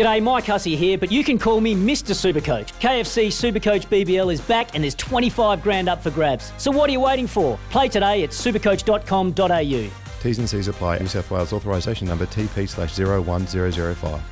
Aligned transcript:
G'day, 0.00 0.22
Mike 0.22 0.46
Hussey 0.46 0.76
here, 0.76 0.96
but 0.96 1.12
you 1.12 1.22
can 1.22 1.38
call 1.38 1.60
me 1.60 1.74
Mr. 1.74 2.14
Supercoach. 2.14 2.72
KFC 2.80 3.26
Supercoach 3.26 3.86
BBL 3.88 4.32
is 4.32 4.40
back 4.40 4.74
and 4.74 4.82
there's 4.82 4.94
25 4.94 5.62
grand 5.62 5.90
up 5.90 6.02
for 6.02 6.10
grabs. 6.10 6.54
So 6.56 6.70
what 6.70 6.88
are 6.88 6.92
you 6.94 7.00
waiting 7.00 7.26
for? 7.26 7.58
Play 7.68 7.88
today 7.88 8.24
at 8.24 8.30
supercoach.com.au. 8.30 9.90
T's 10.22 10.38
and 10.38 10.48
C's 10.48 10.68
apply. 10.68 11.00
New 11.00 11.06
South 11.06 11.30
Wales 11.30 11.52
authorisation 11.52 12.08
number 12.08 12.24
TP 12.24 12.66
slash 12.66 12.98
01005. 12.98 14.22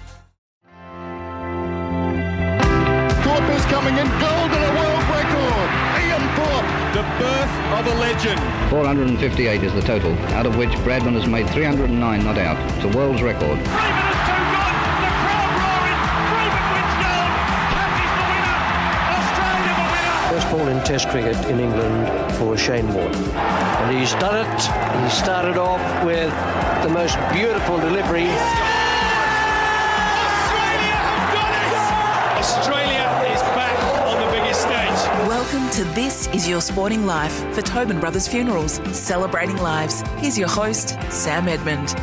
Thorpe 3.21 3.50
is 3.50 3.64
coming 3.66 3.93
in. 3.93 4.09
Gold 4.09 4.50
and 4.50 4.64
a 4.64 4.73
world 4.73 5.05
record. 5.12 5.69
Ian 6.00 6.25
Thorpe. 6.32 6.64
The 6.95 7.05
birth 7.21 7.53
of 7.77 7.87
a 7.87 7.95
legend. 8.00 8.41
458 8.71 9.62
is 9.62 9.75
the 9.75 9.82
total, 9.82 10.14
out 10.32 10.46
of 10.46 10.57
which 10.57 10.71
Bradman 10.80 11.12
has 11.12 11.27
made 11.27 11.50
309 11.50 12.25
not 12.25 12.39
out. 12.39 12.57
It's 12.79 12.87
a 12.87 12.96
world's 12.96 13.21
record. 13.21 13.59
Ball 20.51 20.69
in 20.69 20.83
Test 20.84 21.09
cricket 21.09 21.37
in 21.47 21.61
England 21.61 22.09
for 22.37 22.56
Shane 22.56 22.93
Warne. 22.95 23.15
And 23.15 23.98
he's 23.98 24.12
done 24.15 24.47
it. 24.47 24.61
He 25.02 25.11
started 25.11 25.59
off 25.59 25.80
with 26.05 26.33
the 26.83 26.89
most 26.89 27.16
beautiful 27.33 27.79
delivery. 27.79 28.29
Australia 30.39 30.95
have 31.05 31.33
done 31.34 31.53
it. 31.53 31.73
Australia 32.39 33.05
is 33.34 33.42
back 33.56 33.79
on 34.06 34.16
the 34.25 34.30
biggest 34.33 34.62
stage. 34.62 35.29
Welcome 35.29 35.69
to 35.70 35.84
This 35.95 36.29
Is 36.29 36.48
Your 36.48 36.61
Sporting 36.61 37.05
Life 37.05 37.45
for 37.55 37.62
Tobin 37.62 38.01
Brothers 38.01 38.27
Funerals, 38.27 38.80
celebrating 38.97 39.59
lives. 39.59 40.03
Here's 40.17 40.39
your 40.39 40.48
host, 40.48 40.97
Sam 41.11 41.48
Edmund. 41.48 41.95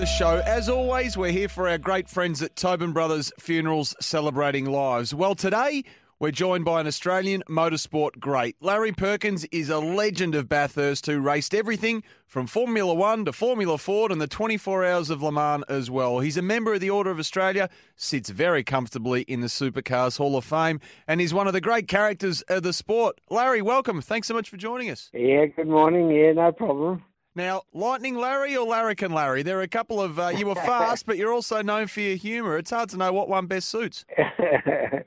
The 0.00 0.06
show. 0.06 0.42
As 0.46 0.70
always, 0.70 1.18
we're 1.18 1.30
here 1.30 1.48
for 1.50 1.68
our 1.68 1.76
great 1.76 2.08
friends 2.08 2.40
at 2.40 2.56
Tobin 2.56 2.92
Brothers 2.92 3.30
Funerals 3.38 3.94
Celebrating 4.00 4.64
Lives. 4.64 5.14
Well, 5.14 5.34
today 5.34 5.84
we're 6.18 6.30
joined 6.30 6.64
by 6.64 6.80
an 6.80 6.86
Australian 6.86 7.42
motorsport 7.50 8.18
great. 8.18 8.56
Larry 8.62 8.92
Perkins 8.92 9.44
is 9.52 9.68
a 9.68 9.78
legend 9.78 10.34
of 10.34 10.48
Bathurst 10.48 11.04
who 11.04 11.20
raced 11.20 11.54
everything 11.54 12.02
from 12.26 12.46
Formula 12.46 12.94
One 12.94 13.26
to 13.26 13.32
Formula 13.34 13.76
Ford 13.76 14.10
and 14.10 14.22
the 14.22 14.26
24 14.26 14.86
Hours 14.86 15.10
of 15.10 15.22
Le 15.22 15.32
Mans 15.32 15.64
as 15.68 15.90
well. 15.90 16.20
He's 16.20 16.38
a 16.38 16.42
member 16.42 16.72
of 16.72 16.80
the 16.80 16.88
Order 16.88 17.10
of 17.10 17.18
Australia, 17.18 17.68
sits 17.94 18.30
very 18.30 18.64
comfortably 18.64 19.22
in 19.22 19.42
the 19.42 19.48
Supercars 19.48 20.16
Hall 20.16 20.34
of 20.34 20.46
Fame, 20.46 20.80
and 21.06 21.20
he's 21.20 21.34
one 21.34 21.46
of 21.46 21.52
the 21.52 21.60
great 21.60 21.88
characters 21.88 22.40
of 22.48 22.62
the 22.62 22.72
sport. 22.72 23.20
Larry, 23.28 23.60
welcome. 23.60 24.00
Thanks 24.00 24.28
so 24.28 24.32
much 24.32 24.48
for 24.48 24.56
joining 24.56 24.88
us. 24.88 25.10
Yeah, 25.12 25.44
good 25.44 25.68
morning. 25.68 26.10
Yeah, 26.10 26.32
no 26.32 26.52
problem. 26.52 27.04
Now, 27.36 27.62
Lightning 27.72 28.16
Larry 28.16 28.56
or 28.56 28.66
Larrikin 28.66 29.12
Larry? 29.12 29.42
There 29.44 29.58
are 29.60 29.62
a 29.62 29.68
couple 29.68 30.00
of. 30.00 30.18
Uh, 30.18 30.28
you 30.28 30.46
were 30.46 30.54
fast, 30.66 31.06
but 31.06 31.16
you're 31.16 31.32
also 31.32 31.62
known 31.62 31.86
for 31.86 32.00
your 32.00 32.16
humour. 32.16 32.58
It's 32.58 32.70
hard 32.70 32.88
to 32.90 32.96
know 32.96 33.12
what 33.12 33.28
one 33.28 33.46
best 33.46 33.68
suits. 33.68 34.04
yeah, 34.18 35.02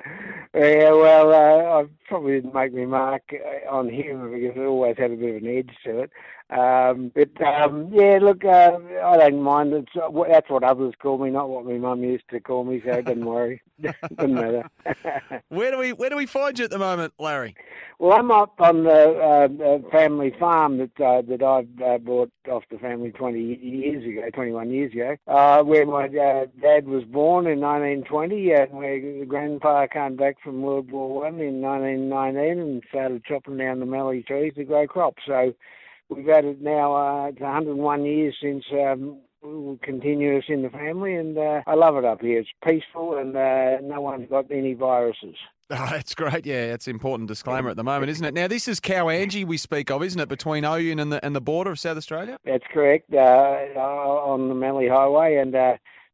well, 0.53 1.33
uh, 1.33 1.81
I 1.81 1.85
probably 2.07 2.35
didn't 2.35 2.53
make 2.53 2.73
my 2.73 2.85
mark 2.85 3.23
uh, 3.33 3.69
on 3.69 3.89
humour 3.89 4.29
because 4.29 4.55
it 4.55 4.65
always 4.65 4.97
had 4.97 5.11
a 5.11 5.15
bit 5.15 5.35
of 5.35 5.43
an 5.43 5.57
edge 5.57 5.71
to 5.85 5.99
it. 5.99 6.11
Um, 6.49 7.11
but 7.15 7.41
um, 7.41 7.89
yeah, 7.91 8.19
look, 8.21 8.45
uh, 8.45 8.77
I 9.03 9.17
don't 9.17 9.41
mind. 9.41 9.73
It's, 9.73 9.91
uh, 9.95 10.09
that's 10.29 10.49
what 10.49 10.63
others 10.63 10.93
call 11.01 11.17
me, 11.17 11.29
not 11.31 11.49
what 11.49 11.65
my 11.65 11.73
mum 11.73 12.03
used 12.03 12.29
to 12.29 12.39
call 12.39 12.63
me. 12.63 12.81
So 12.85 13.01
don't 13.01 13.25
worry, 13.25 13.61
doesn't 13.81 14.33
matter. 14.33 14.69
Where 15.49 15.71
do 15.71 15.77
we 15.79 15.93
Where 15.93 16.09
do 16.09 16.15
we 16.15 16.25
find 16.25 16.57
you 16.59 16.65
at 16.65 16.71
the 16.71 16.77
moment, 16.77 17.13
Larry? 17.17 17.55
Well, 17.97 18.13
I'm 18.13 18.31
up 18.31 18.59
on 18.59 18.83
the 18.83 18.91
uh, 18.91 19.63
uh, 19.63 19.89
family 19.89 20.35
farm 20.37 20.77
that 20.77 21.01
uh, 21.01 21.21
that 21.23 21.41
I've 21.41 21.81
uh, 21.81 21.97
bought 21.99 22.31
off 22.51 22.63
the 22.69 22.77
family 22.77 23.11
20 23.11 23.39
years 23.39 24.03
ago, 24.05 24.29
21 24.33 24.69
years 24.71 24.93
ago, 24.93 25.15
uh, 25.27 25.63
where 25.63 25.85
my 25.85 26.05
uh, 26.05 26.45
dad 26.61 26.87
was 26.87 27.03
born 27.05 27.47
in 27.47 27.61
1920, 27.61 28.51
and 28.51 28.71
where 28.73 28.99
the 28.99 29.25
grandpa 29.25 29.87
came 29.87 30.17
back 30.17 30.37
from 30.43 30.61
World 30.61 30.91
War 30.91 31.21
One 31.21 31.39
in 31.39 31.61
1919 31.61 32.59
and 32.59 32.83
started 32.89 33.23
chopping 33.25 33.57
down 33.57 33.79
the 33.79 33.85
mallee 33.85 34.23
trees 34.23 34.53
to 34.55 34.65
grow 34.65 34.85
crops. 34.85 35.23
So 35.25 35.53
we've 36.09 36.25
had 36.25 36.45
it 36.45 36.61
now. 36.61 36.95
Uh, 36.95 37.27
it's 37.27 37.39
101 37.39 38.05
years 38.05 38.35
since. 38.41 38.63
Um, 38.71 39.17
continuous 39.81 40.45
in 40.47 40.61
the 40.61 40.69
family, 40.69 41.15
and 41.15 41.37
uh, 41.37 41.61
I 41.67 41.75
love 41.75 41.97
it 41.97 42.05
up 42.05 42.21
here. 42.21 42.39
It's 42.39 42.49
peaceful, 42.65 43.17
and 43.17 43.35
uh, 43.35 43.81
no 43.81 43.99
one's 43.99 44.29
got 44.29 44.49
any 44.51 44.73
viruses. 44.73 45.35
Oh, 45.71 45.87
that's 45.89 46.13
great. 46.13 46.45
Yeah, 46.45 46.67
that's 46.67 46.85
an 46.85 46.91
important 46.91 47.29
disclaimer 47.29 47.69
at 47.69 47.77
the 47.77 47.85
moment, 47.85 48.11
isn't 48.11 48.23
it? 48.23 48.33
Now, 48.35 48.47
this 48.47 48.67
is 48.67 48.79
Cowangie 48.79 49.43
we 49.43 49.57
speak 49.57 49.89
of, 49.89 50.03
isn't 50.03 50.19
it, 50.19 50.29
between 50.29 50.65
Ouyen 50.65 51.01
and 51.01 51.11
the 51.11 51.25
and 51.25 51.35
the 51.35 51.41
border 51.41 51.71
of 51.71 51.79
South 51.79 51.97
Australia? 51.97 52.37
That's 52.45 52.65
correct. 52.71 53.11
Uh, 53.11 53.17
on 53.17 54.49
the 54.49 54.55
Mallee 54.55 54.89
Highway, 54.89 55.37
and 55.37 55.55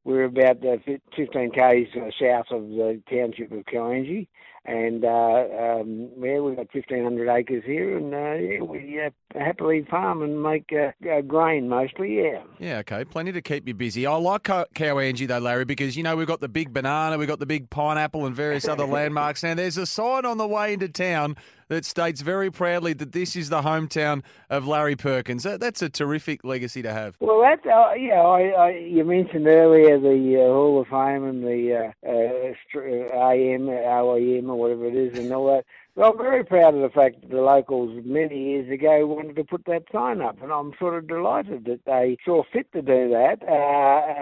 we're 0.04 0.26
about 0.26 0.66
uh, 0.66 0.78
15 1.16 1.52
k's 1.52 1.88
uh, 1.96 2.10
south 2.20 2.48
of 2.52 2.70
the 2.70 3.02
township 3.10 3.52
of 3.52 3.66
Cowangie. 3.66 4.28
And 4.66 5.06
uh, 5.06 5.08
um, 5.10 6.10
yeah, 6.22 6.40
we've 6.40 6.56
got 6.56 6.68
1,500 6.74 7.30
acres 7.30 7.64
here, 7.66 7.98
and 7.98 8.14
uh, 8.14 8.34
yeah, 8.34 8.62
we 8.62 9.02
uh, 9.02 9.10
happily 9.40 9.86
farm 9.90 10.22
and 10.22 10.44
make 10.44 10.70
uh, 10.74 10.92
uh, 11.10 11.22
grain 11.22 11.70
mostly. 11.70 12.18
Yeah. 12.18 12.44
Yeah, 12.60 12.78
okay. 12.80 13.06
Plenty 13.06 13.32
to 13.32 13.42
keep 13.42 13.68
you 13.68 13.74
busy. 13.74 14.06
I 14.06 14.16
like 14.16 14.44
Co- 14.44 14.66
Cowangie, 14.76 15.28
though, 15.28 15.40
Larry, 15.40 15.66
because, 15.66 15.96
you 15.96 16.04
know, 16.04 16.16
we've 16.16 16.28
got 16.28 16.42
the 16.42 16.50
big 16.50 16.74
banana, 16.74 17.18
we've 17.18 17.28
got 17.28 17.40
the 17.40 17.46
big 17.46 17.70
pineapple 17.70 18.26
and 18.26 18.36
various 18.36 18.68
other 18.68 18.86
landmarks. 18.86 19.44
Now, 19.44 19.56
there's 19.56 19.78
a 19.78 19.86
sign 19.86 20.26
on 20.26 20.38
the 20.38 20.48
way 20.48 20.74
into 20.74 20.90
town 20.90 21.38
that 21.70 21.86
states 21.86 22.22
very 22.22 22.52
proudly 22.52 22.94
that 22.94 23.14
this 23.14 23.36
is 23.36 23.50
the 23.50 23.62
hometown 23.62 24.24
of 24.50 24.68
Larry 24.68 24.96
Perkins. 24.96 25.44
That- 25.44 25.60
That's 25.60 25.82
a 25.82 25.90
terrific 25.90 26.44
legacy 26.44 26.82
to 26.82 26.92
have. 26.92 27.16
Well, 27.20 27.42
that 27.42 27.66
uh, 27.66 27.94
yeah, 27.94 28.22
I, 28.22 28.42
I, 28.50 28.70
you 28.72 29.04
mentioned 29.06 29.48
earlier 29.48 30.00
the 30.00 30.36
uh, 30.38 30.48
Hall 30.54 30.82
of 30.82 30.88
Fame 30.88 31.24
and 31.24 31.44
the 31.44 31.94
uh, 32.06 32.10
uh, 32.10 32.54
str- 32.68 32.82
AM, 33.14 33.68
OEM, 33.68 34.50
or 34.50 34.56
whatever 34.56 34.86
it 34.86 34.96
is, 34.96 35.18
and 35.18 35.32
all 35.32 35.48
that. 35.56 35.66
Well, 36.00 36.12
I'm 36.14 36.18
very 36.18 36.46
proud 36.46 36.76
of 36.76 36.82
the 36.82 36.88
fact 36.88 37.20
that 37.20 37.30
the 37.30 37.42
locals 37.42 38.02
many 38.06 38.52
years 38.52 38.72
ago 38.72 39.06
wanted 39.06 39.36
to 39.36 39.44
put 39.44 39.66
that 39.66 39.84
sign 39.92 40.22
up, 40.22 40.42
and 40.42 40.50
I'm 40.50 40.72
sort 40.80 40.98
of 40.98 41.10
delighted 41.10 41.66
that 41.66 41.84
they 41.86 42.16
saw 42.24 42.44
fit 42.54 42.72
to 42.72 42.82
do 42.82 43.10
that. 43.10 43.44
Uh, 43.46 43.52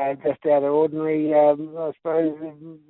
uh, 0.02 0.16
just 0.16 0.44
out 0.48 0.64
of 0.64 0.74
ordinary, 0.74 1.36
um, 1.36 1.76
I 1.78 1.92
suppose, 1.96 2.36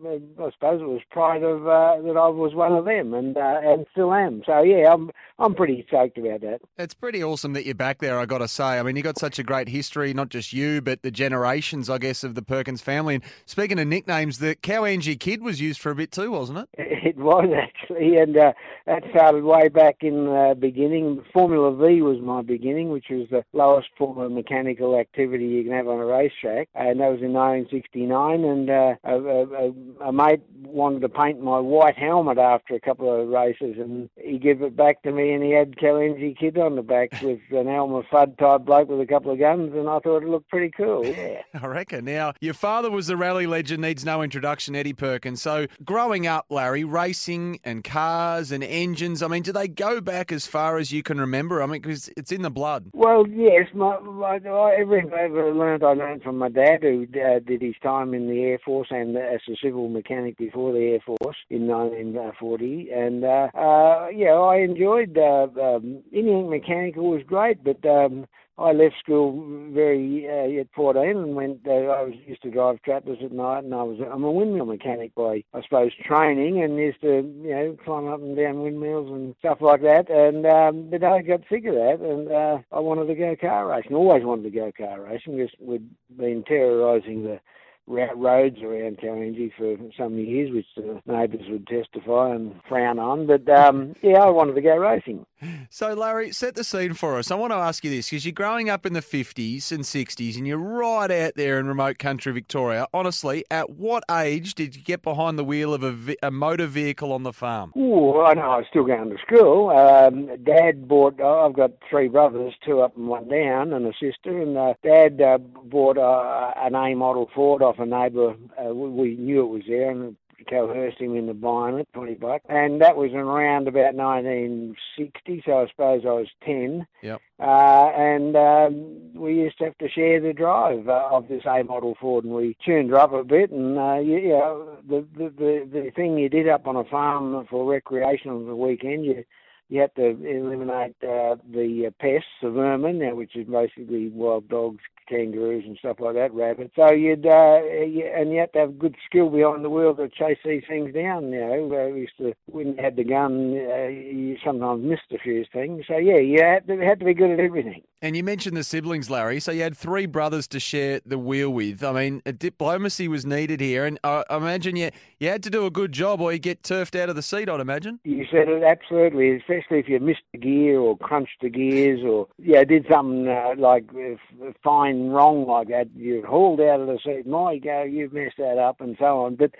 uh, 0.05 0.41
I 0.41 0.51
suppose 0.51 0.79
it 0.81 0.87
was 0.87 1.01
pride 1.11 1.43
of 1.43 1.67
uh, 1.67 1.97
that 2.01 2.15
I 2.17 2.29
was 2.29 2.55
one 2.55 2.71
of 2.71 2.85
them, 2.85 3.13
and 3.13 3.35
uh, 3.35 3.59
and 3.61 3.85
still 3.91 4.13
am. 4.13 4.41
So 4.45 4.61
yeah, 4.61 4.93
I'm 4.93 5.11
I'm 5.39 5.53
pretty 5.53 5.85
stoked 5.87 6.17
about 6.17 6.41
that. 6.41 6.61
It's 6.77 6.95
pretty 6.95 7.23
awesome 7.23 7.53
that 7.53 7.65
you're 7.65 7.75
back 7.75 7.99
there, 7.99 8.19
i 8.19 8.25
got 8.25 8.39
to 8.39 8.47
say. 8.47 8.79
I 8.79 8.83
mean, 8.83 8.95
you've 8.95 9.05
got 9.05 9.19
such 9.19 9.37
a 9.37 9.43
great 9.43 9.69
history, 9.69 10.13
not 10.13 10.29
just 10.29 10.51
you, 10.51 10.81
but 10.81 11.03
the 11.03 11.11
generations, 11.11 11.89
I 11.89 11.99
guess, 11.99 12.23
of 12.23 12.33
the 12.33 12.41
Perkins 12.41 12.81
family. 12.81 13.15
And 13.15 13.23
speaking 13.45 13.77
of 13.77 13.87
nicknames, 13.87 14.39
the 14.39 14.55
Cowangie 14.55 15.19
Kid 15.19 15.43
was 15.43 15.61
used 15.61 15.79
for 15.79 15.91
a 15.91 15.95
bit 15.95 16.11
too, 16.11 16.31
wasn't 16.31 16.59
it? 16.59 16.69
It 17.07 17.15
was 17.15 17.47
actually, 17.55 18.17
and 18.17 18.35
uh, 18.35 18.51
that 18.85 19.01
started 19.11 19.45
way 19.45 19.69
back 19.69 19.97
in 20.01 20.25
the 20.25 20.57
beginning. 20.59 21.23
Formula 21.31 21.73
V 21.73 22.01
was 22.01 22.19
my 22.19 22.41
beginning, 22.41 22.89
which 22.89 23.05
was 23.09 23.27
the 23.31 23.45
lowest 23.53 23.87
form 23.97 24.17
of 24.17 24.29
mechanical 24.31 24.97
activity 24.97 25.45
you 25.45 25.63
can 25.63 25.71
have 25.71 25.87
on 25.87 25.99
a 25.99 26.05
racetrack, 26.05 26.67
and 26.75 26.99
that 26.99 27.09
was 27.09 27.21
in 27.21 27.31
1969. 27.31 28.43
And 28.43 28.69
uh, 28.69 28.95
a, 29.05 29.15
a, 29.15 30.07
a 30.09 30.11
mate 30.11 30.41
wanted 30.63 31.01
to 31.01 31.09
paint 31.09 31.41
my 31.41 31.59
white 31.59 31.97
helmet 31.97 32.39
after 32.39 32.75
a 32.75 32.79
couple 32.81 33.09
of 33.09 33.29
races, 33.29 33.75
and 33.77 34.09
he 34.17 34.37
gave 34.37 34.61
it 34.61 34.75
back 34.75 35.01
to 35.03 35.11
me, 35.13 35.26
and 35.33 35.43
he 35.43 35.51
had 35.51 35.75
Cowangie 35.75 36.37
Kid 36.37 36.57
on 36.57 36.75
the 36.75 36.81
back 36.81 37.09
with 37.21 37.39
an 37.51 37.67
Elmer 37.67 38.03
Fudd 38.11 38.37
type 38.37 38.65
bloke 38.65 38.89
with 38.89 39.01
a 39.01 39.05
couple 39.05 39.31
of 39.31 39.39
guns, 39.39 39.73
and 39.73 39.87
I 39.89 39.99
thought 39.99 40.23
it 40.23 40.29
looked 40.29 40.49
pretty 40.49 40.71
cool. 40.75 41.05
Yeah. 41.05 41.41
I 41.61 41.67
reckon. 41.67 42.05
Now, 42.05 42.33
your 42.41 42.53
father 42.53 42.89
was 42.89 43.07
the 43.07 43.17
rally 43.17 43.47
legend, 43.47 43.81
needs 43.81 44.05
no 44.05 44.21
introduction, 44.21 44.75
Eddie 44.75 44.93
Perkins. 44.93 45.41
So, 45.41 45.67
growing 45.83 46.27
up, 46.27 46.45
Larry, 46.49 46.83
racing 46.83 47.59
and 47.63 47.83
cars 47.83 48.51
and 48.51 48.63
engines, 48.63 49.21
I 49.21 49.27
mean, 49.27 49.43
do 49.43 49.51
they 49.51 49.67
go 49.67 50.01
back 50.01 50.31
as 50.31 50.47
far 50.47 50.77
as 50.77 50.91
you 50.91 51.03
can 51.03 51.19
remember? 51.19 51.61
I 51.61 51.65
mean, 51.65 51.81
because 51.81 52.09
it's 52.17 52.31
in 52.31 52.41
the 52.41 52.51
blood. 52.51 52.89
Well, 52.93 53.27
yes. 53.27 53.67
My, 53.73 53.99
my, 53.99 54.39
I- 54.45 54.75
everything 54.79 55.11
I 55.13 55.23
ever 55.23 55.53
learned, 55.53 55.83
I 55.83 55.93
learned 55.93 56.23
from 56.23 56.37
my 56.37 56.49
dad, 56.49 56.83
who 56.83 57.07
uh, 57.15 57.39
did 57.39 57.61
his 57.61 57.75
time 57.81 58.13
in 58.13 58.27
the 58.27 58.41
Air 58.43 58.59
Force 58.63 58.87
and 58.91 59.17
as 59.17 59.41
a 59.49 59.55
civil 59.61 59.89
mechanic 59.89 60.37
before 60.37 60.73
the 60.73 60.79
Air 60.79 60.99
Force 61.05 61.37
in 61.49 61.67
1940. 61.67 62.89
And 62.91 63.23
uh, 63.23 63.49
uh, 63.53 64.07
yeah, 64.13 64.33
I 64.33 64.57
enjoyed 64.57 65.16
uh, 65.17 65.47
um, 65.61 66.03
anything 66.13 66.49
mechanical 66.49 67.09
was 67.09 67.23
great, 67.23 67.63
but 67.63 67.85
um, 67.85 68.27
I 68.59 68.71
left 68.71 68.95
school 68.99 69.69
very 69.71 70.27
uh, 70.27 70.61
at 70.61 70.67
14 70.75 71.03
and 71.05 71.35
went. 71.35 71.59
Uh, 71.67 71.71
I 71.71 72.01
was 72.01 72.15
used 72.25 72.41
to 72.41 72.49
drive 72.49 72.81
tractors 72.81 73.19
at 73.23 73.31
night, 73.31 73.63
and 73.63 73.73
I 73.73 73.83
was 73.83 73.99
I'm 73.99 74.23
a 74.23 74.31
windmill 74.31 74.65
mechanic 74.65 75.13
by 75.13 75.43
I 75.53 75.61
suppose 75.61 75.91
training, 76.03 76.63
and 76.63 76.75
used 76.77 77.01
to 77.01 77.17
you 77.43 77.49
know 77.51 77.77
climb 77.83 78.07
up 78.07 78.19
and 78.19 78.35
down 78.35 78.63
windmills 78.63 79.11
and 79.11 79.35
stuff 79.39 79.61
like 79.61 79.81
that. 79.83 80.09
And 80.09 80.45
um, 80.47 80.89
but 80.89 81.03
I 81.03 81.21
got 81.21 81.41
sick 81.49 81.65
of 81.65 81.75
that, 81.75 81.99
and 82.01 82.31
uh, 82.31 82.57
I 82.71 82.79
wanted 82.79 83.05
to 83.07 83.15
go 83.15 83.35
car 83.35 83.67
racing. 83.67 83.93
Always 83.93 84.23
wanted 84.23 84.43
to 84.43 84.49
go 84.49 84.71
car 84.75 85.01
racing 85.01 85.37
because 85.37 85.53
we'd 85.59 85.87
been 86.17 86.43
terrorising 86.43 87.23
the 87.23 87.39
roads 87.87 88.61
around 88.61 88.97
Cowangie 88.97 89.51
for 89.57 89.77
some 89.97 90.17
years, 90.17 90.51
which 90.53 90.65
the 90.75 91.01
neighbours 91.05 91.47
would 91.49 91.67
testify 91.67 92.35
and 92.35 92.53
frown 92.67 92.99
on. 92.99 93.27
But 93.27 93.49
um, 93.49 93.95
yeah, 94.01 94.19
I 94.19 94.29
wanted 94.29 94.55
to 94.55 94.61
go 94.61 94.75
racing. 94.75 95.25
So, 95.69 95.93
Larry, 95.93 96.31
set 96.31 96.55
the 96.55 96.63
scene 96.63 96.93
for 96.93 97.17
us. 97.17 97.29
I 97.29 97.35
want 97.35 97.51
to 97.51 97.57
ask 97.57 97.83
you 97.83 97.91
this 97.91 98.09
because 98.09 98.25
you're 98.25 98.33
growing 98.33 98.69
up 98.69 98.85
in 98.85 98.93
the 98.93 99.01
50s 99.01 99.71
and 99.71 99.83
60s 99.83 100.35
and 100.35 100.47
you're 100.47 100.57
right 100.57 101.11
out 101.11 101.33
there 101.35 101.59
in 101.59 101.67
remote 101.67 101.99
country 101.99 102.33
Victoria. 102.33 102.87
Honestly, 102.93 103.45
at 103.51 103.69
what 103.69 104.03
age 104.09 104.55
did 104.55 104.75
you 104.75 104.81
get 104.81 105.03
behind 105.03 105.37
the 105.37 105.43
wheel 105.43 105.73
of 105.73 105.83
a, 105.83 106.15
a 106.23 106.31
motor 106.31 106.65
vehicle 106.65 107.11
on 107.11 107.23
the 107.23 107.33
farm? 107.33 107.71
Oh, 107.75 108.23
I 108.23 108.33
know 108.33 108.41
I 108.41 108.57
was 108.57 108.65
still 108.69 108.85
going 108.85 109.09
to 109.09 109.17
school. 109.19 109.69
Um, 109.69 110.27
Dad 110.43 110.87
bought, 110.87 111.19
oh, 111.21 111.45
I've 111.45 111.55
got 111.55 111.71
three 111.87 112.07
brothers, 112.07 112.53
two 112.65 112.81
up 112.81 112.97
and 112.97 113.07
one 113.07 113.27
down, 113.27 113.73
and 113.73 113.85
a 113.85 113.93
sister. 113.93 114.41
And 114.41 114.57
uh, 114.57 114.73
Dad 114.83 115.21
uh, 115.21 115.37
bought 115.37 115.97
uh, 115.97 116.53
an 116.57 116.73
A 116.73 116.95
model 116.95 117.29
Ford 117.35 117.61
off 117.61 117.76
a 117.79 117.85
neighbour. 117.85 118.35
Uh, 118.59 118.73
we 118.73 119.15
knew 119.15 119.43
it 119.43 119.47
was 119.47 119.63
there 119.67 119.91
and 119.91 120.15
coerced 120.49 120.99
him 120.99 121.15
into 121.15 121.33
buying 121.33 121.79
it, 121.79 121.87
20 121.93 122.15
bucks. 122.15 122.45
And 122.49 122.81
that 122.81 122.95
was 122.95 123.11
around 123.13 123.67
about 123.67 123.95
1960, 123.95 125.43
so 125.45 125.63
I 125.63 125.67
suppose 125.67 126.03
I 126.05 126.11
was 126.11 126.27
10. 126.45 126.87
Yep. 127.01 127.21
Uh, 127.39 127.91
and 127.95 128.35
um, 128.35 129.13
we 129.13 129.35
used 129.35 129.57
to 129.59 129.65
have 129.65 129.77
to 129.79 129.89
share 129.89 130.19
the 130.19 130.33
drive 130.33 130.87
uh, 130.87 131.09
of 131.11 131.27
this 131.27 131.43
A 131.45 131.63
model 131.63 131.95
Ford, 131.99 132.25
and 132.25 132.33
we 132.33 132.55
tuned 132.63 132.89
her 132.91 132.99
up 132.99 133.13
a 133.13 133.23
bit. 133.23 133.51
And 133.51 133.77
uh, 133.77 133.99
you, 133.99 134.17
you 134.17 134.29
know, 134.29 134.77
the, 134.87 135.05
the 135.15 135.29
the 135.29 135.69
the 135.71 135.91
thing 135.95 136.17
you 136.17 136.29
did 136.29 136.47
up 136.47 136.67
on 136.67 136.75
a 136.75 136.83
farm 136.85 137.45
for 137.49 137.69
recreation 137.69 138.31
on 138.31 138.47
the 138.47 138.55
weekend, 138.55 139.05
you 139.05 139.23
you 139.69 139.81
had 139.81 139.93
to 139.95 140.05
eliminate 140.05 140.95
uh, 141.03 141.35
the 141.51 141.87
uh, 141.87 141.91
pests, 141.99 142.29
the 142.41 142.49
vermin, 142.49 143.01
uh, 143.01 143.13
which 143.15 143.35
is 143.35 143.47
basically 143.47 144.07
wild 144.09 144.47
dogs, 144.47 144.81
kangaroos, 145.09 145.65
and 145.65 145.77
stuff 145.77 145.97
like 145.99 146.15
that, 146.15 146.33
rabbits. 146.33 146.73
So 146.75 146.91
you'd 146.91 147.25
uh, 147.25 147.61
you, 147.63 148.05
and 148.05 148.31
you 148.31 148.39
had 148.39 148.53
to 148.53 148.59
have 148.59 148.79
good 148.79 148.95
skill 149.05 149.29
behind 149.29 149.65
the 149.65 149.69
wheel 149.69 149.93
to 149.95 150.07
chase 150.07 150.37
these 150.45 150.63
things 150.67 150.93
down. 150.93 151.31
You 151.31 151.41
know, 151.41 151.63
uh, 151.65 151.89
we 151.93 152.01
used 152.01 152.17
to 152.19 152.33
when 152.45 152.75
you 152.75 152.81
had 152.81 152.95
the 152.95 153.03
gun, 153.03 153.57
uh, 153.57 153.87
you 153.87 154.37
sometimes 154.43 154.83
missed 154.83 155.11
a 155.11 155.17
few 155.17 155.43
things. 155.51 155.85
So 155.87 155.97
yeah, 155.97 156.19
you 156.19 156.41
had 156.41 156.67
to, 156.67 156.77
had 156.77 156.99
to 156.99 157.05
be 157.05 157.13
good 157.13 157.31
at 157.31 157.39
everything. 157.39 157.83
And 158.01 158.15
you 158.15 158.23
mentioned 158.23 158.55
the 158.55 158.63
siblings, 158.63 159.09
Larry. 159.09 159.39
So 159.39 159.51
you 159.51 159.63
had 159.63 159.75
three 159.75 160.05
brothers 160.05 160.47
to 160.49 160.59
share 160.59 161.01
the 161.03 161.17
wheel 161.17 161.49
with. 161.49 161.83
I 161.83 161.91
mean, 161.91 162.21
diplomacy 162.37 163.07
was 163.07 163.25
needed 163.25 163.59
here, 163.59 163.85
and 163.85 163.99
I 164.03 164.23
imagine 164.29 164.75
you 164.75 164.91
you 165.19 165.29
had 165.29 165.43
to 165.43 165.49
do 165.49 165.65
a 165.65 165.71
good 165.71 165.91
job, 165.91 166.21
or 166.21 166.31
you 166.31 166.39
get 166.39 166.63
turfed 166.63 166.95
out 166.95 167.09
of 167.09 167.15
the 167.15 167.23
seat. 167.23 167.49
I'd 167.49 167.59
imagine. 167.59 167.99
You 168.03 168.25
said 168.31 168.47
it 168.47 168.63
absolutely, 168.63 169.43
especially 169.57 169.79
if 169.79 169.89
you 169.89 169.99
missed 169.99 170.21
a 170.33 170.37
gear 170.37 170.79
or 170.79 170.97
crunched 170.97 171.41
the 171.41 171.49
gears, 171.49 172.01
or 172.03 172.27
yeah, 172.37 172.63
did 172.63 172.85
something 172.89 173.27
uh, 173.27 173.53
like 173.57 173.85
uh, 173.95 174.51
fine 174.63 175.09
wrong 175.09 175.47
like 175.47 175.69
that. 175.69 175.87
You're 175.95 176.25
hauled 176.25 176.61
out 176.61 176.81
of 176.81 176.87
the 176.87 176.99
seat. 177.03 177.27
My 177.27 177.57
go, 177.57 177.83
you've 177.83 178.13
messed 178.13 178.37
that 178.37 178.57
up, 178.57 178.81
and 178.81 178.95
so 178.99 179.25
on. 179.25 179.35
But 179.35 179.51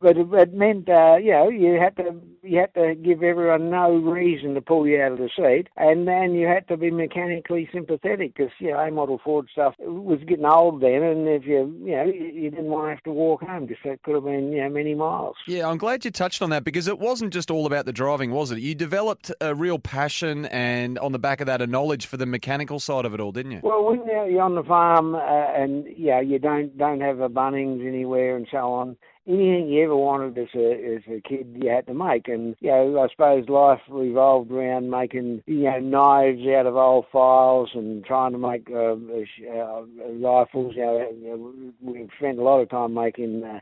but 0.00 0.16
it, 0.16 0.52
meant 0.52 0.88
uh, 0.88 1.16
you 1.16 1.32
know 1.32 1.48
you 1.48 1.80
had 1.80 1.96
to 1.96 2.20
you 2.42 2.58
had 2.58 2.74
to 2.74 2.94
give 2.94 3.22
everyone 3.22 3.70
no 3.70 3.96
reason 3.96 4.54
to 4.54 4.60
pull 4.60 4.86
you 4.86 5.00
out 5.00 5.12
of 5.12 5.18
the 5.18 5.30
seat, 5.34 5.68
and 5.76 6.06
then 6.06 6.34
you 6.34 6.46
had 6.46 6.68
to 6.68 6.76
be 6.76 6.90
mechanically 6.90 7.68
sympathetic 7.72 8.34
because 8.34 8.52
you 8.58 8.70
know 8.70 8.78
A 8.78 8.90
model 8.90 9.20
Ford 9.24 9.48
stuff 9.50 9.74
was 9.78 10.20
getting 10.26 10.44
old 10.44 10.82
then, 10.82 11.02
and 11.02 11.28
if 11.28 11.46
you 11.46 11.74
you 11.82 11.92
know 11.92 12.04
you 12.04 12.50
didn't 12.50 12.66
want 12.66 12.86
to 12.86 12.90
have 12.90 13.02
to 13.04 13.12
walk 13.12 13.42
home 13.42 13.66
because 13.66 13.82
that 13.84 14.02
could 14.02 14.14
have 14.14 14.24
been 14.24 14.52
you 14.52 14.62
know 14.62 14.68
many 14.68 14.94
miles. 14.94 15.36
Yeah, 15.46 15.68
I'm 15.68 15.78
glad 15.78 16.04
you 16.04 16.10
touched 16.10 16.42
on 16.42 16.50
that 16.50 16.64
because 16.64 16.88
it 16.88 16.98
wasn't 16.98 17.32
just 17.32 17.50
all 17.50 17.66
about 17.66 17.86
the 17.86 17.92
driving, 17.92 18.30
was 18.30 18.50
it? 18.50 18.58
You 18.58 18.74
developed 18.74 19.30
a 19.40 19.54
real 19.54 19.78
passion 19.78 20.46
and 20.46 20.98
on 20.98 21.12
the 21.12 21.18
back 21.18 21.40
of 21.40 21.46
that 21.46 21.62
a 21.62 21.66
knowledge 21.66 22.06
for 22.06 22.16
the 22.16 22.26
mechanical 22.26 22.78
side 22.78 23.04
of 23.04 23.14
it 23.14 23.20
all, 23.20 23.32
didn't 23.32 23.52
you? 23.52 23.60
Well, 23.62 23.84
when 23.84 24.06
you're 24.06 24.42
on 24.42 24.54
the 24.54 24.64
farm 24.64 25.14
uh, 25.14 25.18
and 25.18 25.86
yeah, 25.96 26.20
you 26.20 26.38
don't 26.38 26.76
don't 26.76 27.00
have 27.00 27.20
a 27.20 27.28
Bunnings 27.28 27.86
anywhere 27.86 28.36
and 28.36 28.46
so 28.50 28.72
on 28.72 28.96
anything 29.26 29.68
you 29.68 29.84
ever 29.84 29.96
wanted 29.96 30.36
as 30.38 30.48
a 30.54 30.96
as 30.96 31.02
a 31.08 31.20
kid 31.26 31.56
you 31.60 31.70
had 31.70 31.86
to 31.86 31.94
make. 31.94 32.28
And 32.28 32.56
you 32.60 32.70
know 32.70 33.00
I 33.00 33.08
suppose 33.08 33.48
life 33.48 33.80
revolved 33.88 34.50
around 34.50 34.90
making 34.90 35.42
you 35.46 35.64
know 35.64 35.80
knives 35.80 36.46
out 36.48 36.66
of 36.66 36.76
old 36.76 37.06
files 37.12 37.70
and 37.74 38.04
trying 38.04 38.32
to 38.32 38.38
make 38.38 38.68
uh, 38.70 38.94
uh, 38.94 39.82
rifles. 40.20 40.74
You 40.76 40.84
know 41.22 41.72
we 41.82 42.08
spent 42.18 42.38
a 42.38 42.42
lot 42.42 42.60
of 42.60 42.70
time 42.70 42.94
making 42.94 43.42
uh, 43.44 43.60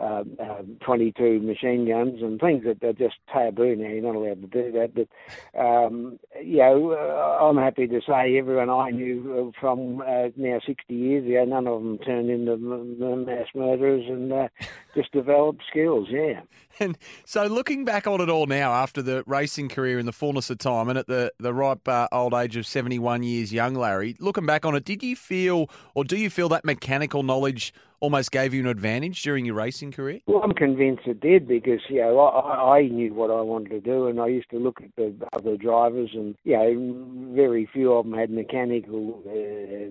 uh, 0.00 0.22
uh, 0.40 0.62
22 0.84 1.40
machine 1.40 1.86
guns 1.88 2.22
and 2.22 2.40
things 2.40 2.64
that 2.64 2.82
are 2.84 2.92
just 2.92 3.16
taboo 3.32 3.74
now. 3.74 3.88
You're 3.88 4.02
not 4.02 4.14
allowed 4.14 4.42
to 4.42 4.46
do 4.46 4.72
that. 4.72 4.94
But, 4.94 5.60
um, 5.60 6.20
you 6.40 6.58
know, 6.58 6.92
uh, 6.92 7.44
I'm 7.44 7.56
happy 7.56 7.88
to 7.88 8.00
say 8.06 8.38
everyone 8.38 8.70
I 8.70 8.90
knew 8.90 9.52
from 9.60 10.00
uh, 10.00 10.28
now 10.36 10.60
60 10.64 10.94
years 10.94 11.26
ago, 11.26 11.44
none 11.44 11.66
of 11.66 11.82
them 11.82 11.98
turned 11.98 12.30
into 12.30 12.56
mass 12.56 13.48
murderers 13.54 14.04
and 14.08 14.32
uh, 14.32 14.48
just 14.94 15.10
developed 15.10 15.62
skills, 15.68 16.06
yeah. 16.10 16.42
And 16.80 16.96
so 17.24 17.46
looking 17.46 17.84
back 17.84 18.06
on 18.06 18.20
it 18.20 18.30
all 18.30 18.46
now 18.46 18.72
after 18.72 19.02
the 19.02 19.24
racing 19.26 19.68
career 19.68 19.98
in 19.98 20.06
the 20.06 20.12
fullness 20.12 20.48
of 20.48 20.58
time 20.58 20.88
and 20.88 20.96
at 20.96 21.08
the, 21.08 21.32
the 21.40 21.52
ripe 21.52 21.88
uh, 21.88 22.06
old 22.12 22.34
age 22.34 22.56
of 22.56 22.66
71 22.66 23.24
years 23.24 23.52
young, 23.52 23.74
Larry, 23.74 24.14
looking 24.20 24.46
back 24.46 24.64
on 24.64 24.76
it, 24.76 24.84
did 24.84 25.02
you 25.02 25.16
feel 25.16 25.68
or 25.94 26.04
do 26.04 26.16
you 26.16 26.30
feel 26.30 26.48
that 26.50 26.64
mechanical 26.64 27.24
knowledge 27.24 27.74
almost 28.00 28.30
gave 28.30 28.54
you 28.54 28.60
an 28.60 28.66
advantage 28.66 29.22
during 29.22 29.44
your 29.44 29.54
racing 29.54 29.92
career? 29.92 30.20
Well, 30.26 30.42
I'm 30.42 30.52
convinced 30.52 31.06
it 31.06 31.20
did 31.20 31.48
because 31.48 31.80
you 31.88 32.00
know 32.00 32.18
I, 32.20 32.78
I 32.78 32.88
knew 32.88 33.14
what 33.14 33.30
I 33.30 33.40
wanted 33.40 33.70
to 33.70 33.80
do, 33.80 34.06
and 34.06 34.20
I 34.20 34.28
used 34.28 34.50
to 34.50 34.58
look 34.58 34.80
at 34.80 34.94
the 34.96 35.14
other 35.32 35.56
drivers, 35.56 36.10
and 36.14 36.34
you 36.44 36.56
know 36.56 37.34
very 37.34 37.68
few 37.72 37.92
of 37.92 38.04
them 38.04 38.14
had 38.14 38.30
mechanical 38.30 39.22
uh, 39.26 39.90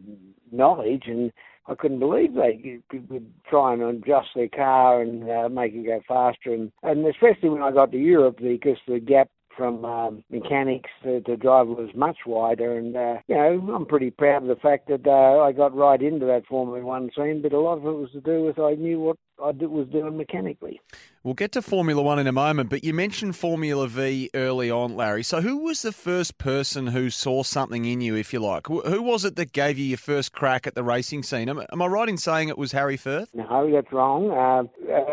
knowledge, 0.51 1.03
and 1.07 1.31
I 1.67 1.75
couldn't 1.75 1.99
believe 1.99 2.33
they 2.33 2.79
could 2.89 3.31
try 3.49 3.73
and 3.73 3.81
adjust 3.81 4.29
their 4.35 4.47
car 4.47 5.01
and 5.01 5.29
uh, 5.29 5.49
make 5.49 5.73
it 5.73 5.85
go 5.85 6.01
faster, 6.07 6.53
and 6.53 6.71
and 6.83 7.05
especially 7.05 7.49
when 7.49 7.63
I 7.63 7.71
got 7.71 7.91
to 7.91 7.97
Europe 7.97 8.37
because 8.41 8.77
the 8.87 8.99
gap 8.99 9.29
from 9.57 9.83
um, 9.83 10.23
mechanics 10.29 10.89
to, 11.03 11.19
to 11.21 11.35
driver 11.35 11.71
was 11.71 11.89
much 11.95 12.17
wider. 12.25 12.77
And, 12.77 12.95
uh, 12.95 13.17
you 13.27 13.35
know, 13.35 13.73
I'm 13.75 13.85
pretty 13.85 14.11
proud 14.11 14.43
of 14.43 14.47
the 14.47 14.55
fact 14.55 14.87
that 14.87 15.05
uh, 15.05 15.41
I 15.41 15.51
got 15.51 15.75
right 15.75 16.01
into 16.01 16.25
that 16.27 16.45
Formula 16.47 16.85
One 16.85 17.09
scene, 17.15 17.41
but 17.41 17.51
a 17.51 17.59
lot 17.59 17.79
of 17.79 17.85
it 17.85 17.91
was 17.91 18.11
to 18.11 18.21
do 18.21 18.43
with 18.43 18.59
I 18.59 18.75
knew 18.75 18.99
what 18.99 19.17
I 19.43 19.51
was 19.51 19.87
doing 19.91 20.17
mechanically. 20.17 20.81
We'll 21.23 21.35
get 21.35 21.51
to 21.51 21.61
Formula 21.61 22.01
One 22.01 22.17
in 22.19 22.25
a 22.25 22.31
moment, 22.31 22.69
but 22.69 22.83
you 22.83 22.93
mentioned 22.93 23.35
Formula 23.35 23.87
V 23.87 24.31
early 24.33 24.71
on, 24.71 24.95
Larry. 24.95 25.23
So, 25.23 25.41
who 25.41 25.57
was 25.57 25.81
the 25.81 25.91
first 25.91 26.37
person 26.37 26.87
who 26.87 27.09
saw 27.09 27.43
something 27.43 27.85
in 27.85 28.01
you, 28.01 28.15
if 28.15 28.33
you 28.33 28.39
like? 28.39 28.67
Who 28.67 29.01
was 29.01 29.25
it 29.25 29.35
that 29.35 29.51
gave 29.51 29.77
you 29.77 29.85
your 29.85 29.97
first 29.97 30.31
crack 30.31 30.65
at 30.65 30.73
the 30.73 30.83
racing 30.83 31.23
scene? 31.23 31.49
Am, 31.49 31.61
am 31.71 31.81
I 31.81 31.85
right 31.85 32.09
in 32.09 32.17
saying 32.17 32.49
it 32.49 32.57
was 32.57 32.71
Harry 32.71 32.97
Firth? 32.97 33.29
No, 33.33 33.69
that's 33.71 33.91
wrong. 33.91 34.31
Uh, 34.31 34.63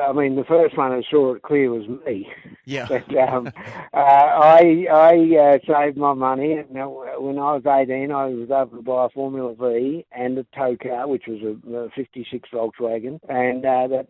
I 0.09 0.13
mean, 0.13 0.37
the 0.37 0.45
first 0.45 0.79
one 0.79 0.93
who 0.93 1.03
saw 1.11 1.35
it 1.35 1.43
clear 1.43 1.71
was 1.71 1.87
me. 2.07 2.29
Yeah. 2.65 2.87
but 2.89 3.17
um, 3.17 3.53
uh, 3.93 3.99
I 4.35 4.87
I 4.91 5.37
uh, 5.37 5.59
saved 5.67 5.97
my 5.97 6.13
money. 6.13 6.55
And 6.55 6.69
when 6.71 7.39
I 7.39 7.57
was 7.57 7.63
18, 7.67 8.11
I 8.11 8.27
was 8.27 8.51
able 8.51 8.77
to 8.79 8.83
buy 8.83 9.07
a 9.07 9.09
Formula 9.11 9.55
V 9.55 10.05
and 10.13 10.39
a 10.39 10.47
tow 10.57 10.77
car, 10.77 11.07
which 11.07 11.25
was 11.27 11.41
a, 11.43 11.77
a 11.77 11.91
56 11.91 12.49
Volkswagen, 12.53 13.21
and 13.29 13.65
uh, 13.65 13.87
that 13.89 14.07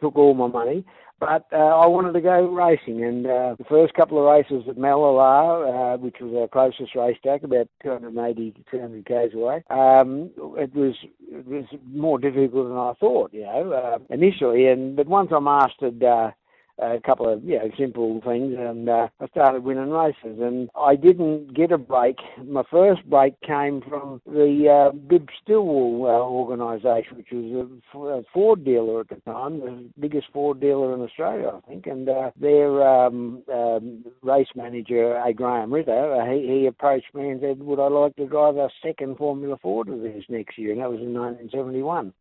took 0.00 0.16
all 0.16 0.34
my 0.34 0.48
money. 0.48 0.84
But 1.20 1.46
uh, 1.52 1.56
I 1.56 1.86
wanted 1.86 2.12
to 2.14 2.22
go 2.22 2.48
racing, 2.48 3.04
and 3.04 3.26
uh, 3.26 3.54
the 3.58 3.64
first 3.64 3.92
couple 3.92 4.18
of 4.18 4.24
races 4.24 4.66
at 4.66 4.76
Mallala, 4.76 5.94
uh, 5.94 5.98
which 5.98 6.16
was 6.18 6.34
our 6.34 6.48
closest 6.48 6.94
racetrack, 6.94 7.42
about 7.42 7.68
280, 7.82 8.54
200 8.70 9.04
k's 9.04 9.34
away, 9.34 9.62
um, 9.68 10.30
it 10.56 10.74
was 10.74 10.94
it 11.30 11.46
was 11.46 11.66
more 11.92 12.18
difficult 12.18 12.68
than 12.68 12.76
I 12.78 12.94
thought, 12.98 13.34
you 13.34 13.42
know, 13.42 13.72
uh, 13.72 13.98
initially. 14.08 14.68
And 14.68 14.96
but 14.96 15.08
once 15.08 15.30
I 15.30 15.40
mastered 15.40 16.02
uh, 16.02 16.30
a 16.78 17.00
couple 17.04 17.28
of 17.28 17.44
you 17.44 17.58
know 17.58 17.70
simple 17.78 18.20
things, 18.24 18.54
and 18.58 18.88
uh, 18.88 19.08
I 19.20 19.26
started 19.28 19.64
winning 19.64 19.90
races. 19.90 20.38
And 20.40 20.70
I 20.78 20.96
didn't 20.96 21.54
get 21.54 21.72
a 21.72 21.78
break. 21.78 22.16
My 22.44 22.62
first 22.70 23.04
break 23.08 23.40
came 23.42 23.82
from 23.82 24.20
the 24.26 24.90
uh, 24.90 24.96
Bib 24.96 25.28
Stillwell 25.42 26.06
uh, 26.06 26.20
organisation, 26.22 27.18
which 27.18 27.28
was 27.32 27.70
a, 27.94 28.22
Ford 28.32 28.64
dealer 28.64 29.00
at 29.00 29.08
the 29.08 29.16
time, 29.30 29.60
the 29.60 29.84
biggest 29.98 30.28
Ford 30.32 30.60
dealer 30.60 30.94
in 30.94 31.00
Australia, 31.00 31.52
I 31.56 31.68
think. 31.68 31.86
And 31.86 32.08
uh, 32.08 32.30
their 32.40 32.82
um, 32.82 33.42
um, 33.52 34.04
race 34.22 34.48
manager, 34.54 35.16
A. 35.16 35.32
Graham 35.32 35.72
Ritter, 35.72 36.14
uh, 36.14 36.26
he, 36.26 36.60
he 36.60 36.66
approached 36.66 37.14
me 37.14 37.30
and 37.30 37.40
said, 37.40 37.60
"Would 37.60 37.80
I 37.80 37.88
like 37.88 38.16
to 38.16 38.26
drive 38.26 38.56
a 38.56 38.70
second 38.82 39.18
Formula 39.18 39.56
Ford 39.60 39.88
of 39.88 40.00
this 40.00 40.24
next 40.28 40.56
year?" 40.58 40.72
And 40.72 40.80
that 40.80 40.90
was 40.90 41.00
in 41.00 41.12
1971. 41.12 42.12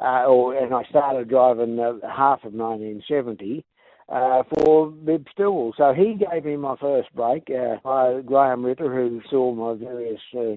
Uh, 0.00 0.26
or, 0.26 0.54
and 0.54 0.72
I 0.72 0.84
started 0.84 1.28
driving 1.28 1.80
uh, 1.80 1.94
half 2.06 2.44
of 2.44 2.54
1970 2.54 3.64
uh, 4.08 4.42
for 4.54 4.90
Bib 4.90 5.26
Stillwell. 5.32 5.74
So 5.76 5.92
he 5.92 6.14
gave 6.14 6.44
me 6.44 6.56
my 6.56 6.76
first 6.76 7.14
break, 7.14 7.48
uh, 7.50 8.20
Graham 8.20 8.64
Ritter, 8.64 8.92
who 8.92 9.20
saw 9.28 9.52
my 9.52 9.74
various 9.78 10.20
uh, 10.36 10.56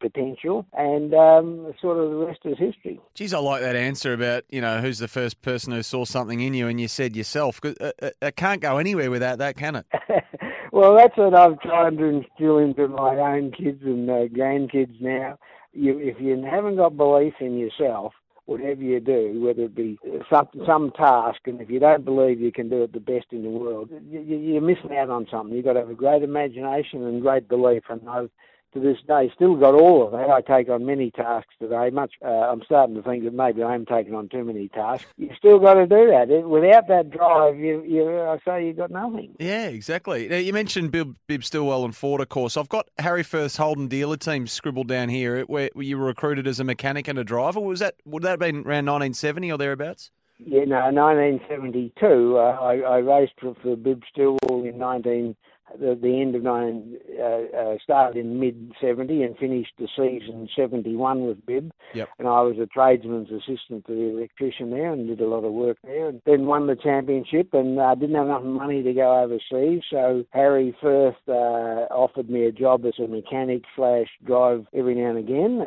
potential, 0.00 0.66
and 0.72 1.12
um, 1.14 1.72
sort 1.80 1.98
of 1.98 2.10
the 2.10 2.16
rest 2.16 2.40
is 2.44 2.58
history. 2.58 2.98
Geez, 3.14 3.34
I 3.34 3.38
like 3.38 3.62
that 3.62 3.76
answer 3.76 4.12
about, 4.12 4.44
you 4.48 4.60
know, 4.60 4.80
who's 4.80 4.98
the 4.98 5.08
first 5.08 5.42
person 5.42 5.72
who 5.72 5.82
saw 5.82 6.04
something 6.04 6.40
in 6.40 6.54
you, 6.54 6.68
and 6.68 6.80
you 6.80 6.88
said 6.88 7.14
yourself. 7.16 7.60
It, 7.62 7.76
uh, 7.80 7.92
uh, 8.00 8.10
it 8.22 8.36
can't 8.36 8.62
go 8.62 8.78
anywhere 8.78 9.10
without 9.10 9.38
that, 9.38 9.56
can 9.56 9.76
it? 9.76 9.86
well, 10.72 10.96
that's 10.96 11.16
what 11.16 11.34
I've 11.34 11.60
tried 11.60 11.98
to 11.98 12.04
instill 12.04 12.58
into 12.58 12.88
my 12.88 13.16
own 13.16 13.52
kids 13.52 13.82
and 13.82 14.08
uh, 14.08 14.26
grandkids 14.28 15.00
now. 15.00 15.38
You, 15.72 15.98
if 15.98 16.18
you 16.18 16.42
haven't 16.42 16.76
got 16.76 16.96
belief 16.96 17.34
in 17.40 17.58
yourself, 17.58 18.14
whatever 18.46 18.82
you 18.82 19.00
do, 19.00 19.40
whether 19.44 19.64
it 19.64 19.74
be 19.74 19.98
some 20.30 20.48
some 20.66 20.92
task, 20.92 21.40
and 21.46 21.60
if 21.60 21.68
you 21.68 21.78
don't 21.78 22.04
believe 22.04 22.40
you 22.40 22.52
can 22.52 22.68
do 22.68 22.82
it 22.84 22.92
the 22.92 23.00
best 23.00 23.26
in 23.30 23.42
the 23.42 23.50
world, 23.50 23.90
you, 24.08 24.20
you're 24.20 24.62
missing 24.62 24.96
out 24.96 25.10
on 25.10 25.26
something. 25.30 25.54
You've 25.54 25.64
got 25.64 25.74
to 25.74 25.80
have 25.80 25.90
a 25.90 25.94
great 25.94 26.22
imagination 26.22 27.04
and 27.04 27.20
great 27.20 27.48
belief, 27.48 27.82
and 27.88 28.08
I've 28.08 28.30
to 28.76 28.80
this 28.80 28.98
day 29.06 29.30
still 29.34 29.56
got 29.56 29.74
all 29.74 30.06
of 30.06 30.12
that. 30.12 30.30
I 30.30 30.40
take 30.40 30.68
on 30.68 30.86
many 30.86 31.10
tasks 31.10 31.54
today. 31.58 31.90
Much 31.90 32.14
uh, 32.24 32.28
I'm 32.28 32.62
starting 32.64 32.94
to 32.96 33.02
think 33.02 33.24
that 33.24 33.34
maybe 33.34 33.62
I 33.62 33.74
am 33.74 33.86
taking 33.86 34.14
on 34.14 34.28
too 34.28 34.44
many 34.44 34.68
tasks. 34.68 35.06
You 35.16 35.30
still 35.36 35.58
got 35.58 35.74
to 35.74 35.86
do 35.86 36.06
that. 36.08 36.28
Without 36.46 36.88
that 36.88 37.10
drive, 37.10 37.56
you, 37.56 37.82
you 37.84 38.20
I 38.20 38.38
say 38.44 38.66
you 38.66 38.72
got 38.74 38.90
nothing. 38.90 39.34
Yeah, 39.38 39.66
exactly. 39.68 40.28
Now, 40.28 40.36
you 40.36 40.52
mentioned 40.52 40.92
Bib, 40.92 41.16
Bib 41.26 41.42
Stillwell 41.42 41.84
and 41.84 41.96
Ford, 41.96 42.20
of 42.20 42.28
course. 42.28 42.56
I've 42.56 42.68
got 42.68 42.88
Harry 42.98 43.22
Firth's 43.22 43.56
Holden 43.56 43.88
dealer 43.88 44.16
team 44.16 44.46
scribbled 44.46 44.88
down 44.88 45.08
here, 45.08 45.42
where 45.44 45.70
you 45.74 45.98
were 45.98 46.06
recruited 46.06 46.46
as 46.46 46.60
a 46.60 46.64
mechanic 46.64 47.08
and 47.08 47.18
a 47.18 47.24
driver. 47.24 47.60
Was 47.60 47.80
that 47.80 47.94
would 48.04 48.22
that 48.22 48.30
have 48.30 48.40
been 48.40 48.56
around 48.56 48.86
1970 48.86 49.52
or 49.52 49.58
thereabouts? 49.58 50.10
Yeah, 50.38 50.64
no, 50.64 50.76
1972. 50.92 52.36
Uh, 52.36 52.40
I, 52.40 52.74
I 52.80 52.98
raced 52.98 53.32
for, 53.40 53.54
for 53.62 53.74
Bib 53.74 54.02
Stillwell 54.12 54.64
in 54.64 54.76
19 54.76 55.34
the, 55.78 55.98
the 56.00 56.20
end 56.20 56.34
of 56.34 56.42
nine 56.42 56.96
uh, 57.18 57.56
uh, 57.56 57.76
started 57.82 58.18
in 58.18 58.40
mid 58.40 58.72
seventy 58.80 59.22
and 59.22 59.36
finished 59.36 59.72
the 59.78 59.88
season 59.96 60.48
seventy 60.56 60.96
one 60.96 61.26
with 61.26 61.44
Bib. 61.46 61.72
Yep. 61.94 62.08
And 62.18 62.28
I 62.28 62.40
was 62.40 62.56
a 62.58 62.66
tradesman's 62.66 63.30
assistant 63.30 63.86
to 63.86 63.94
the 63.94 64.16
electrician 64.16 64.70
there 64.70 64.92
and 64.92 65.06
did 65.06 65.20
a 65.20 65.26
lot 65.26 65.44
of 65.44 65.52
work 65.52 65.78
there. 65.82 66.08
And 66.08 66.20
then 66.26 66.46
won 66.46 66.66
the 66.66 66.76
championship 66.76 67.52
and 67.52 67.78
uh, 67.78 67.94
didn't 67.94 68.16
have 68.16 68.26
enough 68.26 68.42
money 68.42 68.82
to 68.82 68.92
go 68.92 69.22
overseas. 69.22 69.82
So 69.90 70.24
Harry 70.30 70.76
Firth 70.80 71.16
uh, 71.28 71.92
offered 71.92 72.30
me 72.30 72.46
a 72.46 72.52
job 72.52 72.84
as 72.86 72.94
a 72.98 73.06
mechanic 73.06 73.62
slash 73.74 74.08
drive 74.24 74.66
every 74.74 74.94
now 74.94 75.10
and 75.10 75.18
again. 75.18 75.64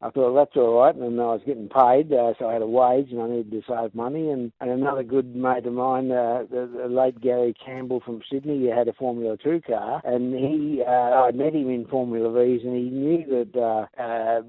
I 0.00 0.10
thought 0.10 0.32
well, 0.32 0.34
that's 0.34 0.56
all 0.56 0.78
right, 0.78 0.94
and 0.94 1.20
I 1.20 1.24
was 1.24 1.40
getting 1.44 1.68
paid, 1.68 2.12
uh, 2.12 2.32
so 2.38 2.48
I 2.48 2.52
had 2.52 2.62
a 2.62 2.66
wage, 2.68 3.10
and 3.10 3.20
I 3.20 3.28
needed 3.28 3.50
to 3.50 3.62
save 3.66 3.96
money. 3.96 4.30
And, 4.30 4.52
and 4.60 4.70
another 4.70 5.02
good 5.02 5.34
mate 5.34 5.66
of 5.66 5.72
mine, 5.72 6.12
uh, 6.12 6.44
the, 6.48 6.70
the 6.82 6.88
late 6.88 7.20
Gary 7.20 7.52
Campbell 7.52 8.00
from 8.06 8.22
Sydney, 8.30 8.60
he 8.60 8.66
had 8.66 8.86
a 8.86 8.92
Formula 8.92 9.36
Two 9.36 9.60
car, 9.60 10.00
and 10.04 10.32
he, 10.32 10.84
uh, 10.86 10.90
I 10.90 11.32
met 11.32 11.52
him 11.52 11.68
in 11.68 11.84
Formula 11.86 12.30
V's, 12.32 12.62
and 12.62 12.76
he 12.76 12.90
knew 12.90 13.24
that 13.26 13.60
uh, 13.60 14.00
uh, 14.00 14.42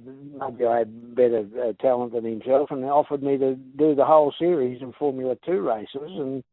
maybe 0.51 0.68
I 0.68 0.77
had 0.79 1.15
better 1.15 1.48
uh, 1.60 1.74
talent 1.82 2.13
than 2.13 2.25
himself, 2.25 2.70
and 2.70 2.86
offered 2.86 3.24
me 3.24 3.39
to 3.39 3.56
do 3.56 3.96
the 3.96 4.06
whole 4.06 4.32
series 4.38 4.84
of 4.84 4.94
Formula 5.00 5.36
Two 5.48 5.62
races, 5.62 5.96
and 6.03 6.44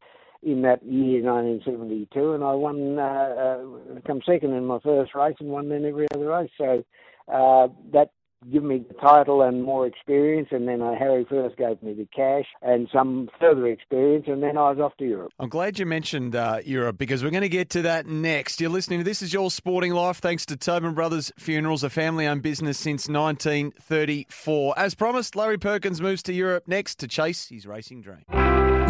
in 0.41 0.63
that 0.63 0.83
year 0.83 1.21
1972, 1.21 2.33
and 2.33 2.43
I 2.43 2.53
won, 2.53 2.97
uh, 2.97 3.03
uh, 3.03 3.99
come 4.07 4.21
second 4.25 4.53
in 4.53 4.65
my 4.65 4.79
first 4.79 5.13
race, 5.13 5.35
and 5.39 5.49
won 5.49 5.69
then 5.69 5.85
every 5.85 6.07
other 6.15 6.29
race. 6.29 6.49
So 6.57 6.83
uh, 7.31 7.67
that 7.93 8.11
give 8.51 8.63
me 8.63 8.83
the 8.87 8.93
title 8.95 9.41
and 9.41 9.63
more 9.63 9.87
experience, 9.87 10.49
and 10.51 10.67
then 10.67 10.81
uh, 10.81 10.95
Harry 10.97 11.25
Firth 11.25 11.55
gave 11.57 11.81
me 11.81 11.93
the 11.93 12.07
cash 12.15 12.45
and 12.61 12.87
some 12.93 13.29
further 13.39 13.67
experience, 13.67 14.25
and 14.27 14.41
then 14.41 14.57
I 14.57 14.71
was 14.71 14.79
off 14.79 14.95
to 14.97 15.05
Europe. 15.05 15.31
I'm 15.39 15.49
glad 15.49 15.79
you 15.79 15.85
mentioned 15.85 16.35
uh, 16.35 16.59
Europe 16.65 16.97
because 16.97 17.23
we're 17.23 17.31
going 17.31 17.41
to 17.41 17.49
get 17.49 17.69
to 17.71 17.81
that 17.83 18.05
next. 18.05 18.61
You're 18.61 18.69
listening 18.69 18.99
to 18.99 19.03
This 19.03 19.21
Is 19.21 19.33
Your 19.33 19.51
Sporting 19.51 19.93
Life, 19.93 20.17
thanks 20.17 20.45
to 20.47 20.57
Tobin 20.57 20.93
Brothers 20.93 21.31
Funerals, 21.37 21.83
a 21.83 21.89
family-owned 21.89 22.41
business 22.41 22.77
since 22.77 23.07
1934. 23.07 24.73
As 24.77 24.95
promised, 24.95 25.35
Larry 25.35 25.57
Perkins 25.57 26.01
moves 26.01 26.23
to 26.23 26.33
Europe 26.33 26.63
next 26.67 26.99
to 26.99 27.07
chase 27.07 27.49
his 27.49 27.65
racing 27.65 28.01
dream. 28.01 28.23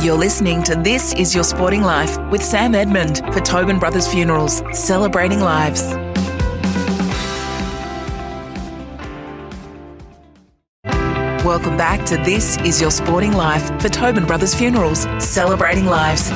You're 0.01 0.17
listening 0.17 0.61
to 0.63 0.75
This 0.75 1.13
Is 1.15 1.33
Your 1.33 1.43
Sporting 1.43 1.81
Life 1.81 2.19
with 2.29 2.43
Sam 2.43 2.75
Edmund 2.75 3.17
for 3.33 3.39
Tobin 3.39 3.79
Brothers 3.79 4.07
Funerals, 4.07 4.61
celebrating 4.71 5.39
lives. 5.39 6.06
Welcome 11.47 11.77
back 11.77 12.05
to 12.07 12.17
This 12.17 12.57
Is 12.65 12.81
Your 12.81 12.91
Sporting 12.91 13.31
Life 13.31 13.67
for 13.81 13.87
Tobin 13.87 14.25
Brothers 14.25 14.53
Funerals, 14.53 15.07
celebrating 15.17 15.85
lives. 15.85 16.29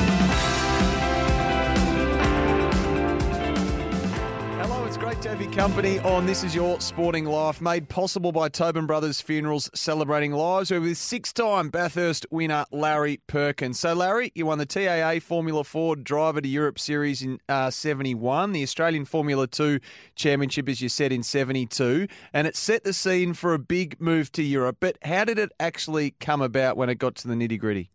Company 5.52 5.98
on 5.98 6.24
This 6.24 6.44
Is 6.44 6.54
Your 6.54 6.80
Sporting 6.80 7.26
Life, 7.26 7.60
made 7.60 7.90
possible 7.90 8.32
by 8.32 8.48
Tobin 8.48 8.86
Brothers 8.86 9.20
Funerals, 9.20 9.68
celebrating 9.74 10.32
lives. 10.32 10.70
We're 10.70 10.80
with 10.80 10.96
six-time 10.96 11.68
Bathurst 11.68 12.24
winner 12.30 12.64
Larry 12.72 13.20
Perkins. 13.26 13.78
So, 13.78 13.92
Larry, 13.92 14.32
you 14.34 14.46
won 14.46 14.56
the 14.56 14.64
TAA 14.64 15.20
Formula 15.20 15.62
Ford 15.62 16.04
Driver 16.04 16.40
to 16.40 16.48
Europe 16.48 16.78
Series 16.78 17.20
in 17.20 17.38
uh, 17.50 17.70
71, 17.70 18.52
the 18.52 18.62
Australian 18.62 19.04
Formula 19.04 19.46
2 19.46 19.78
Championship, 20.14 20.70
as 20.70 20.80
you 20.80 20.88
said, 20.88 21.12
in 21.12 21.22
72, 21.22 22.08
and 22.32 22.46
it 22.46 22.56
set 22.56 22.84
the 22.84 22.94
scene 22.94 23.34
for 23.34 23.52
a 23.52 23.58
big 23.58 24.00
move 24.00 24.32
to 24.32 24.42
Europe. 24.42 24.78
But 24.80 24.96
how 25.02 25.24
did 25.24 25.38
it 25.38 25.52
actually 25.60 26.12
come 26.12 26.40
about 26.40 26.78
when 26.78 26.88
it 26.88 26.94
got 26.94 27.14
to 27.16 27.28
the 27.28 27.34
nitty-gritty? 27.34 27.90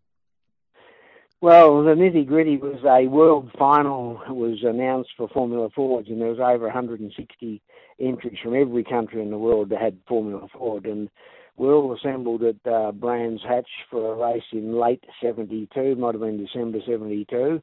Well, 1.40 1.84
the 1.84 1.94
nitty 1.94 2.26
gritty 2.26 2.56
was 2.56 2.82
a 2.84 3.06
world 3.06 3.52
final 3.56 4.20
was 4.28 4.64
announced 4.64 5.10
for 5.16 5.28
Formula 5.28 5.70
Fords, 5.70 6.08
and 6.08 6.20
there 6.20 6.30
was 6.30 6.40
over 6.40 6.64
160 6.64 7.62
entries 8.00 8.38
from 8.42 8.56
every 8.56 8.82
country 8.82 9.22
in 9.22 9.30
the 9.30 9.38
world 9.38 9.68
that 9.68 9.80
had 9.80 9.98
Formula 10.08 10.48
Ford, 10.52 10.84
and 10.84 11.08
we 11.56 11.68
all 11.68 11.94
assembled 11.94 12.42
at 12.42 12.56
uh, 12.66 12.90
Brands 12.90 13.40
Hatch 13.48 13.68
for 13.88 14.14
a 14.14 14.32
race 14.32 14.42
in 14.50 14.80
late 14.80 15.04
'72, 15.22 15.94
might 15.94 16.14
have 16.14 16.22
been 16.22 16.44
December 16.44 16.80
'72, 16.84 17.62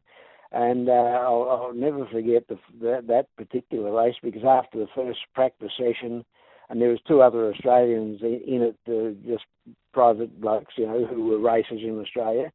and 0.54 0.88
uh, 0.88 0.94
I'll, 0.94 1.50
I'll 1.50 1.74
never 1.74 2.06
forget 2.06 2.48
the, 2.48 2.58
that, 2.82 3.08
that 3.08 3.36
particular 3.36 3.92
race 3.92 4.16
because 4.24 4.46
after 4.46 4.80
the 4.80 4.88
first 4.96 5.20
practice 5.34 5.74
session, 5.78 6.24
and 6.70 6.82
there 6.82 6.92
was 6.92 7.00
two 7.06 7.22
other 7.22 7.52
Australians 7.52 8.22
in 8.22 8.74
it, 8.74 8.78
uh, 8.88 9.20
just 9.30 9.44
private 9.92 10.40
blokes, 10.40 10.76
you 10.78 10.88
know, 10.88 11.06
who 11.06 11.26
were 11.26 11.40
racers 11.40 11.82
in 11.84 12.00
Australia 12.00 12.54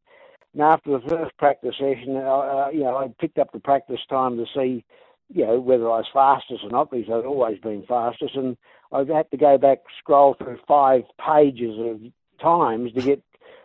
and 0.52 0.62
after 0.62 0.98
the 0.98 1.08
first 1.08 1.36
practice 1.38 1.76
session, 1.78 2.16
uh, 2.16 2.68
you 2.72 2.80
know, 2.80 2.96
I 2.96 3.08
picked 3.20 3.38
up 3.38 3.52
the 3.52 3.60
practice 3.60 4.00
time 4.08 4.36
to 4.36 4.46
see, 4.54 4.84
you 5.28 5.46
know, 5.46 5.60
whether 5.60 5.84
I 5.84 5.98
was 5.98 6.06
fastest 6.12 6.64
or 6.64 6.70
not, 6.70 6.90
because 6.90 7.08
I'd 7.08 7.24
always 7.24 7.60
been 7.60 7.84
fastest. 7.86 8.34
And 8.34 8.56
I 8.92 9.04
had 9.04 9.30
to 9.30 9.36
go 9.36 9.58
back, 9.58 9.78
scroll 9.98 10.34
through 10.34 10.58
five 10.66 11.04
pages 11.24 11.78
of 11.78 12.00
times 12.40 12.92
to 12.94 13.02
get. 13.02 13.22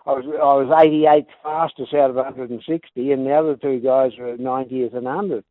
I 0.08 0.12
was 0.12 0.26
I 0.26 0.54
was 0.54 0.68
88th 0.68 1.26
fastest 1.42 1.94
out 1.96 2.12
of 2.12 2.16
160, 2.18 3.12
and 3.12 3.26
the 3.26 3.34
other 3.34 3.56
two 3.56 3.80
guys 3.80 4.12
were 4.20 4.38
90th 4.38 4.96
and 4.96 5.08
100th. 5.08 5.44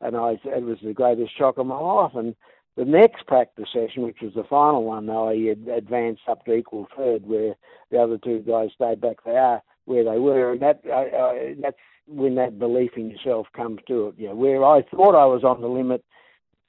And 0.00 0.16
I 0.16 0.32
it 0.44 0.64
was 0.64 0.78
the 0.82 0.92
greatest 0.92 1.36
shock 1.38 1.58
of 1.58 1.66
my 1.66 1.78
life. 1.78 2.16
And 2.16 2.34
the 2.76 2.84
next 2.84 3.28
practice 3.28 3.68
session, 3.72 4.02
which 4.02 4.20
was 4.20 4.34
the 4.34 4.42
final 4.42 4.82
one, 4.82 5.06
though, 5.06 5.28
I 5.28 5.34
advanced 5.72 6.22
up 6.26 6.44
to 6.46 6.54
equal 6.54 6.88
third, 6.96 7.24
where 7.24 7.54
the 7.92 7.98
other 7.98 8.18
two 8.18 8.40
guys 8.40 8.70
stayed 8.74 9.00
back. 9.00 9.22
They 9.24 9.36
are 9.36 9.62
where 9.84 10.04
they 10.04 10.18
were, 10.18 10.52
and 10.52 10.62
that 10.62 10.80
uh, 10.86 11.54
that's 11.60 11.76
when 12.06 12.34
that 12.36 12.58
belief 12.58 12.92
in 12.96 13.10
yourself 13.10 13.46
comes 13.54 13.80
to 13.88 14.08
it. 14.08 14.14
You 14.18 14.28
know, 14.28 14.34
where 14.34 14.64
I 14.64 14.82
thought 14.82 15.14
I 15.14 15.26
was 15.26 15.44
on 15.44 15.60
the 15.60 15.68
limit, 15.68 16.04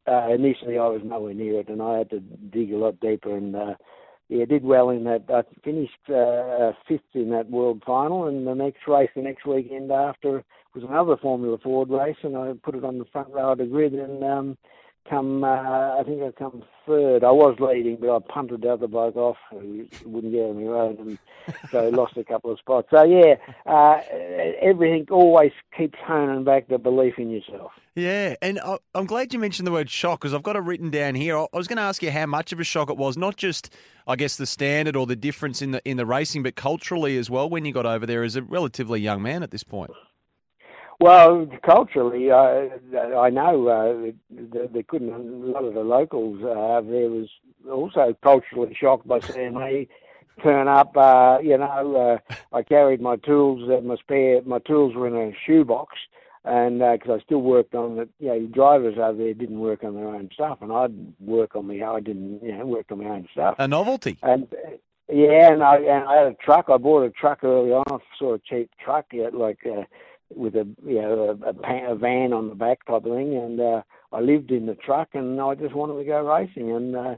uh, 0.07 0.29
initially 0.33 0.77
I 0.77 0.87
was 0.87 1.01
nowhere 1.03 1.33
near 1.33 1.59
it, 1.59 1.69
and 1.69 1.81
I 1.81 1.99
had 1.99 2.09
to 2.11 2.19
dig 2.19 2.71
a 2.71 2.77
lot 2.77 2.99
deeper. 2.99 3.35
And 3.35 3.55
uh, 3.55 3.73
yeah, 4.29 4.45
did 4.45 4.63
well 4.63 4.89
in 4.89 5.03
that. 5.03 5.23
I 5.29 5.43
finished 5.63 5.91
uh, 6.09 6.13
uh, 6.13 6.73
fifth 6.87 7.01
in 7.13 7.29
that 7.31 7.49
world 7.49 7.83
final, 7.85 8.27
and 8.27 8.47
the 8.47 8.55
next 8.55 8.87
race, 8.87 9.09
the 9.15 9.21
next 9.21 9.45
weekend 9.45 9.91
after, 9.91 10.43
was 10.73 10.83
another 10.83 11.17
Formula 11.17 11.57
Ford 11.61 11.89
race, 11.89 12.15
and 12.23 12.37
I 12.37 12.53
put 12.63 12.75
it 12.75 12.85
on 12.85 12.97
the 12.97 13.05
front 13.11 13.29
row 13.29 13.51
of 13.51 13.57
the 13.57 13.65
grid, 13.65 13.93
and 13.93 14.23
um, 14.23 14.57
come, 15.09 15.43
uh, 15.43 15.99
I 15.99 16.03
think 16.05 16.21
I 16.21 16.31
come 16.31 16.63
third. 16.85 17.23
I 17.23 17.31
was 17.31 17.57
leading, 17.59 17.97
but 17.97 18.15
I 18.15 18.19
punted 18.19 18.61
the 18.61 18.73
other 18.73 18.87
bloke 18.87 19.15
off 19.15 19.37
who 19.49 19.87
wouldn't 20.05 20.33
get 20.33 20.43
on 20.43 20.63
the 20.63 20.69
road, 20.69 20.99
and 20.99 21.17
so 21.69 21.89
lost 21.93 22.17
a 22.17 22.23
couple 22.23 22.51
of 22.51 22.59
spots. 22.59 22.87
So 22.91 23.03
yeah, 23.03 23.35
uh, 23.65 24.01
everything 24.61 25.07
always 25.11 25.51
keeps 25.77 25.99
honing 26.05 26.43
back 26.43 26.67
the 26.67 26.77
belief 26.77 27.15
in 27.17 27.29
yourself. 27.29 27.71
Yeah, 27.95 28.35
and 28.41 28.59
I'm 28.95 29.05
glad 29.05 29.33
you 29.33 29.39
mentioned 29.39 29.67
the 29.67 29.71
word 29.71 29.89
shock 29.89 30.21
because 30.21 30.33
I've 30.33 30.43
got 30.43 30.55
it 30.55 30.59
written 30.59 30.89
down 30.89 31.15
here. 31.15 31.37
I 31.37 31.47
was 31.53 31.67
going 31.67 31.77
to 31.77 31.83
ask 31.83 32.01
you 32.01 32.09
how 32.11 32.25
much 32.25 32.53
of 32.53 32.59
a 32.59 32.63
shock 32.63 32.89
it 32.89 32.95
was, 32.97 33.17
not 33.17 33.35
just 33.35 33.73
I 34.07 34.15
guess 34.15 34.37
the 34.37 34.45
standard 34.45 34.95
or 34.95 35.05
the 35.05 35.15
difference 35.15 35.61
in 35.61 35.71
the 35.71 35.81
in 35.83 35.97
the 35.97 36.05
racing, 36.05 36.43
but 36.43 36.55
culturally 36.55 37.17
as 37.17 37.29
well. 37.29 37.49
When 37.49 37.65
you 37.65 37.73
got 37.73 37.85
over 37.85 38.05
there 38.05 38.23
as 38.23 38.35
a 38.35 38.43
relatively 38.43 39.01
young 39.01 39.21
man 39.21 39.43
at 39.43 39.51
this 39.51 39.63
point. 39.63 39.91
Well, 41.01 41.47
culturally, 41.65 42.29
uh, 42.29 42.69
I 43.17 43.31
know 43.31 43.67
uh, 43.67 44.11
they 44.71 44.83
couldn't. 44.83 45.11
A 45.11 45.17
lot 45.17 45.65
of 45.65 45.73
the 45.73 45.81
locals 45.81 46.43
uh, 46.43 46.81
there 46.87 47.09
was 47.09 47.27
also 47.67 48.15
culturally 48.21 48.77
shocked 48.79 49.07
by 49.07 49.19
seeing 49.19 49.55
me 49.55 49.87
turn 50.43 50.67
up. 50.67 50.95
Uh, 50.95 51.39
you 51.41 51.57
know, 51.57 52.19
uh, 52.21 52.35
I 52.55 52.61
carried 52.61 53.01
my 53.01 53.15
tools, 53.15 53.67
uh, 53.67 53.81
my 53.81 53.95
spare, 53.95 54.43
my 54.43 54.59
tools 54.59 54.93
were 54.93 55.07
in 55.07 55.15
a 55.15 55.35
shoebox, 55.43 55.97
and 56.45 56.77
because 56.77 57.09
uh, 57.09 57.13
I 57.15 57.19
still 57.21 57.41
worked 57.41 57.73
on 57.73 57.97
it, 57.97 58.09
you 58.19 58.27
know, 58.27 58.45
drivers 58.45 58.99
over 58.99 59.17
there 59.17 59.33
didn't 59.33 59.59
work 59.59 59.83
on 59.83 59.95
their 59.95 60.07
own 60.07 60.29
stuff, 60.31 60.59
and 60.61 60.71
I'd 60.71 60.93
work 61.19 61.55
on 61.55 61.65
me. 61.65 61.81
I 61.81 61.99
didn't, 61.99 62.43
you 62.43 62.55
know, 62.55 62.67
work 62.67 62.91
on 62.91 63.03
my 63.03 63.09
own 63.09 63.27
stuff. 63.31 63.55
A 63.57 63.67
novelty. 63.67 64.19
And 64.21 64.47
yeah, 65.11 65.51
and 65.51 65.63
I 65.63 65.77
and 65.77 66.07
I 66.07 66.17
had 66.17 66.27
a 66.27 66.35
truck. 66.35 66.69
I 66.69 66.77
bought 66.77 67.05
a 67.05 67.09
truck 67.09 67.43
early 67.43 67.71
on. 67.71 67.85
I 67.89 67.97
saw 68.19 68.35
a 68.35 68.39
cheap 68.39 68.69
truck, 68.79 69.07
yeah, 69.11 69.29
like. 69.33 69.65
Uh, 69.65 69.85
with 70.35 70.55
a 70.55 70.67
you 70.85 71.01
know 71.01 71.37
a, 71.43 71.49
a, 71.49 71.91
a 71.93 71.95
van 71.95 72.33
on 72.33 72.49
the 72.49 72.55
back 72.55 72.85
type 72.85 73.05
of 73.05 73.11
thing, 73.11 73.35
and 73.35 73.59
uh, 73.59 73.81
I 74.11 74.19
lived 74.19 74.51
in 74.51 74.65
the 74.65 74.75
truck, 74.75 75.09
and 75.13 75.39
I 75.39 75.55
just 75.55 75.75
wanted 75.75 75.97
to 75.97 76.05
go 76.05 76.21
racing, 76.21 76.71
and 76.71 76.95
uh, 76.95 77.15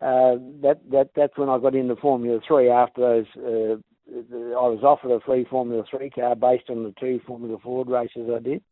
uh, 0.00 0.36
that 0.62 0.80
that 0.90 1.10
that's 1.14 1.36
when 1.36 1.48
I 1.48 1.58
got 1.58 1.74
into 1.74 1.96
Formula 1.96 2.40
Three. 2.46 2.70
After 2.70 3.00
those, 3.00 3.26
uh, 3.36 3.76
I 4.10 4.68
was 4.68 4.80
offered 4.82 5.12
a 5.12 5.20
free 5.20 5.46
Formula 5.48 5.84
Three 5.90 6.10
car 6.10 6.34
based 6.34 6.70
on 6.70 6.82
the 6.84 6.94
two 6.98 7.20
Formula 7.26 7.58
Ford 7.62 7.88
races 7.88 8.28
I 8.34 8.38
did, 8.40 8.62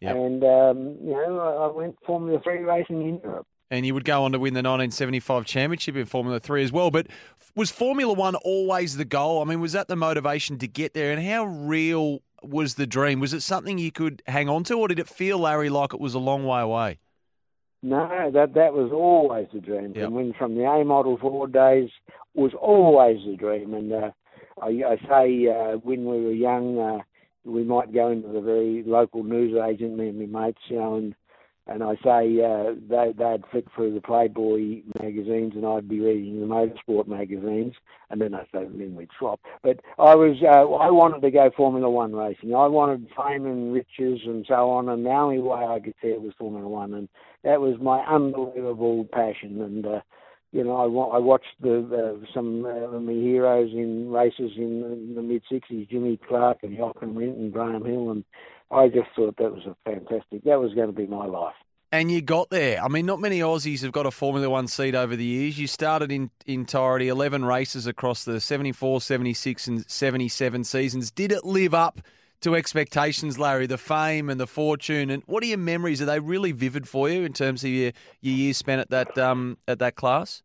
Yep. 0.00 0.16
and 0.16 0.44
um, 0.44 0.96
you 1.02 1.12
know 1.12 1.38
I, 1.38 1.66
I 1.66 1.72
went 1.72 1.96
Formula 2.06 2.40
Three 2.42 2.58
racing 2.60 3.02
in 3.02 3.20
Europe. 3.22 3.46
And 3.70 3.86
you 3.86 3.94
would 3.94 4.04
go 4.04 4.24
on 4.24 4.32
to 4.32 4.38
win 4.38 4.52
the 4.52 4.58
1975 4.58 5.46
championship 5.46 5.96
in 5.96 6.04
Formula 6.04 6.38
3 6.38 6.62
as 6.62 6.70
well. 6.70 6.90
But 6.90 7.08
was 7.56 7.70
Formula 7.70 8.12
1 8.12 8.36
always 8.36 8.96
the 8.96 9.06
goal? 9.06 9.40
I 9.40 9.44
mean, 9.46 9.58
was 9.58 9.72
that 9.72 9.88
the 9.88 9.96
motivation 9.96 10.58
to 10.58 10.68
get 10.68 10.92
there? 10.92 11.10
And 11.12 11.24
how 11.26 11.46
real 11.46 12.20
was 12.48 12.74
the 12.74 12.86
dream? 12.86 13.20
Was 13.20 13.32
it 13.32 13.42
something 13.42 13.78
you 13.78 13.92
could 13.92 14.22
hang 14.26 14.48
on 14.48 14.64
to, 14.64 14.74
or 14.74 14.88
did 14.88 14.98
it 14.98 15.08
feel, 15.08 15.38
Larry, 15.38 15.70
like 15.70 15.94
it 15.94 16.00
was 16.00 16.14
a 16.14 16.18
long 16.18 16.44
way 16.44 16.60
away? 16.60 16.98
No, 17.82 18.30
that 18.32 18.54
that 18.54 18.72
was 18.72 18.90
always 18.92 19.46
the 19.52 19.60
dream. 19.60 19.92
Yep. 19.94 20.04
And 20.04 20.14
when 20.14 20.32
from 20.32 20.54
the 20.54 20.64
A 20.64 20.84
model 20.84 21.18
Ford 21.18 21.52
days 21.52 21.90
was 22.34 22.52
always 22.54 23.18
the 23.26 23.36
dream. 23.36 23.74
And 23.74 23.92
uh, 23.92 24.10
I, 24.62 24.68
I 24.68 24.96
say 25.06 25.48
uh, 25.48 25.76
when 25.78 26.06
we 26.06 26.22
were 26.22 26.32
young, 26.32 26.78
uh, 26.78 26.98
we 27.44 27.62
might 27.62 27.92
go 27.92 28.08
into 28.10 28.28
the 28.28 28.40
very 28.40 28.82
local 28.86 29.22
news 29.22 29.54
agent, 29.62 29.98
me 29.98 30.08
and 30.08 30.32
my 30.32 30.46
mates, 30.46 30.62
you 30.68 30.76
know, 30.76 30.94
and 30.94 31.14
and 31.66 31.82
I 31.82 31.94
say 32.04 32.42
uh, 32.44 32.74
they 32.88 33.12
they'd 33.16 33.44
flick 33.50 33.64
through 33.74 33.94
the 33.94 34.00
Playboy 34.00 34.82
magazines, 35.00 35.54
and 35.54 35.64
I'd 35.64 35.88
be 35.88 36.00
reading 36.00 36.40
the 36.40 36.46
motorsport 36.46 37.08
magazines, 37.08 37.74
and 38.10 38.20
then 38.20 38.34
I 38.34 38.42
say 38.52 38.66
then 38.70 38.94
we'd 38.94 39.08
swap. 39.18 39.40
But 39.62 39.80
I 39.98 40.14
was 40.14 40.36
uh, 40.42 40.70
I 40.74 40.90
wanted 40.90 41.22
to 41.22 41.30
go 41.30 41.50
Formula 41.56 41.88
One 41.88 42.14
racing. 42.14 42.54
I 42.54 42.66
wanted 42.66 43.08
fame 43.16 43.46
and 43.46 43.72
riches 43.72 44.20
and 44.26 44.44
so 44.46 44.70
on, 44.70 44.90
and 44.90 45.06
the 45.06 45.10
only 45.10 45.38
way 45.38 45.64
I 45.64 45.80
could 45.80 45.94
see 46.02 46.08
it 46.08 46.20
was 46.20 46.34
Formula 46.38 46.68
One, 46.68 46.92
and 46.92 47.08
that 47.44 47.60
was 47.60 47.76
my 47.80 48.00
unbelievable 48.00 49.06
passion. 49.10 49.62
And 49.62 49.86
uh, 49.86 50.00
you 50.52 50.62
know, 50.62 50.76
I, 50.76 51.16
I 51.16 51.18
watched 51.18 51.56
the 51.62 52.22
some 52.34 52.66
uh, 52.66 52.94
of 52.94 53.02
my 53.02 53.12
heroes 53.12 53.70
in 53.72 54.10
races 54.10 54.52
in 54.56 55.14
the 55.16 55.22
mid 55.22 55.42
'60s, 55.50 55.88
Jimmy 55.88 56.20
Clark 56.28 56.58
and 56.62 56.76
Jochen 56.76 57.14
Rindt 57.14 57.38
and 57.38 57.52
Graham 57.52 57.84
Hill, 57.84 58.10
and 58.10 58.24
I 58.74 58.88
just 58.88 59.08
thought 59.14 59.36
that 59.36 59.52
was 59.52 59.64
a 59.66 59.76
fantastic. 59.84 60.42
That 60.44 60.60
was 60.60 60.74
going 60.74 60.88
to 60.88 60.92
be 60.92 61.06
my 61.06 61.26
life. 61.26 61.54
And 61.92 62.10
you 62.10 62.20
got 62.22 62.50
there. 62.50 62.82
I 62.82 62.88
mean, 62.88 63.06
not 63.06 63.20
many 63.20 63.38
Aussies 63.38 63.82
have 63.82 63.92
got 63.92 64.04
a 64.04 64.10
Formula 64.10 64.50
One 64.50 64.66
seat 64.66 64.96
over 64.96 65.14
the 65.14 65.24
years. 65.24 65.56
You 65.60 65.68
started 65.68 66.10
in 66.10 66.32
entirety 66.44 67.06
11 67.06 67.44
races 67.44 67.86
across 67.86 68.24
the 68.24 68.40
74, 68.40 69.00
76, 69.00 69.68
and 69.68 69.88
77 69.88 70.64
seasons. 70.64 71.12
Did 71.12 71.30
it 71.30 71.44
live 71.44 71.72
up 71.72 72.00
to 72.40 72.56
expectations, 72.56 73.38
Larry? 73.38 73.68
The 73.68 73.78
fame 73.78 74.28
and 74.28 74.40
the 74.40 74.48
fortune, 74.48 75.08
and 75.08 75.22
what 75.26 75.44
are 75.44 75.46
your 75.46 75.58
memories? 75.58 76.02
Are 76.02 76.06
they 76.06 76.18
really 76.18 76.50
vivid 76.50 76.88
for 76.88 77.08
you 77.08 77.22
in 77.22 77.32
terms 77.32 77.62
of 77.62 77.70
your, 77.70 77.92
your 78.22 78.34
years 78.34 78.56
spent 78.56 78.80
at 78.80 78.90
that 78.90 79.16
um, 79.16 79.58
at 79.68 79.78
that 79.78 79.94
class? 79.94 80.42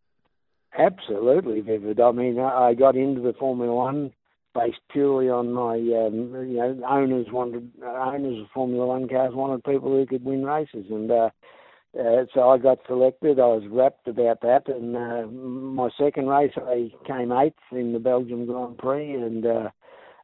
Absolutely 0.78 1.62
vivid. 1.62 2.00
I 2.00 2.12
mean, 2.12 2.40
I 2.40 2.68
I 2.68 2.74
got 2.76 2.96
into 2.96 3.22
the 3.22 3.34
Formula 3.34 3.74
One 3.74 4.12
based 4.54 4.80
purely 4.92 5.30
on 5.30 5.54
my, 5.54 5.76
um, 5.76 6.34
you 6.50 6.58
know, 6.58 6.82
owners 6.88 7.28
wanted 7.32 7.72
owners 7.84 8.42
of 8.42 8.48
Formula 8.54 8.86
One 8.86 9.08
cars 9.08 9.34
wanted 9.34 9.64
people 9.64 9.90
who 9.90 10.06
could 10.06 10.24
win 10.24 10.46
races, 10.46 10.86
and 10.90 11.12
uh, 11.12 11.30
uh, 12.00 12.26
so 12.34 12.50
I 12.50 12.58
got 12.58 12.80
selected. 12.88 13.40
I 13.40 13.48
was 13.48 13.64
rapt 13.70 14.08
about 14.08 14.42
that, 14.42 14.68
and 14.68 14.96
uh, 14.96 15.28
my 15.28 15.90
second 15.98 16.28
race 16.28 16.54
I 16.58 16.92
came 17.08 17.32
eighth 17.32 17.56
in 17.72 17.94
the 17.94 18.00
Belgium 18.00 18.46
Grand 18.46 18.78
Prix, 18.78 19.14
and 19.14 19.46
uh, 19.46 19.70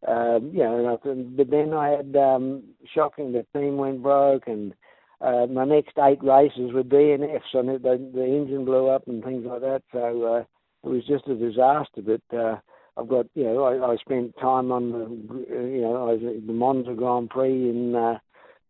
uh, 0.08 0.40
you 0.52 0.60
know, 0.60 1.00
but 1.04 1.50
then 1.50 1.74
I 1.74 1.90
had 1.90 2.16
um, 2.16 2.64
shocking. 2.94 3.32
The 3.32 3.46
team 3.58 3.78
went 3.78 4.04
broke, 4.04 4.48
and 4.48 4.74
uh, 5.22 5.48
my 5.48 5.66
next 5.66 5.98
eight 5.98 6.24
races 6.24 6.72
were 6.72 6.84
DNFs, 6.84 7.54
and 7.54 7.70
the, 7.70 8.12
the 8.14 8.24
engine 8.24 8.66
blew 8.66 8.88
up 8.88 9.08
and 9.08 9.24
things 9.24 9.46
like 9.46 9.62
that. 9.62 9.82
So 9.92 10.24
uh, 10.24 10.88
it 10.88 10.90
was 10.90 11.04
just 11.08 11.28
a 11.28 11.36
disaster. 11.36 12.02
But 12.04 12.38
uh, 12.38 12.58
I've 12.98 13.08
got, 13.08 13.28
you 13.36 13.44
know, 13.44 13.64
I, 13.64 13.92
I 13.92 13.96
spent 13.98 14.38
time 14.38 14.72
on 14.72 14.92
the, 14.92 15.46
you 15.50 15.82
know, 15.82 16.08
I 16.08 16.14
was 16.14 16.22
at 16.24 16.48
the 16.48 16.54
Monza 16.54 16.94
Grand 16.94 17.30
Prix 17.30 17.70
in 17.70 17.94
uh, 17.94 18.20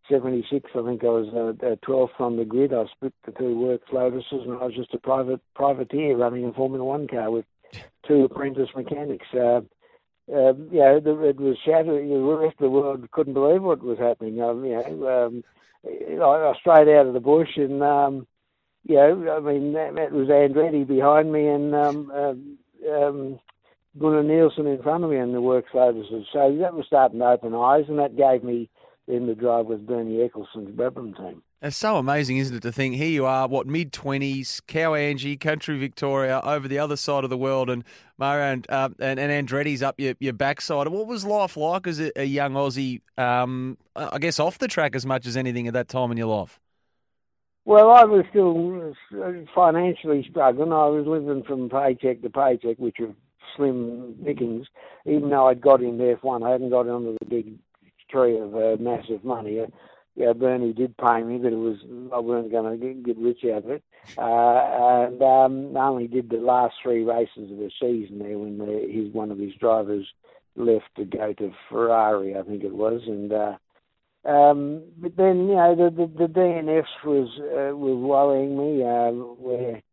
'76. 0.09 0.69
I 0.73 0.83
think 0.83 1.03
I 1.03 1.07
was 1.07 1.27
uh, 1.33 1.65
uh, 1.65 1.75
12th 1.87 2.19
on 2.19 2.37
the 2.37 2.45
grid. 2.45 2.73
I 2.73 2.85
split 2.87 3.13
the 3.25 3.31
two 3.31 3.57
works 3.57 3.91
Lotuses, 3.91 4.43
and 4.43 4.53
I 4.53 4.65
was 4.65 4.75
just 4.75 4.93
a 4.93 4.99
private 4.99 5.41
privateer 5.55 6.17
running 6.17 6.45
a 6.45 6.53
Formula 6.53 6.83
One 6.83 7.07
car 7.07 7.29
with 7.29 7.45
two 8.07 8.23
apprentice 8.23 8.69
mechanics. 8.75 9.27
Uh, 9.33 9.61
uh, 10.33 10.53
you 10.71 10.79
know, 10.79 10.97
it 10.97 11.39
was 11.39 11.57
shattered. 11.63 12.09
The 12.09 12.17
rest 12.17 12.55
of 12.55 12.63
the 12.63 12.69
world 12.69 13.09
couldn't 13.11 13.33
believe 13.33 13.61
what 13.61 13.83
was 13.83 13.99
happening. 13.99 14.41
Um, 14.41 14.65
you 14.65 14.73
know, 14.73 15.27
um, 15.27 15.43
I, 15.85 16.23
I 16.23 16.49
was 16.49 16.57
straight 16.59 16.87
out 16.87 17.05
of 17.05 17.13
the 17.13 17.19
bush, 17.19 17.57
and 17.57 17.83
um, 17.83 18.27
you 18.85 18.95
know, 18.95 19.35
I 19.37 19.39
mean, 19.39 19.73
that, 19.73 19.93
that 19.95 20.11
was 20.11 20.29
Andretti 20.29 20.87
behind 20.87 21.31
me, 21.31 21.47
and 21.47 21.75
um, 21.75 22.11
um, 22.11 22.57
um, 22.91 23.39
Gunnar 23.99 24.23
Nilsson 24.23 24.67
in 24.67 24.81
front 24.81 25.03
of 25.03 25.09
me 25.09 25.17
in 25.17 25.31
the 25.31 25.41
works 25.41 25.69
Lotuses. 25.73 26.25
So 26.33 26.55
that 26.59 26.73
was 26.73 26.85
starting 26.87 27.19
to 27.19 27.25
open 27.25 27.53
eyes, 27.53 27.85
and 27.87 27.99
that 27.99 28.17
gave 28.17 28.43
me 28.43 28.69
then 29.07 29.27
the 29.27 29.35
drive 29.35 29.67
with 29.67 29.85
Bernie 29.85 30.21
Ecclestone's 30.21 30.75
Brabham 30.75 31.15
team. 31.15 31.43
It's 31.61 31.77
so 31.77 31.97
amazing, 31.97 32.37
isn't 32.37 32.57
it, 32.57 32.61
to 32.61 32.71
think 32.71 32.95
here 32.95 33.07
you 33.07 33.25
are, 33.25 33.47
what, 33.47 33.65
mid 33.65 33.91
20s, 33.91 34.61
Cowangie, 34.67 35.39
country 35.39 35.77
Victoria, 35.77 36.41
over 36.43 36.67
the 36.67 36.79
other 36.79 36.95
side 36.95 37.23
of 37.23 37.29
the 37.29 37.37
world, 37.37 37.69
and 37.69 37.83
Mario 38.17 38.45
and, 38.45 38.67
uh, 38.69 38.89
and, 38.99 39.19
and 39.19 39.47
Andretti's 39.47 39.81
up 39.81 39.99
your, 39.99 40.15
your 40.19 40.33
backside. 40.33 40.87
What 40.87 41.07
was 41.07 41.25
life 41.25 41.55
like 41.55 41.87
as 41.87 41.99
a, 41.99 42.11
a 42.19 42.25
young 42.25 42.53
Aussie, 42.53 43.01
um, 43.17 43.77
I 43.95 44.19
guess 44.19 44.39
off 44.39 44.57
the 44.57 44.67
track 44.67 44.95
as 44.95 45.05
much 45.05 45.25
as 45.25 45.37
anything 45.37 45.67
at 45.67 45.73
that 45.73 45.87
time 45.87 46.11
in 46.11 46.17
your 46.17 46.27
life? 46.27 46.59
Well, 47.63 47.89
I 47.89 48.03
was 48.03 48.25
still 48.29 48.93
financially 49.55 50.27
struggling. 50.29 50.71
I 50.71 50.85
was 50.87 51.07
living 51.07 51.43
from 51.43 51.69
paycheck 51.69 52.21
to 52.21 52.29
paycheck, 52.29 52.77
which 52.77 52.97
slim 53.55 54.15
pickings. 54.23 54.67
Even 55.05 55.29
though 55.29 55.47
I'd 55.47 55.61
got 55.61 55.81
in 55.81 55.97
there 55.97 56.17
F1, 56.17 56.45
I 56.45 56.51
hadn't 56.51 56.69
got 56.69 56.87
onto 56.87 57.17
the 57.19 57.25
big 57.25 57.57
tree 58.09 58.37
of 58.39 58.55
uh, 58.55 58.77
massive 58.79 59.23
money. 59.23 59.59
Uh, 59.59 59.67
yeah, 60.15 60.31
Bernie 60.31 60.73
did 60.73 60.95
pay 60.97 61.23
me, 61.23 61.37
but 61.37 61.51
it 61.51 61.57
was 61.57 61.77
I 62.13 62.19
weren't 62.19 62.51
going 62.51 62.79
to 62.79 62.93
get 62.93 63.17
rich 63.17 63.43
out 63.45 63.65
of 63.65 63.69
it. 63.69 63.83
Uh, 64.17 65.07
and 65.07 65.21
um, 65.21 65.77
I 65.77 65.87
only 65.87 66.07
did 66.07 66.29
the 66.29 66.37
last 66.37 66.75
three 66.81 67.03
races 67.03 67.51
of 67.51 67.57
the 67.57 67.71
season 67.81 68.19
there 68.19 68.37
when 68.37 68.57
the, 68.57 68.87
his 68.89 69.13
one 69.13 69.31
of 69.31 69.37
his 69.37 69.53
drivers 69.55 70.07
left 70.55 70.85
to 70.95 71.03
go 71.03 71.33
to 71.33 71.51
Ferrari, 71.69 72.37
I 72.37 72.43
think 72.43 72.63
it 72.63 72.73
was, 72.73 73.01
and. 73.07 73.31
Uh, 73.31 73.57
um, 74.25 74.81
but 74.97 75.15
then, 75.17 75.47
you 75.47 75.55
know, 75.55 75.75
the 75.75 75.91
the, 75.91 76.07
the 76.07 76.33
DNFs 76.33 77.05
was 77.05 77.29
uh, 77.39 77.77
was 77.77 77.95
worrying 77.95 78.57
me. 78.57 78.83
Uh, 78.83 79.11
where, 79.37 79.83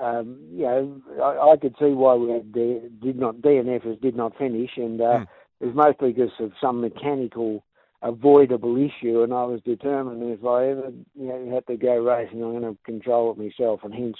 um, 0.00 0.38
you 0.52 0.62
know, 0.62 1.00
I, 1.22 1.52
I 1.52 1.56
could 1.56 1.74
see 1.78 1.92
why 1.92 2.14
we 2.14 2.30
had 2.32 2.52
D, 2.52 2.80
did 3.02 3.18
not 3.18 3.36
DNFs 3.36 4.00
did 4.00 4.16
not 4.16 4.36
finish, 4.36 4.70
and 4.76 5.00
uh, 5.00 5.04
Mm. 5.04 5.26
it 5.60 5.66
was 5.66 5.74
mostly 5.74 6.12
because 6.12 6.32
of 6.40 6.52
some 6.60 6.80
mechanical 6.80 7.62
avoidable 8.02 8.76
issue. 8.76 9.22
And 9.22 9.32
I 9.32 9.44
was 9.44 9.60
determined 9.62 10.22
if 10.22 10.44
I 10.44 10.68
ever, 10.68 10.90
you 11.14 11.26
know, 11.26 11.50
had 11.54 11.66
to 11.66 11.76
go 11.76 11.98
racing, 11.98 12.42
I'm 12.42 12.58
going 12.58 12.74
to 12.74 12.78
control 12.84 13.32
it 13.32 13.38
myself. 13.38 13.80
And 13.84 13.92
hence, 13.92 14.16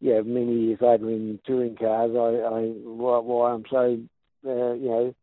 yeah, 0.00 0.20
many 0.20 0.52
years 0.52 0.78
later 0.82 1.08
in 1.08 1.38
touring 1.46 1.76
cars, 1.76 2.10
I, 2.14 2.46
I 2.46 2.60
why, 2.84 3.18
why 3.18 3.52
I'm 3.52 3.64
so, 3.70 3.98
uh, 4.46 4.72
you 4.74 4.88
know 4.88 5.14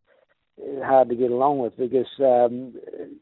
hard 0.83 1.09
to 1.09 1.15
get 1.15 1.31
along 1.31 1.59
with 1.59 1.75
because 1.77 2.07
um, 2.19 2.73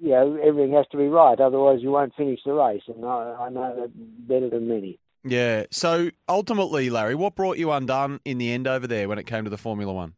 you 0.01 0.09
know 0.09 0.37
everything 0.43 0.73
has 0.73 0.85
to 0.91 0.97
be 0.97 1.07
right, 1.07 1.39
otherwise 1.39 1.79
you 1.81 1.91
won't 1.91 2.15
finish 2.15 2.39
the 2.45 2.53
race, 2.53 2.83
and 2.87 3.05
I, 3.05 3.35
I 3.39 3.49
know 3.49 3.75
that 3.79 4.27
better 4.27 4.49
than 4.49 4.67
many. 4.67 4.99
Yeah. 5.23 5.65
So 5.71 6.09
ultimately, 6.27 6.89
Larry, 6.89 7.15
what 7.15 7.35
brought 7.35 7.57
you 7.57 7.71
undone 7.71 8.19
in 8.25 8.37
the 8.37 8.51
end 8.51 8.67
over 8.67 8.87
there 8.87 9.07
when 9.07 9.19
it 9.19 9.25
came 9.25 9.43
to 9.43 9.49
the 9.49 9.57
Formula 9.57 9.93
One? 9.93 10.15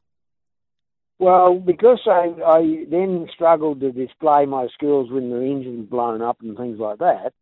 Well, 1.19 1.59
because 1.59 2.01
I, 2.05 2.33
I 2.45 2.85
then 2.89 3.27
struggled 3.33 3.79
to 3.81 3.91
display 3.91 4.45
my 4.45 4.67
skills 4.73 5.11
when 5.11 5.29
the 5.29 5.37
engine's 5.37 5.89
blown 5.89 6.21
up 6.21 6.37
and 6.41 6.57
things 6.57 6.79
like 6.79 6.99
that, 6.99 7.33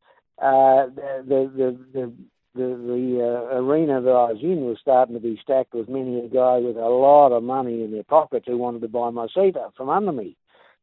uh, 0.41 0.87
the 0.87 1.51
the 1.55 1.77
the 1.93 2.13
the, 2.53 2.67
the 2.67 3.21
uh, 3.21 3.55
arena 3.57 4.01
that 4.01 4.09
I 4.09 4.33
was 4.33 4.41
in 4.41 4.65
was 4.65 4.77
starting 4.81 5.15
to 5.15 5.21
be 5.21 5.39
stacked 5.41 5.73
with 5.73 5.87
many 5.87 6.19
a 6.19 6.27
guy 6.27 6.57
with 6.57 6.75
a 6.75 6.89
lot 6.89 7.31
of 7.31 7.43
money 7.43 7.83
in 7.83 7.91
their 7.91 8.03
pockets 8.03 8.45
who 8.47 8.57
wanted 8.57 8.81
to 8.81 8.89
buy 8.89 9.09
my 9.09 9.27
seat 9.33 9.55
up 9.55 9.73
from 9.77 9.89
under 9.89 10.11
me. 10.11 10.35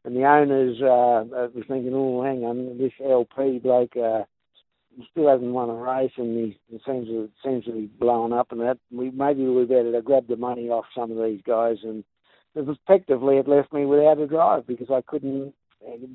And 0.05 0.17
the 0.17 0.25
owners 0.25 0.79
uh, 0.81 0.87
uh, 0.87 1.49
was 1.55 1.65
thinking, 1.69 1.93
oh, 1.93 2.23
hang 2.23 2.45
on, 2.45 2.79
this 2.79 2.93
LP 3.05 3.59
bloke 3.59 3.97
uh, 3.97 4.23
still 5.11 5.29
hasn't 5.29 5.53
won 5.53 5.71
a 5.71 5.75
race 5.75 6.13
and 6.17 6.37
he 6.37 6.79
seems 6.87 7.07
to, 7.09 7.31
seems 7.45 7.65
to 7.65 7.73
be 7.73 7.87
blowing 7.87 8.33
up 8.33 8.53
and 8.53 8.61
that. 8.61 8.79
We, 8.91 9.11
maybe 9.11 9.47
we 9.47 9.65
better 9.65 9.93
to 9.93 10.03
grab 10.03 10.27
the 10.29 10.37
money 10.37 10.69
off 10.69 10.87
some 10.95 11.13
of 11.13 11.25
these 11.25 11.41
guys. 11.47 11.79
And 11.83 12.05
effectively 12.55 13.37
it 13.37 13.49
left 13.49 13.73
me 13.73 13.87
without 13.87 14.19
a 14.19 14.27
drive 14.27 14.67
because 14.67 14.91
I 14.91 15.03
couldn't 15.07 15.55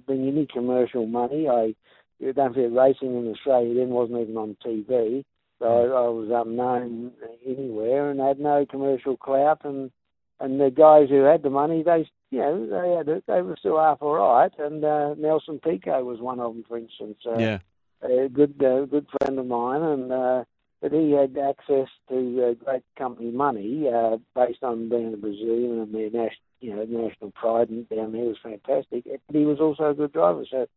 bring 0.05 0.27
any 0.27 0.45
commercial 0.45 1.05
money. 1.05 1.47
I 1.47 1.75
don't 2.21 2.53
forget 2.53 2.73
racing 2.73 3.17
in 3.17 3.31
Australia 3.31 3.73
then 3.75 3.89
wasn't 3.89 4.21
even 4.21 4.37
on 4.37 4.57
TV. 4.65 5.23
So 5.59 5.65
I, 5.65 5.83
I 5.83 6.09
was 6.09 6.29
unknown 6.33 7.11
anywhere 7.45 8.11
and 8.11 8.19
had 8.19 8.39
no 8.39 8.65
commercial 8.65 9.15
clout. 9.17 9.61
And 9.63 9.91
and 10.39 10.59
the 10.59 10.69
guys 10.69 11.09
who 11.09 11.23
had 11.23 11.43
the 11.43 11.49
money, 11.49 11.83
they 11.83 12.09
you 12.31 12.39
know 12.39 12.65
they 12.67 12.95
had 12.97 13.07
it. 13.07 13.23
They 13.27 13.41
were 13.41 13.55
still 13.57 13.79
half 13.79 14.01
all 14.01 14.15
right. 14.15 14.51
And 14.59 14.83
uh, 14.83 15.15
Nelson 15.17 15.59
Piquet 15.59 16.01
was 16.01 16.19
one 16.19 16.39
of 16.39 16.53
them, 16.53 16.65
for 16.67 16.77
instance. 16.77 17.17
Uh, 17.25 17.37
yeah. 17.37 17.59
A 18.03 18.27
good 18.27 18.61
uh, 18.63 18.85
good 18.85 19.07
friend 19.09 19.39
of 19.39 19.47
mine, 19.47 19.81
and 19.81 20.11
uh, 20.11 20.43
but 20.81 20.91
he 20.91 21.11
had 21.11 21.37
access 21.37 21.87
to 22.09 22.49
uh, 22.49 22.53
great 22.65 22.83
company 22.97 23.31
money 23.31 23.87
uh, 23.87 24.17
based 24.35 24.63
on 24.63 24.89
being 24.89 25.13
a 25.13 25.17
Brazilian 25.17 25.79
and 25.79 25.95
their 25.95 26.09
national, 26.09 26.43
you 26.59 26.75
know, 26.75 26.83
national 26.83 27.31
pride 27.31 27.69
down 27.89 28.11
there 28.11 28.25
was 28.25 28.37
fantastic. 28.43 29.05
But 29.05 29.35
he 29.35 29.45
was 29.45 29.61
also 29.61 29.91
a 29.91 29.93
good 29.93 30.11
driver, 30.11 30.43
so 30.49 30.67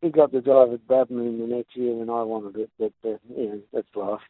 he 0.00 0.08
got 0.10 0.32
the 0.32 0.40
drive 0.40 0.72
at 0.72 0.86
Brabham 0.88 1.38
the 1.38 1.54
next 1.54 1.76
year 1.76 1.94
when 1.94 2.10
I 2.10 2.24
wanted 2.24 2.56
it. 2.56 2.70
But 2.78 2.92
uh, 3.04 3.18
you 3.36 3.48
know, 3.48 3.60
that's 3.72 3.86
life. 3.94 4.20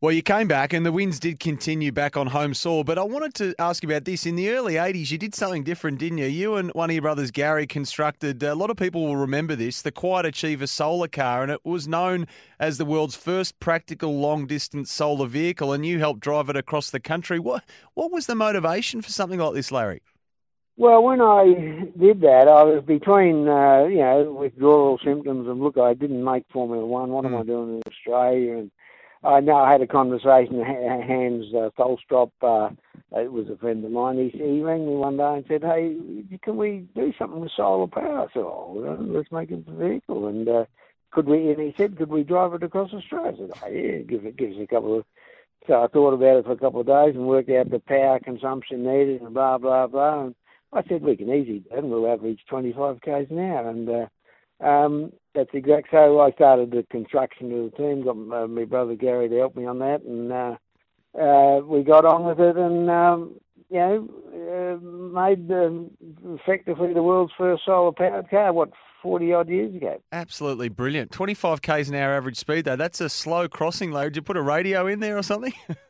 Well, 0.00 0.12
you 0.12 0.22
came 0.22 0.46
back 0.46 0.72
and 0.72 0.86
the 0.86 0.92
wins 0.92 1.18
did 1.18 1.40
continue 1.40 1.90
back 1.90 2.16
on 2.16 2.28
home 2.28 2.54
soil. 2.54 2.84
But 2.84 2.98
I 2.98 3.02
wanted 3.02 3.34
to 3.34 3.52
ask 3.58 3.82
you 3.82 3.88
about 3.88 4.04
this. 4.04 4.26
In 4.26 4.36
the 4.36 4.50
early 4.50 4.74
80s, 4.74 5.10
you 5.10 5.18
did 5.18 5.34
something 5.34 5.64
different, 5.64 5.98
didn't 5.98 6.18
you? 6.18 6.26
You 6.26 6.54
and 6.54 6.70
one 6.70 6.88
of 6.88 6.94
your 6.94 7.02
brothers, 7.02 7.32
Gary, 7.32 7.66
constructed, 7.66 8.40
a 8.44 8.54
lot 8.54 8.70
of 8.70 8.76
people 8.76 9.04
will 9.04 9.16
remember 9.16 9.56
this, 9.56 9.82
the 9.82 9.90
Quiet 9.90 10.24
Achiever 10.24 10.68
solar 10.68 11.08
car. 11.08 11.42
And 11.42 11.50
it 11.50 11.64
was 11.64 11.88
known 11.88 12.28
as 12.60 12.78
the 12.78 12.84
world's 12.84 13.16
first 13.16 13.58
practical 13.58 14.20
long 14.20 14.46
distance 14.46 14.92
solar 14.92 15.26
vehicle. 15.26 15.72
And 15.72 15.84
you 15.84 15.98
helped 15.98 16.20
drive 16.20 16.48
it 16.48 16.56
across 16.56 16.90
the 16.90 17.00
country. 17.00 17.40
What, 17.40 17.64
what 17.94 18.12
was 18.12 18.26
the 18.26 18.36
motivation 18.36 19.02
for 19.02 19.10
something 19.10 19.40
like 19.40 19.54
this, 19.54 19.72
Larry? 19.72 20.02
Well, 20.76 21.02
when 21.02 21.20
I 21.20 21.88
did 21.98 22.20
that, 22.20 22.46
I 22.46 22.62
was 22.62 22.84
between, 22.86 23.48
uh, 23.48 23.86
you 23.86 23.98
know, 23.98 24.32
withdrawal 24.38 25.00
symptoms 25.04 25.48
and 25.48 25.58
look, 25.58 25.76
I 25.76 25.94
didn't 25.94 26.22
make 26.22 26.44
Formula 26.52 26.86
One. 26.86 27.10
What 27.10 27.24
mm. 27.24 27.34
am 27.34 27.36
I 27.36 27.42
doing 27.42 27.78
in 27.78 27.82
Australia? 27.92 28.58
And 28.58 28.70
I 29.24 29.40
know 29.40 29.56
I 29.56 29.72
had 29.72 29.82
a 29.82 29.86
conversation. 29.86 30.62
Hans 30.62 31.46
uh, 31.54 31.70
Tholstrup, 31.78 32.30
uh, 32.42 32.70
it 33.18 33.32
was 33.32 33.48
a 33.48 33.56
friend 33.56 33.84
of 33.84 33.90
mine. 33.90 34.16
He, 34.16 34.38
he 34.38 34.62
rang 34.62 34.86
me 34.86 34.94
one 34.94 35.16
day 35.16 35.36
and 35.36 35.44
said, 35.48 35.62
"Hey, 35.62 35.96
can 36.42 36.56
we 36.56 36.86
do 36.94 37.12
something 37.18 37.40
with 37.40 37.50
solar 37.56 37.88
power?" 37.88 38.20
I 38.20 38.32
said, 38.32 38.42
"Oh, 38.42 38.96
let's 39.00 39.32
make 39.32 39.50
it 39.50 39.64
a 39.66 39.72
vehicle." 39.72 40.28
And 40.28 40.48
uh, 40.48 40.64
could 41.10 41.26
we? 41.26 41.50
And 41.50 41.60
he 41.60 41.74
said, 41.76 41.96
"Could 41.96 42.10
we 42.10 42.22
drive 42.22 42.54
it 42.54 42.62
across 42.62 42.92
Australia?" 42.92 43.32
I 43.32 43.36
said, 43.36 43.50
"Oh, 43.62 43.68
yeah, 43.68 43.98
give 43.98 44.24
it 44.24 44.36
gives 44.36 44.58
a 44.58 44.66
couple 44.66 44.98
of." 44.98 45.04
So 45.66 45.82
I 45.82 45.88
thought 45.88 46.14
about 46.14 46.38
it 46.38 46.44
for 46.44 46.52
a 46.52 46.56
couple 46.56 46.80
of 46.80 46.86
days 46.86 47.14
and 47.14 47.26
worked 47.26 47.50
out 47.50 47.70
the 47.70 47.80
power 47.80 48.20
consumption 48.20 48.84
needed 48.84 49.20
and 49.20 49.34
blah 49.34 49.58
blah 49.58 49.88
blah. 49.88 50.24
And 50.26 50.34
I 50.72 50.82
said, 50.88 51.02
"We 51.02 51.16
can 51.16 51.30
easily 51.30 51.60
do 51.60 51.76
it. 51.76 51.84
We'll 51.84 52.12
average 52.12 52.40
25 52.48 53.00
k's 53.00 53.26
an 53.30 53.38
hour." 53.40 53.68
And 53.68 53.88
uh, 53.88 54.06
um, 54.60 55.12
that's 55.34 55.50
exact. 55.52 55.88
So 55.90 56.20
I 56.20 56.32
started 56.32 56.70
the 56.70 56.84
construction 56.90 57.52
of 57.52 57.70
the 57.70 57.76
team. 57.76 58.04
Got 58.04 58.42
uh, 58.42 58.46
my 58.48 58.64
brother 58.64 58.94
Gary 58.94 59.28
to 59.28 59.36
help 59.36 59.56
me 59.56 59.66
on 59.66 59.78
that, 59.78 60.02
and 60.02 60.32
uh, 60.32 60.56
uh, 61.20 61.60
we 61.64 61.82
got 61.82 62.04
on 62.04 62.24
with 62.24 62.40
it, 62.40 62.56
and 62.56 62.90
um, 62.90 63.34
you 63.70 63.78
know, 63.78 64.08
uh, 64.34 65.20
made 65.20 65.48
effectively 66.40 66.92
the 66.92 67.02
world's 67.02 67.32
first 67.36 67.62
solar 67.64 67.92
powered 67.92 68.30
car. 68.30 68.52
What 68.52 68.70
forty 69.02 69.32
odd 69.32 69.48
years 69.48 69.74
ago. 69.74 70.00
Absolutely 70.10 70.68
brilliant. 70.68 71.12
Twenty 71.12 71.34
five 71.34 71.62
k's 71.62 71.88
an 71.88 71.94
hour 71.94 72.14
average 72.14 72.38
speed 72.38 72.64
though. 72.64 72.76
That's 72.76 73.00
a 73.00 73.08
slow 73.08 73.48
crossing. 73.48 73.92
Though, 73.92 74.04
did 74.04 74.16
you 74.16 74.22
put 74.22 74.36
a 74.36 74.42
radio 74.42 74.86
in 74.86 75.00
there 75.00 75.16
or 75.16 75.22
something? 75.22 75.54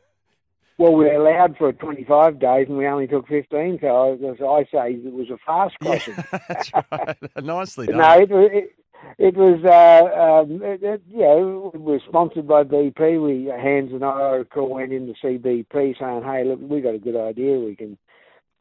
Well, 0.79 0.93
we 0.93 1.09
are 1.09 1.15
allowed 1.15 1.57
for 1.57 1.73
25 1.73 2.39
days, 2.39 2.67
and 2.69 2.77
we 2.77 2.87
only 2.87 3.05
took 3.05 3.27
15. 3.27 3.79
So, 3.81 4.13
as 4.13 4.37
I 4.41 4.63
say, 4.71 4.93
it 4.93 5.11
was 5.11 5.29
a 5.29 5.37
fast 5.45 5.75
crossing. 5.81 6.13
Yeah, 6.15 6.39
that's 6.47 6.71
right. 6.73 7.17
Nicely 7.43 7.87
done. 7.87 7.97
no, 7.97 8.11
it, 8.13 8.31
it, 8.31 8.75
it 9.17 9.35
was, 9.35 9.59
uh, 9.65 10.41
um, 10.41 10.61
it, 10.63 10.81
it, 10.81 11.01
you 11.09 11.19
know, 11.19 11.71
we 11.73 11.79
were 11.81 11.99
sponsored 12.07 12.47
by 12.47 12.63
BP. 12.63 13.21
We, 13.21 13.51
Hans 13.51 13.91
and 13.91 14.05
I, 14.05 14.35
recall, 14.35 14.69
went 14.69 14.93
in 14.93 15.07
to 15.07 15.13
see 15.21 15.37
BP 15.37 15.99
saying, 15.99 16.23
hey, 16.23 16.45
look, 16.45 16.59
we 16.61 16.79
got 16.79 16.95
a 16.95 16.99
good 16.99 17.17
idea. 17.17 17.59
We 17.59 17.75
can, 17.75 17.97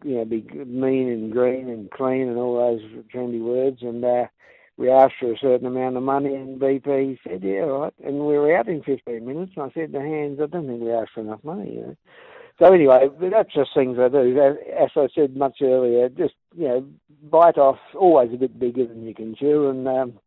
you 0.03 0.17
know, 0.17 0.25
be 0.25 0.41
mean 0.67 1.09
and 1.09 1.31
green 1.31 1.69
and 1.69 1.89
clean 1.89 2.29
and 2.29 2.37
all 2.37 2.57
those 2.57 3.05
trendy 3.15 3.41
words. 3.41 3.79
And 3.83 4.05
uh, 4.05 4.27
we 4.79 4.89
asked 4.91 5.15
for 5.21 5.33
a 5.33 5.39
certain 5.39 5.67
amount 5.67 5.97
of 5.97 6.05
money, 6.05 6.35
and 6.35 6.61
BP 6.61 7.19
said, 7.25 7.43
yeah, 7.43 7.67
right." 7.67 7.93
And 8.05 8.21
we 8.21 8.39
were 8.39 8.57
out 8.57 8.69
in 8.69 8.83
15 8.83 9.27
minutes. 9.27 9.53
And 9.57 9.65
I 9.65 9.75
said 9.75 9.93
to 9.93 10.01
Hans, 10.01 10.39
I 10.41 10.47
don't 10.47 10.67
think 10.67 10.81
we 10.81 10.93
asked 10.93 11.11
for 11.15 11.21
enough 11.21 11.43
money, 11.45 11.75
you 11.75 11.81
know. 11.83 11.97
So 12.59 12.73
anyway, 12.73 13.09
that's 13.21 13.53
just 13.55 13.71
things 13.75 13.99
I 14.01 14.09
do. 14.09 14.57
As 14.77 14.91
I 14.97 15.09
said 15.15 15.37
much 15.37 15.59
earlier, 15.63 16.09
just 16.09 16.35
you 16.57 16.67
know, 16.67 16.87
bite 17.31 17.59
off 17.59 17.79
always 17.95 18.33
a 18.33 18.37
bit 18.37 18.59
bigger 18.59 18.87
than 18.87 19.07
you 19.07 19.15
can 19.15 19.35
chew, 19.37 19.69
and 19.69 19.87
um, 19.87 20.19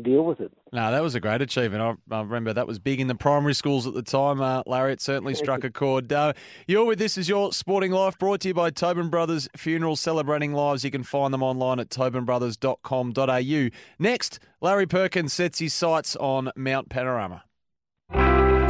deal 0.00 0.22
with 0.22 0.40
it. 0.40 0.52
No, 0.72 0.90
that 0.90 1.02
was 1.02 1.14
a 1.14 1.20
great 1.20 1.42
achievement. 1.42 1.98
I, 2.10 2.14
I, 2.14 2.20
remember 2.22 2.52
that 2.52 2.66
was 2.66 2.78
big 2.78 3.00
in 3.00 3.06
the 3.06 3.14
primary 3.14 3.54
schools 3.54 3.86
at 3.86 3.94
the 3.94 4.02
time. 4.02 4.40
Uh, 4.40 4.62
Larry, 4.66 4.94
it 4.94 5.00
certainly 5.00 5.34
struck 5.42 5.64
a 5.64 5.70
chord. 5.70 6.12
Uh, 6.12 6.32
you're 6.66 6.84
with 6.84 6.98
This 6.98 7.18
Is 7.18 7.28
Your 7.28 7.52
Sporting 7.52 7.92
Life, 7.92 8.18
brought 8.18 8.40
to 8.40 8.48
you 8.48 8.54
by 8.54 8.70
Tobin 8.70 9.10
Brothers 9.10 9.48
Funerals, 9.56 10.00
celebrating 10.00 10.54
lives. 10.54 10.84
You 10.84 10.90
can 10.90 11.02
find 11.02 11.32
them 11.34 11.42
online 11.42 11.80
at 11.80 11.90
tobinbrothers.com.au. 11.90 13.68
Next, 13.98 14.38
Larry 14.60 14.86
Perkins 14.86 15.32
sets 15.32 15.58
his 15.58 15.74
sights 15.74 16.16
on 16.16 16.50
Mount 16.56 16.88
Panorama. 16.88 17.44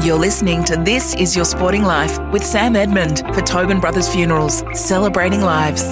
You're 0.02 0.18
listening 0.18 0.64
to 0.64 0.76
This 0.76 1.14
Is 1.14 1.36
Your 1.36 1.44
Sporting 1.44 1.84
Life 1.84 2.18
with 2.32 2.44
Sam 2.44 2.74
Edmund 2.74 3.20
for 3.34 3.40
Tobin 3.42 3.78
Brothers 3.78 4.08
Funerals, 4.08 4.64
celebrating 4.74 5.42
lives. 5.42 5.84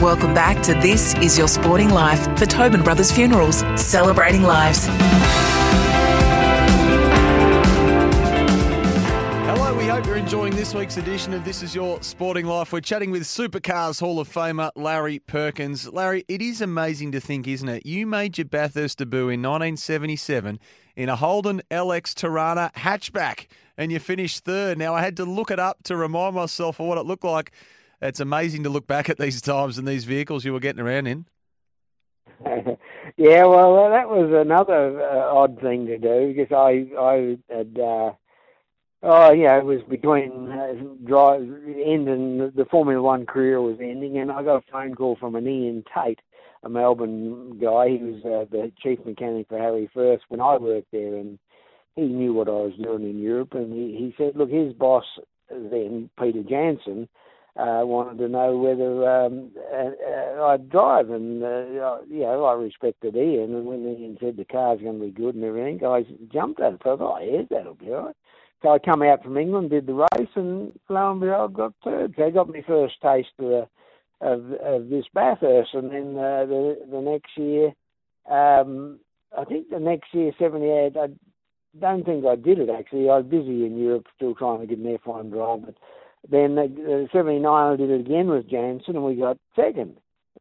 Welcome 0.00 0.32
back 0.32 0.62
to 0.62 0.72
This 0.72 1.14
Is 1.16 1.36
Your 1.36 1.46
Sporting 1.46 1.90
Life 1.90 2.24
for 2.38 2.46
Tobin 2.46 2.82
Brothers 2.82 3.12
Funerals, 3.12 3.58
celebrating 3.76 4.44
lives. 4.44 4.86
Hello, 9.44 9.76
we 9.76 9.84
hope 9.84 10.06
you're 10.06 10.16
enjoying 10.16 10.56
this 10.56 10.72
week's 10.72 10.96
edition 10.96 11.34
of 11.34 11.44
This 11.44 11.62
Is 11.62 11.74
Your 11.74 12.02
Sporting 12.02 12.46
Life. 12.46 12.72
We're 12.72 12.80
chatting 12.80 13.10
with 13.10 13.24
Supercars 13.24 14.00
Hall 14.00 14.18
of 14.18 14.26
Famer 14.26 14.70
Larry 14.74 15.18
Perkins. 15.18 15.86
Larry, 15.92 16.24
it 16.28 16.40
is 16.40 16.62
amazing 16.62 17.12
to 17.12 17.20
think, 17.20 17.46
isn't 17.46 17.68
it? 17.68 17.84
You 17.84 18.06
made 18.06 18.38
your 18.38 18.46
Bathurst 18.46 18.96
debut 18.96 19.28
in 19.28 19.42
1977 19.42 20.58
in 20.96 21.08
a 21.10 21.16
Holden 21.16 21.60
LX 21.70 22.14
Torana 22.14 22.72
hatchback 22.72 23.48
and 23.76 23.92
you 23.92 23.98
finished 23.98 24.46
third. 24.46 24.78
Now, 24.78 24.94
I 24.94 25.02
had 25.02 25.18
to 25.18 25.26
look 25.26 25.50
it 25.50 25.58
up 25.58 25.82
to 25.82 25.94
remind 25.94 26.36
myself 26.36 26.80
of 26.80 26.86
what 26.86 26.96
it 26.96 27.04
looked 27.04 27.24
like 27.24 27.52
it's 28.00 28.20
amazing 28.20 28.62
to 28.64 28.70
look 28.70 28.86
back 28.86 29.08
at 29.08 29.18
these 29.18 29.40
times 29.40 29.78
and 29.78 29.86
these 29.86 30.04
vehicles 30.04 30.44
you 30.44 30.52
were 30.52 30.60
getting 30.60 30.80
around 30.80 31.06
in. 31.06 31.26
yeah, 33.16 33.44
well, 33.44 33.90
that 33.90 34.08
was 34.08 34.32
another 34.34 35.02
uh, 35.02 35.34
odd 35.34 35.60
thing 35.60 35.86
to 35.86 35.98
do 35.98 36.32
because 36.32 36.52
I 36.52 36.86
I 36.98 37.36
had 37.54 37.78
uh, 37.78 38.12
oh 39.02 39.32
yeah 39.32 39.58
it 39.58 39.64
was 39.64 39.82
between 39.88 40.50
uh, 40.50 40.72
drive 41.04 41.42
ending 41.42 42.50
the 42.54 42.66
Formula 42.70 43.02
One 43.02 43.26
career 43.26 43.60
was 43.60 43.76
ending, 43.80 44.16
and 44.18 44.32
I 44.32 44.42
got 44.42 44.64
a 44.64 44.72
phone 44.72 44.94
call 44.94 45.16
from 45.16 45.36
an 45.36 45.46
Ian 45.46 45.84
Tate, 45.94 46.20
a 46.62 46.70
Melbourne 46.70 47.58
guy. 47.58 47.90
He 47.90 47.98
was 47.98 48.24
uh, 48.24 48.46
the 48.50 48.72
chief 48.82 49.04
mechanic 49.04 49.48
for 49.48 49.58
Harry 49.58 49.90
Firth 49.92 50.20
when 50.28 50.40
I 50.40 50.56
worked 50.56 50.90
there, 50.90 51.16
and 51.16 51.38
he 51.96 52.02
knew 52.02 52.32
what 52.32 52.48
I 52.48 52.52
was 52.52 52.72
doing 52.82 53.02
in 53.02 53.18
Europe, 53.18 53.52
and 53.52 53.70
he 53.70 53.96
he 53.98 54.14
said, 54.16 54.34
look, 54.34 54.50
his 54.50 54.72
boss 54.72 55.04
then 55.50 56.08
Peter 56.18 56.42
Janson 56.42 57.06
uh, 57.56 57.82
wanted 57.84 58.18
to 58.18 58.28
know 58.28 58.56
whether 58.56 59.08
um, 59.08 59.50
uh, 59.74 60.42
I'd 60.44 60.70
drive, 60.70 61.10
and 61.10 61.42
uh, 61.42 61.98
you 62.08 62.20
know 62.20 62.44
I 62.44 62.54
respected 62.54 63.16
Ian, 63.16 63.54
and 63.54 63.66
when 63.66 63.86
Ian 63.86 64.16
said 64.20 64.36
the 64.36 64.44
car's 64.44 64.80
going 64.80 65.00
to 65.00 65.06
be 65.06 65.10
good 65.10 65.34
and 65.34 65.44
everything, 65.44 65.84
I 65.84 66.06
jumped 66.32 66.60
at 66.60 66.74
it. 66.74 66.80
I 66.82 66.84
thought, 66.84 67.00
oh 67.00 67.18
yeah, 67.20 67.42
that'll 67.50 67.74
be 67.74 67.92
all 67.92 68.06
right. 68.06 68.16
So 68.62 68.70
I 68.70 68.78
come 68.78 69.02
out 69.02 69.22
from 69.22 69.38
England, 69.38 69.70
did 69.70 69.86
the 69.86 69.94
race, 69.94 70.28
and 70.34 70.78
lo 70.88 71.12
and 71.12 71.20
behold, 71.20 71.54
got 71.54 71.72
third. 71.82 72.14
So 72.16 72.26
I 72.26 72.30
got 72.30 72.48
my 72.48 72.62
first 72.66 72.94
taste 73.02 73.30
of 73.38 73.46
the, 73.46 73.68
of, 74.20 74.52
of 74.52 74.88
this 74.88 75.06
Bathurst, 75.12 75.74
and 75.74 75.90
then 75.90 76.16
uh, 76.16 76.44
the 76.46 76.78
the 76.90 77.00
next 77.00 77.36
year, 77.36 77.72
um, 78.30 79.00
I 79.36 79.44
think 79.44 79.70
the 79.70 79.80
next 79.80 80.14
year, 80.14 80.32
'78, 80.38 80.96
I 80.96 81.08
don't 81.78 82.04
think 82.04 82.24
I 82.26 82.36
did 82.36 82.58
it 82.58 82.68
actually. 82.68 83.08
I 83.08 83.18
was 83.18 83.26
busy 83.26 83.64
in 83.64 83.78
Europe, 83.78 84.06
still 84.14 84.34
trying 84.34 84.60
to 84.60 84.66
get 84.66 84.78
an 84.78 84.98
F1 84.98 85.30
drive, 85.30 85.64
but 85.64 85.74
then 86.28 86.58
uh, 86.58 87.12
79 87.12 87.46
I 87.46 87.76
did 87.76 87.90
it 87.90 88.00
again 88.00 88.28
with 88.28 88.48
Janson 88.48 88.96
and 88.96 89.04
we 89.04 89.14
got 89.14 89.38
second. 89.56 89.96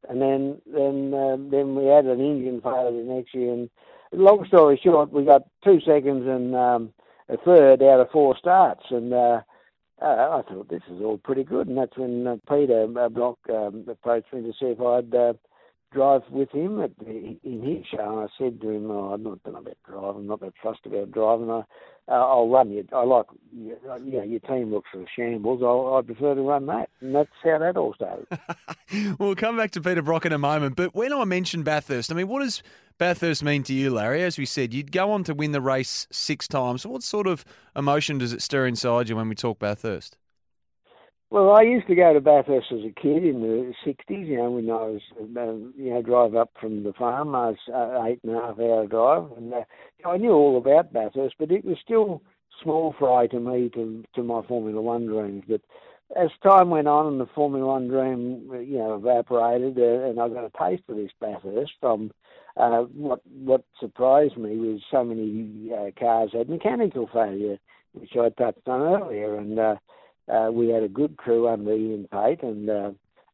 And 0.08 0.22
then 0.22 0.62
then 0.65 1.13
uh, 1.13 1.38
then 1.52 1.76
we 1.76 1.86
had 1.86 2.06
an 2.06 2.22
engine 2.22 2.62
failure 2.62 2.92
the 2.92 3.13
next 3.13 3.34
year. 3.34 3.54
And 3.54 3.70
long 4.12 4.46
story 4.48 4.80
short, 4.82 5.12
we 5.12 5.26
got 5.26 5.44
two 5.63 5.80
seconds 5.82 6.28
and 6.28 6.56
um, 6.56 6.94
a 7.28 7.38
third 7.38 7.84
out 7.84 8.00
of 8.00 8.10
four 8.12 8.38
starts. 8.38 8.86
And 8.89 9.13
uh, 9.13 9.42
uh, 10.02 10.06
I 10.06 10.42
thought 10.48 10.70
this 10.70 10.84
is 10.89 11.02
all 11.02 11.18
pretty 11.18 11.44
good. 11.44 11.68
And 11.68 11.78
that's 11.78 11.98
when 11.98 12.28
uh, 12.28 12.38
Peter 12.50 12.88
uh, 12.98 13.10
Brock 13.10 13.39
um, 13.50 13.86
approached 13.88 14.34
me 14.34 14.42
to 14.42 14.54
see 14.54 14.68
if 14.68 14.82
I'd 14.82 15.13
uh, 15.13 15.34
drive 15.91 16.21
with 16.30 16.52
him 16.52 16.78
the, 16.78 17.38
in 17.43 17.62
his 17.62 17.86
show. 17.86 17.99
And 17.99 18.19
I 18.19 18.28
said 18.38 18.62
to 18.62 18.69
him, 18.69 18.91
oh, 18.91 19.13
I'm 19.13 19.23
not 19.23 19.43
done 19.43 19.56
about 19.56 19.78
driving. 19.86 20.21
I'm 20.21 20.28
not 20.28 20.41
that 20.41 20.54
fussed 20.62 20.86
about 20.86 21.12
driving. 21.12 21.49
I, 21.49 21.63
uh, 22.08 22.13
I'll 22.13 22.49
run 22.49 22.71
you. 22.71 22.88
I 22.91 23.04
like, 23.04 23.28
you 23.56 23.78
know, 23.84 24.23
your 24.23 24.39
team 24.39 24.71
looks 24.71 24.89
a 24.95 25.06
shambles. 25.15 25.62
I'll, 25.63 25.95
I 25.95 26.02
prefer 26.02 26.34
to 26.36 26.41
run 26.41 26.65
that. 26.65 26.89
And 27.02 27.13
that's 27.13 27.30
how 27.43 27.60
that 27.60 27.78
all 27.78 27.93
started. 27.93 28.28
we'll 29.19 29.36
come 29.36 29.58
back 29.58 29.71
to 29.71 29.82
Peter 29.82 30.02
Brock 30.02 30.25
in 30.25 30.34
a 30.34 30.39
moment. 30.39 30.75
But 30.75 30.95
when 30.95 31.13
I 31.13 31.23
mentioned 31.25 31.65
Bathurst, 31.65 32.12
I 32.12 32.15
mean, 32.15 32.28
what 32.28 32.39
does 32.39 32.63
Bathurst 32.97 33.43
mean 33.43 33.63
to 33.63 33.73
you, 33.73 33.91
Larry? 33.91 34.23
As 34.23 34.38
we 34.38 34.45
said, 34.45 34.73
you'd 34.73 34.91
go 34.91 35.12
on 35.12 35.23
to 35.25 35.36
win 35.36 35.52
the 35.52 35.62
race 35.62 36.08
six 36.12 36.47
times. 36.47 36.86
What 36.86 37.04
sort 37.04 37.28
of 37.28 37.45
emotion 37.75 38.17
does 38.17 38.34
it 38.34 38.41
stir 38.41 38.65
inside 38.65 39.10
you 39.10 39.15
when 39.15 39.30
we 39.30 39.36
talk 39.36 39.60
Bathurst? 39.60 40.17
Well, 41.32 41.52
I 41.52 41.62
used 41.62 41.86
to 41.88 41.96
go 41.96 42.12
to 42.12 42.22
Bathurst 42.22 42.72
as 42.72 42.80
a 42.80 42.92
kid 43.00 43.24
in 43.24 43.42
the 43.42 43.74
'60s. 43.86 44.28
You 44.28 44.38
know, 44.38 44.50
when 44.52 44.70
I 44.72 44.74
was, 44.74 45.02
uh, 45.20 45.80
you 45.80 45.94
know, 45.94 46.02
drive 46.02 46.34
up 46.34 46.52
from 46.60 46.82
the 46.84 46.94
farm. 46.94 47.36
I 47.36 47.50
was 47.50 47.58
uh, 47.72 48.04
eight 48.06 48.20
and 48.24 48.36
a 48.36 48.42
half 48.42 48.60
hour 48.60 48.88
drive, 48.88 49.38
and 49.38 49.54
uh, 49.54 49.62
I 50.06 50.18
knew 50.18 50.32
all 50.32 50.58
about 50.58 50.92
Bathurst, 50.92 51.36
but 51.38 51.52
it 51.52 51.63
was 51.63 51.78
still 51.84 52.24
small 52.63 52.96
fry 52.98 53.28
to 53.28 53.39
me 53.39 53.70
to 53.76 54.04
to 54.15 54.24
my 54.24 54.42
Formula 54.48 54.82
One 54.82 55.06
dreams. 55.06 55.44
But 55.48 55.62
as 56.20 56.32
time 56.42 56.72
went 56.72 56.88
on 56.88 57.06
and 57.06 57.22
the 57.22 57.28
Formula 57.36 57.63
One 57.68 57.88
dream, 57.88 58.50
you 58.68 58.80
know, 58.80 58.96
evaporated, 58.96 59.78
uh, 59.78 60.10
and 60.10 60.20
I 60.20 60.30
got 60.30 60.46
a 60.46 60.52
taste 60.58 60.89
of 60.89 60.96
this 60.96 61.12
Bathurst 61.22 61.74
from 61.80 62.12
uh, 62.58 62.86
what 62.96 63.22
what 63.28 63.63
surprised 63.80 64.36
me 64.36 64.58
was 64.58 64.82
so 64.89 65.04
many 65.04 65.70
uh, 65.72 65.92
cars 66.00 66.32
had 66.34 66.50
mechanical 66.50 67.08
failure, 67.13 67.60
which 67.94 68.18
I 68.20 68.30
touched 68.30 68.68
on 68.68 68.82
earlier, 68.82 69.36
and 69.36 69.60
uh, 69.60 69.76
uh, 70.30 70.50
we 70.52 70.70
had 70.70 70.84
a 70.84 70.88
good 70.88 71.18
crew 71.18 71.48
under 71.48 71.74
Ian 71.74 72.08
Tate 72.12 72.44
and 72.44 72.70
uh, 72.70 72.92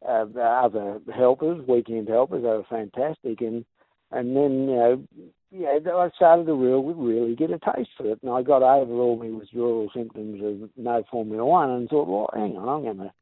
uh, 0.08 0.26
other 0.40 1.00
helpers, 1.14 1.66
weekend 1.68 2.08
helpers. 2.08 2.44
They 2.44 2.50
were 2.50 2.66
fantastic, 2.70 3.42
and 3.42 3.66
and 4.12 4.36
then 4.36 4.70
you 4.70 4.76
know, 4.76 5.04
yeah, 5.52 5.94
I 5.94 6.10
started 6.16 6.46
to 6.46 6.54
really 6.54 6.94
really 6.94 7.36
get 7.36 7.52
a 7.52 7.60
taste 7.60 7.92
for 7.98 8.12
it, 8.12 8.20
and 8.22 8.32
I 8.32 8.42
got 8.42 8.64
over 8.64 8.94
all 8.94 9.18
my 9.18 9.30
withdrawal 9.30 9.90
symptoms 9.94 10.42
of 10.44 10.70
no 10.78 11.04
Formula 11.12 11.46
One, 11.46 11.70
and 11.72 11.90
thought, 11.90 12.08
well, 12.08 12.30
hang 12.34 12.58
on, 12.58 12.70
I'm 12.70 12.84
going 12.84 12.98
to. 12.98 13.14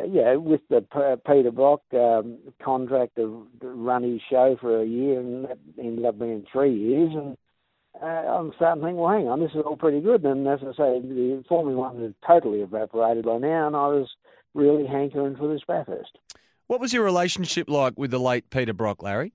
Uh, 0.00 0.04
yeah, 0.10 0.34
with 0.36 0.62
the 0.70 0.80
Peter 1.26 1.50
Brock 1.50 1.82
um, 1.92 2.38
contract 2.64 3.16
to 3.16 3.46
run 3.60 4.02
his 4.02 4.22
show 4.30 4.56
for 4.58 4.80
a 4.80 4.86
year, 4.86 5.20
and 5.20 5.44
that 5.44 5.58
ended 5.78 6.06
up 6.06 6.18
being 6.18 6.46
three 6.50 6.74
years, 6.74 7.10
and 7.12 7.36
uh, 8.00 8.06
I'm 8.06 8.52
starting 8.56 8.82
to 8.82 8.88
think, 8.88 8.98
well, 8.98 9.12
hang 9.12 9.28
on, 9.28 9.40
this 9.40 9.50
is 9.50 9.62
all 9.64 9.76
pretty 9.76 10.00
good. 10.00 10.24
And 10.24 10.46
as 10.46 10.60
I 10.62 10.72
say, 10.72 11.00
the 11.00 11.44
Formula 11.48 11.78
One 11.78 12.00
had 12.00 12.14
totally 12.26 12.60
evaporated 12.60 13.24
by 13.24 13.38
now, 13.38 13.66
and 13.66 13.76
I 13.76 13.88
was 13.88 14.08
really 14.54 14.86
hankering 14.86 15.36
for 15.36 15.52
this 15.52 15.62
Bathurst. 15.66 16.18
What 16.66 16.80
was 16.80 16.92
your 16.92 17.04
relationship 17.04 17.68
like 17.68 17.98
with 17.98 18.10
the 18.10 18.20
late 18.20 18.50
Peter 18.50 18.72
Brock, 18.72 19.02
Larry? 19.02 19.32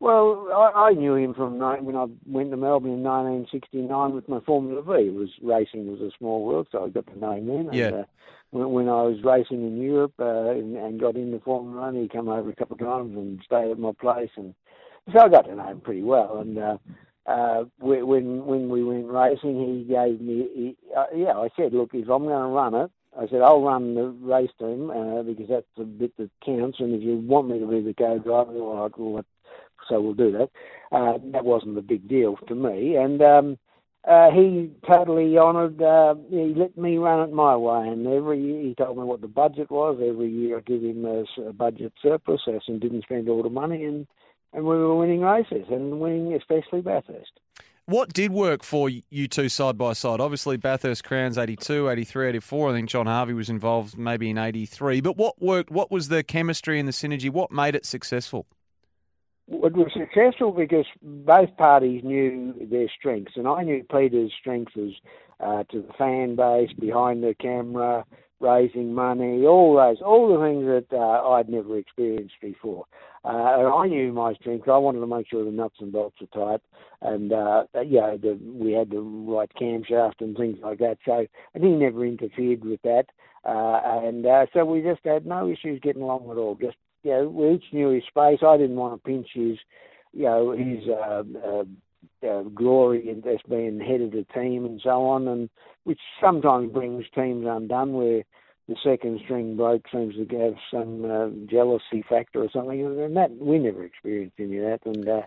Well, 0.00 0.48
I, 0.52 0.88
I 0.88 0.92
knew 0.92 1.14
him 1.14 1.34
from 1.34 1.58
when 1.58 1.94
I 1.94 2.06
went 2.26 2.50
to 2.50 2.56
Melbourne 2.56 2.92
in 2.92 3.02
1969 3.02 4.14
with 4.14 4.28
my 4.28 4.40
Formula 4.40 4.82
V. 4.82 5.08
It 5.08 5.14
was 5.14 5.28
racing 5.42 5.90
was 5.90 6.00
a 6.00 6.10
small 6.18 6.44
world, 6.44 6.68
so 6.72 6.84
I 6.84 6.88
got 6.88 7.06
to 7.08 7.18
know 7.18 7.32
him 7.32 7.46
then. 7.46 7.68
Yeah. 7.72 7.86
And, 7.86 7.96
uh, 7.96 8.04
when, 8.50 8.70
when 8.70 8.88
I 8.88 9.02
was 9.02 9.22
racing 9.22 9.64
in 9.64 9.80
Europe 9.80 10.14
uh, 10.18 10.50
and, 10.50 10.74
and 10.76 11.00
got 11.00 11.16
into 11.16 11.38
Formula 11.40 11.82
One, 11.82 11.96
he 11.96 12.08
came 12.08 12.28
over 12.28 12.48
a 12.48 12.56
couple 12.56 12.74
of 12.74 12.80
times 12.80 13.14
and 13.14 13.40
stayed 13.44 13.70
at 13.70 13.78
my 13.78 13.92
place, 14.00 14.30
and 14.36 14.54
so 15.12 15.20
I 15.20 15.28
got 15.28 15.42
to 15.42 15.54
know 15.54 15.68
him 15.68 15.80
pretty 15.80 16.02
well. 16.02 16.38
And 16.38 16.58
uh, 16.58 16.78
uh, 17.26 17.64
when 17.78 18.46
when 18.46 18.68
we 18.68 18.82
went 18.82 19.06
racing, 19.06 19.84
he 19.86 19.92
gave 19.92 20.20
me, 20.20 20.48
he, 20.54 20.76
uh, 20.96 21.06
yeah, 21.14 21.36
I 21.36 21.48
said, 21.56 21.72
look, 21.72 21.90
if 21.92 22.08
I'm 22.08 22.24
going 22.24 22.42
to 22.42 22.48
run 22.48 22.74
it, 22.74 22.90
I 23.18 23.28
said 23.28 23.42
I'll 23.42 23.62
run 23.62 23.94
the 23.94 24.08
race 24.08 24.50
team 24.58 24.90
uh, 24.90 25.22
because 25.22 25.48
that's 25.48 25.66
the 25.76 25.84
bit 25.84 26.16
that 26.18 26.30
counts, 26.44 26.80
and 26.80 26.94
if 26.94 27.02
you 27.02 27.16
want 27.16 27.48
me 27.48 27.58
to 27.58 27.66
be 27.66 27.80
the 27.80 27.94
co-driver, 27.94 28.52
all 28.52 28.82
right, 28.82 28.98
well, 28.98 29.24
so 29.88 30.00
we'll 30.00 30.14
do 30.14 30.32
that. 30.32 30.50
Uh, 30.92 31.18
that 31.32 31.44
wasn't 31.44 31.76
a 31.78 31.82
big 31.82 32.08
deal 32.08 32.36
to 32.48 32.54
me, 32.54 32.96
and 32.96 33.20
um, 33.22 33.58
uh, 34.08 34.30
he 34.30 34.70
totally 34.86 35.36
honoured. 35.36 35.82
Uh, 35.82 36.14
he 36.30 36.54
let 36.56 36.76
me 36.78 36.98
run 36.98 37.28
it 37.28 37.32
my 37.32 37.56
way, 37.56 37.88
and 37.88 38.06
every 38.06 38.40
year 38.40 38.62
he 38.62 38.74
told 38.74 38.96
me 38.96 39.04
what 39.04 39.20
the 39.20 39.28
budget 39.28 39.70
was. 39.70 40.00
Every 40.02 40.30
year 40.30 40.58
I 40.58 40.60
give 40.60 40.82
him 40.82 41.04
a, 41.04 41.24
a 41.48 41.52
budget 41.52 41.92
surplus, 42.02 42.42
and 42.46 42.80
didn't 42.80 43.02
spend 43.02 43.28
all 43.28 43.42
the 43.42 43.50
money, 43.50 43.84
and 43.84 44.06
and 44.52 44.64
we 44.64 44.76
were 44.76 44.94
winning 44.94 45.20
races 45.20 45.66
and 45.70 46.00
winning 46.00 46.34
especially 46.34 46.80
Bathurst. 46.80 47.32
What 47.86 48.12
did 48.12 48.30
work 48.30 48.62
for 48.62 48.88
you 48.88 49.26
two 49.26 49.48
side 49.48 49.76
by 49.76 49.94
side? 49.94 50.20
Obviously, 50.20 50.56
Bathurst 50.56 51.02
Crowns 51.02 51.36
82, 51.36 51.88
83, 51.90 52.28
84. 52.28 52.70
I 52.70 52.72
think 52.72 52.88
John 52.88 53.06
Harvey 53.06 53.32
was 53.32 53.50
involved 53.50 53.98
maybe 53.98 54.30
in 54.30 54.38
83. 54.38 55.00
But 55.00 55.16
what 55.16 55.42
worked? 55.42 55.72
What 55.72 55.90
was 55.90 56.08
the 56.08 56.22
chemistry 56.22 56.78
and 56.78 56.86
the 56.86 56.92
synergy? 56.92 57.30
What 57.30 57.50
made 57.50 57.74
it 57.74 57.84
successful? 57.84 58.46
It 59.48 59.72
was 59.72 59.90
successful 59.92 60.52
because 60.52 60.86
both 61.02 61.56
parties 61.56 62.04
knew 62.04 62.54
their 62.70 62.88
strengths, 62.96 63.32
and 63.34 63.48
I 63.48 63.64
knew 63.64 63.84
Peter's 63.90 64.32
strengths 64.38 64.76
was 64.76 64.92
uh, 65.40 65.64
to 65.72 65.82
the 65.82 65.92
fan 65.94 66.36
base, 66.36 66.72
behind 66.78 67.24
the 67.24 67.34
camera, 67.34 68.04
raising 68.40 68.94
money, 68.94 69.44
all 69.46 69.76
those, 69.76 70.02
all 70.02 70.28
the 70.28 70.44
things 70.44 70.64
that 70.64 70.96
uh, 70.96 71.28
I'd 71.30 71.48
never 71.48 71.78
experienced 71.78 72.34
before. 72.40 72.86
Uh, 73.22 73.28
and 73.28 73.68
I 73.68 73.86
knew 73.86 74.12
my 74.12 74.32
strength. 74.34 74.66
I 74.68 74.78
wanted 74.78 75.00
to 75.00 75.06
make 75.06 75.28
sure 75.28 75.44
the 75.44 75.50
nuts 75.50 75.76
and 75.80 75.92
bolts 75.92 76.16
were 76.20 76.26
tight, 76.28 76.62
and 77.02 77.32
uh, 77.32 77.64
you 77.84 78.00
know, 78.00 78.16
the, 78.16 78.38
we 78.42 78.72
had 78.72 78.88
the 78.88 79.00
right 79.00 79.50
camshaft 79.60 80.20
and 80.20 80.34
things 80.36 80.56
like 80.62 80.78
that. 80.78 80.96
So, 81.04 81.26
and 81.54 81.62
he 81.62 81.70
never 81.70 82.06
interfered 82.06 82.64
with 82.64 82.80
that, 82.82 83.04
uh, 83.44 84.06
and 84.06 84.24
uh, 84.24 84.46
so 84.54 84.64
we 84.64 84.80
just 84.80 85.04
had 85.04 85.26
no 85.26 85.50
issues 85.50 85.80
getting 85.82 86.00
along 86.00 86.30
at 86.30 86.38
all. 86.38 86.54
Just 86.54 86.78
you 87.02 87.10
know, 87.10 87.28
we 87.28 87.56
each 87.56 87.64
knew 87.72 87.90
his 87.90 88.04
space. 88.04 88.38
I 88.42 88.56
didn't 88.56 88.76
want 88.76 88.94
to 88.94 89.06
pinch 89.06 89.28
his, 89.34 89.58
you 90.14 90.24
know, 90.24 90.52
his. 90.52 90.88
Uh, 90.88 91.22
uh, 91.46 91.64
uh, 92.28 92.42
glory 92.54 93.08
as 93.10 93.38
being 93.48 93.80
head 93.80 94.00
of 94.00 94.12
the 94.12 94.26
team 94.34 94.64
and 94.64 94.80
so 94.82 95.06
on, 95.06 95.28
and 95.28 95.50
which 95.84 96.00
sometimes 96.20 96.72
brings 96.72 97.04
teams 97.14 97.46
undone 97.48 97.92
where 97.94 98.22
the 98.68 98.76
second 98.84 99.20
string 99.24 99.56
bloke 99.56 99.84
seems 99.90 100.14
to 100.14 100.38
have 100.38 100.54
some 100.70 101.04
uh, 101.04 101.28
jealousy 101.50 102.04
factor 102.08 102.42
or 102.42 102.50
something, 102.52 102.84
and 102.84 103.16
that 103.16 103.30
we 103.36 103.58
never 103.58 103.84
experienced 103.84 104.36
any 104.38 104.58
of 104.58 104.64
that, 104.64 104.80
and 104.86 105.08
uh, 105.08 105.22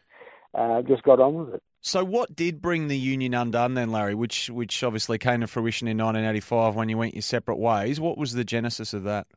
uh, 0.58 0.82
just 0.84 1.04
got 1.04 1.20
on 1.20 1.36
with 1.36 1.56
it. 1.56 1.64
So, 1.82 2.06
what 2.06 2.34
did 2.34 2.62
bring 2.62 2.88
the 2.88 2.98
union 2.98 3.34
undone 3.34 3.74
then, 3.74 3.92
Larry? 3.92 4.16
Which, 4.16 4.50
which 4.50 4.82
obviously 4.84 5.18
came 5.18 5.42
to 5.42 5.48
fruition 5.48 5.90
in 5.90 5.98
1985 5.98 6.76
when 6.76 6.88
you 6.88 6.98
went 6.98 7.14
your 7.14 7.22
separate 7.22 7.58
ways. 7.58 8.00
What 8.00 8.18
was 8.18 8.32
the 8.32 8.46
genesis 8.46 8.94
of 8.94 9.04
that? 9.04 9.28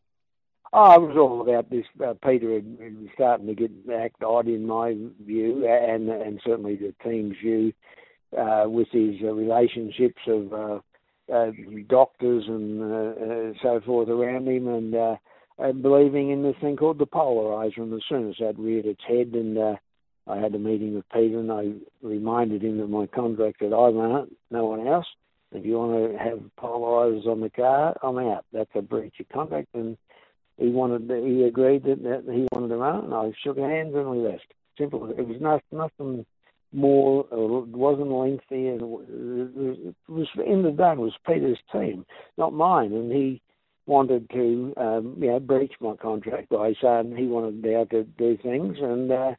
Oh, 0.73 0.95
it 0.95 1.01
was 1.09 1.17
all 1.17 1.43
about 1.43 1.71
this. 1.71 1.87
Uh, 2.05 2.15
Peter 2.25 2.49
was 2.49 3.09
starting 3.15 3.47
to 3.47 3.55
get 3.55 3.71
act 3.95 4.23
odd 4.23 4.49
in 4.49 4.67
my 4.67 4.97
view, 5.25 5.67
and 5.67 6.09
and 6.09 6.41
certainly 6.45 6.77
the 6.77 6.95
team's 7.03 7.37
view, 7.43 7.73
uh, 8.37 8.65
with 8.67 8.89
his 8.91 9.15
uh, 9.23 9.33
relationships 9.33 10.21
of 10.27 10.53
uh, 10.53 10.79
uh, 11.33 11.51
doctors 11.89 12.45
and 12.49 12.83
uh, 12.83 12.95
uh, 12.97 13.53
so 13.63 13.81
forth 13.87 14.09
around 14.09 14.49
him, 14.49 14.69
and, 14.69 14.95
uh, 14.95 15.17
and 15.59 15.83
believing 15.83 16.31
in 16.31 16.43
this 16.43 16.57
thing 16.61 16.77
called 16.77 16.99
the 16.99 17.07
polarizer. 17.07 17.79
And 17.79 17.95
as 17.95 18.03
soon 18.09 18.29
as 18.29 18.37
that 18.41 18.59
reared 18.59 18.87
its 18.87 19.03
head, 19.07 19.29
and 19.35 19.57
uh, 19.57 19.77
I 20.27 20.37
had 20.39 20.55
a 20.55 20.59
meeting 20.59 20.95
with 20.95 21.09
Peter, 21.11 21.39
and 21.39 21.53
I 21.53 21.73
reminded 22.03 22.63
him 22.63 22.81
of 22.81 22.91
my 22.91 23.07
contract 23.07 23.61
that 23.61 23.75
I 23.75 23.89
run 23.89 24.25
it, 24.25 24.33
no 24.51 24.67
one 24.67 24.87
else. 24.87 25.07
If 25.53 25.65
you 25.65 25.79
want 25.79 26.13
to 26.13 26.19
have 26.19 26.41
polarizers 26.61 27.27
on 27.27 27.41
the 27.41 27.51
car, 27.51 27.97
I'm 28.03 28.19
out. 28.19 28.45
That's 28.53 28.71
a 28.75 28.83
breach 28.83 29.15
of 29.21 29.29
contract, 29.29 29.69
and 29.75 29.97
he 30.59 30.69
wanted. 30.69 31.11
He 31.25 31.45
agreed 31.45 31.85
that, 31.85 32.03
that 32.03 32.25
he 32.33 32.47
wanted 32.53 32.69
to 32.69 32.77
run 32.77 33.05
and 33.05 33.15
I 33.15 33.33
shook 33.43 33.59
hands 33.59 33.95
and 33.95 34.11
we 34.11 34.19
left. 34.19 34.53
Simple. 34.79 35.11
It 35.11 35.27
was 35.27 35.41
not, 35.41 35.63
nothing 35.73 36.27
more, 36.73 37.27
it 37.31 37.69
wasn't 37.69 38.11
lengthy, 38.11 38.69
and 38.69 38.81
it 38.81 39.95
was 40.09 40.29
in 40.45 40.63
the 40.63 40.71
day 40.71 40.95
was 40.95 41.15
Peter's 41.27 41.59
team, 41.73 42.05
not 42.37 42.53
mine, 42.53 42.93
and 42.93 43.11
he 43.11 43.41
wanted 43.87 44.29
to, 44.31 44.75
um, 44.77 45.17
you 45.19 45.29
know, 45.29 45.41
breach 45.41 45.73
my 45.81 45.95
contract 45.97 46.51
by 46.51 46.75
saying 46.83 47.17
he 47.17 47.27
wanted 47.27 47.63
to 47.63 47.63
be 47.63 47.75
able 47.75 47.87
to 47.87 48.05
do 48.05 48.37
things, 48.43 48.77
and 48.81 49.11
uh, 49.11 49.35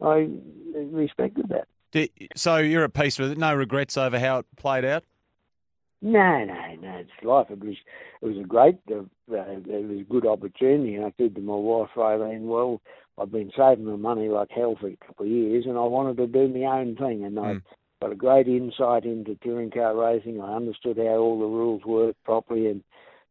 I 0.00 0.28
respected 0.74 1.50
that. 1.50 1.68
So 2.34 2.56
you're 2.56 2.84
at 2.84 2.94
peace 2.94 3.18
with 3.18 3.32
it. 3.32 3.38
No 3.38 3.54
regrets 3.54 3.96
over 3.96 4.18
how 4.18 4.38
it 4.38 4.46
played 4.56 4.84
out. 4.84 5.04
No, 6.02 6.44
no, 6.44 6.74
no. 6.80 6.96
It's 6.96 7.24
life. 7.24 7.46
It 7.50 7.64
was, 7.64 7.76
it 8.20 8.26
was 8.26 8.36
a 8.36 8.46
great, 8.46 8.78
uh, 8.90 9.02
uh, 9.32 9.44
it 9.56 9.88
was 9.88 10.00
a 10.00 10.12
good 10.12 10.26
opportunity. 10.26 10.96
And 10.96 11.06
I 11.06 11.12
said 11.16 11.36
to 11.36 11.40
my 11.40 11.54
wife, 11.54 11.90
Eileen, 11.96 12.48
well, 12.48 12.80
I've 13.18 13.30
been 13.30 13.52
saving 13.56 13.84
my 13.84 13.96
money 13.96 14.28
like 14.28 14.50
hell 14.50 14.76
for 14.80 14.88
a 14.88 14.96
couple 15.06 15.26
of 15.26 15.32
years, 15.32 15.64
and 15.66 15.78
I 15.78 15.82
wanted 15.82 16.16
to 16.16 16.26
do 16.26 16.48
my 16.48 16.80
own 16.80 16.96
thing. 16.96 17.24
And 17.24 17.36
mm. 17.36 17.56
I 17.56 18.04
got 18.04 18.12
a 18.12 18.16
great 18.16 18.48
insight 18.48 19.04
into 19.04 19.36
touring 19.36 19.70
car 19.70 19.94
racing. 19.96 20.40
I 20.40 20.56
understood 20.56 20.96
how 20.96 21.18
all 21.18 21.38
the 21.38 21.46
rules 21.46 21.84
worked 21.84 22.22
properly, 22.24 22.66
and 22.66 22.82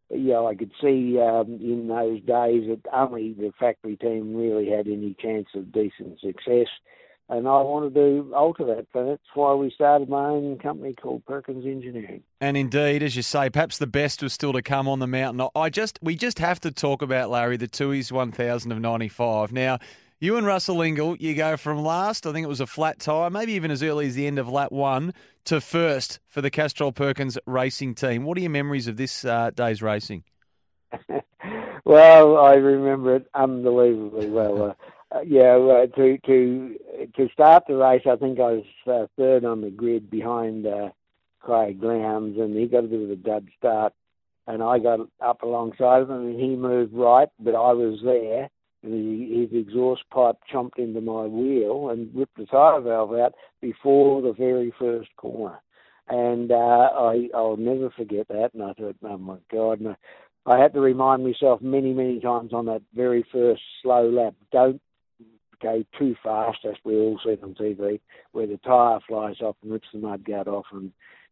you 0.09 0.29
know, 0.29 0.47
I 0.47 0.55
could 0.55 0.71
see 0.81 1.19
um, 1.19 1.59
in 1.61 1.87
those 1.87 2.19
days 2.21 2.69
that 2.69 2.81
only 2.93 3.33
the 3.33 3.51
factory 3.59 3.97
team 3.97 4.35
really 4.35 4.69
had 4.69 4.87
any 4.87 5.15
chance 5.19 5.47
of 5.55 5.71
decent 5.71 6.19
success 6.19 6.67
and 7.31 7.47
I 7.47 7.61
wanted 7.61 7.95
to 7.95 8.33
alter 8.35 8.65
that. 8.65 8.87
So 8.91 9.05
that's 9.05 9.23
why 9.33 9.53
we 9.53 9.71
started 9.71 10.09
my 10.09 10.27
own 10.27 10.59
company 10.59 10.93
called 10.93 11.25
Perkins 11.25 11.65
Engineering. 11.65 12.23
And 12.41 12.57
indeed, 12.57 13.01
as 13.01 13.15
you 13.15 13.21
say, 13.21 13.49
perhaps 13.49 13.77
the 13.77 13.87
best 13.87 14.21
was 14.21 14.33
still 14.33 14.51
to 14.51 14.61
come 14.61 14.87
on 14.89 14.99
the 14.99 15.07
mountain. 15.07 15.47
I 15.55 15.69
just 15.69 15.97
we 16.01 16.15
just 16.15 16.39
have 16.39 16.59
to 16.59 16.71
talk 16.71 17.01
about 17.01 17.29
Larry 17.29 17.55
the 17.55 17.69
Tooheys 17.69 18.11
1000 18.11 18.71
of 18.73 18.79
95. 18.79 19.53
Now, 19.53 19.79
you 20.19 20.35
and 20.35 20.45
Russell 20.45 20.75
Ingall, 20.77 21.19
you 21.21 21.33
go 21.33 21.55
from 21.55 21.81
last, 21.81 22.27
I 22.27 22.33
think 22.33 22.43
it 22.43 22.49
was 22.49 22.59
a 22.59 22.67
flat 22.67 22.99
tyre, 22.99 23.29
maybe 23.29 23.53
even 23.53 23.71
as 23.71 23.81
early 23.81 24.07
as 24.07 24.15
the 24.15 24.27
end 24.27 24.37
of 24.37 24.49
lap 24.49 24.71
one, 24.73 25.13
to 25.45 25.61
first 25.61 26.19
for 26.27 26.41
the 26.41 26.51
Castrol 26.51 26.91
Perkins 26.91 27.37
racing 27.45 27.95
team. 27.95 28.25
What 28.25 28.37
are 28.37 28.41
your 28.41 28.51
memories 28.51 28.87
of 28.87 28.97
this 28.97 29.23
uh, 29.23 29.51
day's 29.51 29.81
racing? 29.81 30.25
well, 31.85 32.37
I 32.37 32.55
remember 32.55 33.15
it 33.15 33.27
unbelievably 33.33 34.29
well. 34.29 34.63
Uh, 34.63 34.73
uh, 35.13 35.21
yeah, 35.21 35.57
uh, 35.57 35.87
to 35.95 36.17
to 36.25 36.79
to 37.15 37.29
start 37.33 37.63
the 37.67 37.75
race, 37.75 38.03
I 38.09 38.15
think 38.15 38.39
I 38.39 38.51
was 38.51 38.65
uh, 38.87 39.07
third 39.17 39.43
on 39.45 39.61
the 39.61 39.69
grid 39.69 40.09
behind 40.09 40.65
uh, 40.65 40.89
Craig 41.39 41.83
Lowndes, 41.83 42.39
and 42.39 42.55
he 42.57 42.67
got 42.67 42.85
a 42.85 42.87
bit 42.87 43.01
of 43.01 43.09
a 43.09 43.15
dud 43.15 43.47
start. 43.57 43.93
and 44.47 44.63
I 44.63 44.79
got 44.79 44.99
up 45.19 45.43
alongside 45.43 46.03
of 46.03 46.09
him, 46.09 46.27
and 46.27 46.39
he 46.39 46.55
moved 46.55 46.93
right, 46.93 47.29
but 47.39 47.55
I 47.55 47.73
was 47.73 47.99
there, 48.03 48.49
and 48.83 48.93
he, 48.93 49.41
his 49.41 49.67
exhaust 49.67 50.03
pipe 50.11 50.37
chomped 50.51 50.77
into 50.77 51.01
my 51.01 51.25
wheel 51.25 51.89
and 51.89 52.15
ripped 52.15 52.37
the 52.37 52.45
tyre 52.45 52.79
valve 52.81 53.13
out 53.13 53.33
before 53.61 54.21
the 54.21 54.33
very 54.33 54.73
first 54.79 55.09
corner. 55.17 55.59
And 56.07 56.51
uh, 56.51 56.55
I, 56.55 57.29
I'll 57.33 57.57
never 57.57 57.89
forget 57.91 58.27
that. 58.29 58.51
And 58.53 58.63
I 58.63 58.73
thought, 58.73 58.95
oh 59.03 59.17
my 59.17 59.37
God. 59.51 59.79
And 59.79 59.89
I, 59.89 59.95
I 60.45 60.59
had 60.59 60.73
to 60.73 60.81
remind 60.81 61.23
myself 61.23 61.61
many, 61.61 61.93
many 61.93 62.19
times 62.19 62.53
on 62.53 62.65
that 62.65 62.81
very 62.93 63.25
first 63.31 63.61
slow 63.81 64.09
lap, 64.09 64.33
don't 64.51 64.81
go 65.61 65.83
too 65.97 66.15
fast, 66.23 66.59
as 66.65 66.75
we 66.83 66.95
all 66.95 67.19
see 67.23 67.37
on 67.41 67.55
TV, 67.55 67.99
where 68.31 68.47
the 68.47 68.57
tyre 68.57 68.99
flies 69.07 69.41
off 69.41 69.55
and 69.63 69.71
rips 69.71 69.87
the 69.93 69.99
mud 69.99 70.23
mudguard 70.23 70.47
off 70.47 70.65
and 70.71 70.91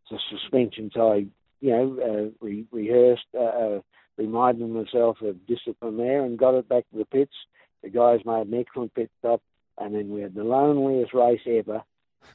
the 0.10 0.18
suspension. 0.32 0.90
tie, 0.90 1.26
you 1.62 1.72
know, 1.72 1.98
uh, 2.02 2.46
re- 2.46 2.66
rehearsed, 2.72 3.28
uh, 3.36 3.44
uh, 3.44 3.80
reminded 4.18 4.70
myself 4.70 5.18
of 5.22 5.46
discipline 5.48 5.98
there 5.98 6.24
and 6.24 6.40
got 6.40 6.56
it 6.56 6.68
back 6.70 6.90
to 6.92 6.98
the 6.98 7.06
pits. 7.06 7.36
The 7.84 7.90
guys 7.90 8.20
made 8.26 8.48
an 8.48 8.54
excellent 8.54 8.94
pit 8.94 9.10
stop, 9.20 9.42
and 9.78 9.96
then 9.96 10.10
we 10.10 10.22
had 10.22 10.36
the 10.36 10.44
loneliest 10.44 11.14
race 11.14 11.42
ever 11.48 11.84